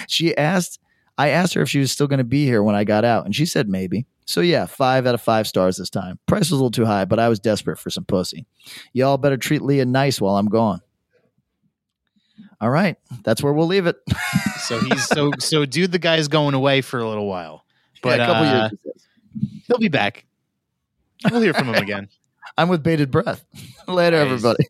she 0.07 0.35
asked, 0.35 0.79
I 1.17 1.29
asked 1.29 1.53
her 1.53 1.61
if 1.61 1.69
she 1.69 1.79
was 1.79 1.91
still 1.91 2.07
going 2.07 2.19
to 2.19 2.23
be 2.23 2.45
here 2.45 2.63
when 2.63 2.75
I 2.75 2.85
got 2.85 3.05
out, 3.05 3.25
and 3.25 3.35
she 3.35 3.45
said 3.45 3.69
maybe. 3.69 4.07
So 4.25 4.41
yeah, 4.41 4.65
five 4.67 5.05
out 5.05 5.15
of 5.15 5.21
five 5.21 5.47
stars 5.47 5.77
this 5.77 5.89
time. 5.89 6.19
Price 6.27 6.41
was 6.41 6.51
a 6.51 6.55
little 6.55 6.71
too 6.71 6.85
high, 6.85 7.05
but 7.05 7.19
I 7.19 7.29
was 7.29 7.39
desperate 7.39 7.77
for 7.79 7.89
some 7.89 8.05
pussy. 8.05 8.45
Y'all 8.93 9.17
better 9.17 9.37
treat 9.37 9.61
Leah 9.61 9.85
nice 9.85 10.21
while 10.21 10.37
I'm 10.37 10.49
gone. 10.49 10.81
All 12.61 12.69
right, 12.69 12.95
that's 13.23 13.41
where 13.41 13.53
we'll 13.53 13.67
leave 13.67 13.85
it. 13.85 13.97
So 14.69 14.77
he's 14.81 15.07
so 15.07 15.31
so 15.39 15.65
dude 15.65 15.91
the 15.91 15.97
guy's 15.97 16.27
going 16.27 16.53
away 16.53 16.81
for 16.81 16.99
a 16.99 17.07
little 17.07 17.25
while. 17.25 17.65
But 18.01 18.17
yeah, 18.17 18.23
a 18.23 18.27
couple 18.27 18.45
uh, 18.47 18.69
years. 18.69 19.05
he'll 19.67 19.77
be 19.79 19.89
back. 19.89 20.25
We'll 21.29 21.41
hear 21.41 21.53
from 21.53 21.67
him 21.69 21.75
again. 21.83 22.09
I'm 22.57 22.69
with 22.69 22.83
bated 22.83 23.11
breath. 23.11 23.45
Later, 23.87 24.17
Nice. 24.17 24.25
everybody. 24.31 24.67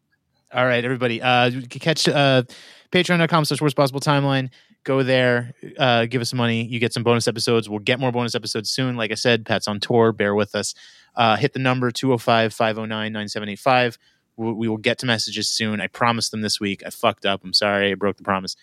All 0.51 0.65
right, 0.65 0.83
everybody. 0.83 1.21
Uh 1.21 1.51
catch 1.69 2.07
uh 2.07 2.43
patreon.com 2.91 3.45
slash 3.45 3.61
worst 3.61 3.75
possible 3.75 3.99
timeline. 3.99 4.49
Go 4.85 5.03
there, 5.03 5.53
uh, 5.77 6.05
give 6.05 6.21
us 6.21 6.29
some 6.29 6.37
money. 6.37 6.63
You 6.63 6.79
get 6.79 6.93
some 6.93 7.03
bonus 7.03 7.27
episodes. 7.27 7.69
We'll 7.69 7.79
get 7.79 7.99
more 7.99 8.11
bonus 8.13 8.33
episodes 8.33 8.71
soon. 8.71 8.95
Like 8.95 9.11
I 9.11 9.15
said, 9.15 9.45
Pat's 9.45 9.67
on 9.67 9.79
tour. 9.81 10.13
Bear 10.13 10.33
with 10.33 10.55
us. 10.55 10.73
Uh, 11.15 11.35
hit 11.35 11.51
the 11.53 11.59
number 11.59 11.91
205 11.91 12.53
509 12.53 13.11
9785. 13.11 13.97
We 14.37 14.53
we 14.53 14.67
will 14.69 14.77
get 14.77 14.97
to 14.99 15.05
messages 15.05 15.49
soon. 15.49 15.81
I 15.81 15.87
promised 15.87 16.31
them 16.31 16.41
this 16.41 16.59
week. 16.61 16.81
I 16.85 16.89
fucked 16.91 17.25
up. 17.25 17.43
I'm 17.43 17.53
sorry. 17.53 17.91
I 17.91 17.95
broke 17.95 18.17
the 18.17 18.23
promise. 18.23 18.55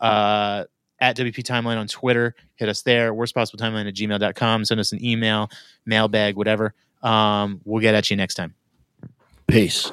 Uh, 0.00 0.64
at 1.00 1.16
WP 1.16 1.36
Timeline 1.42 1.76
on 1.76 1.86
Twitter. 1.86 2.34
Hit 2.56 2.68
us 2.68 2.82
there. 2.82 3.12
Worst 3.12 3.34
possible 3.34 3.58
timeline 3.58 3.88
at 3.88 3.94
gmail.com. 3.94 4.64
Send 4.64 4.80
us 4.80 4.92
an 4.92 5.04
email, 5.04 5.50
mailbag, 5.86 6.36
whatever. 6.36 6.74
Um, 7.02 7.60
we'll 7.64 7.80
get 7.82 7.94
at 7.94 8.10
you 8.10 8.16
next 8.16 8.34
time. 8.34 8.54
Peace. 9.46 9.92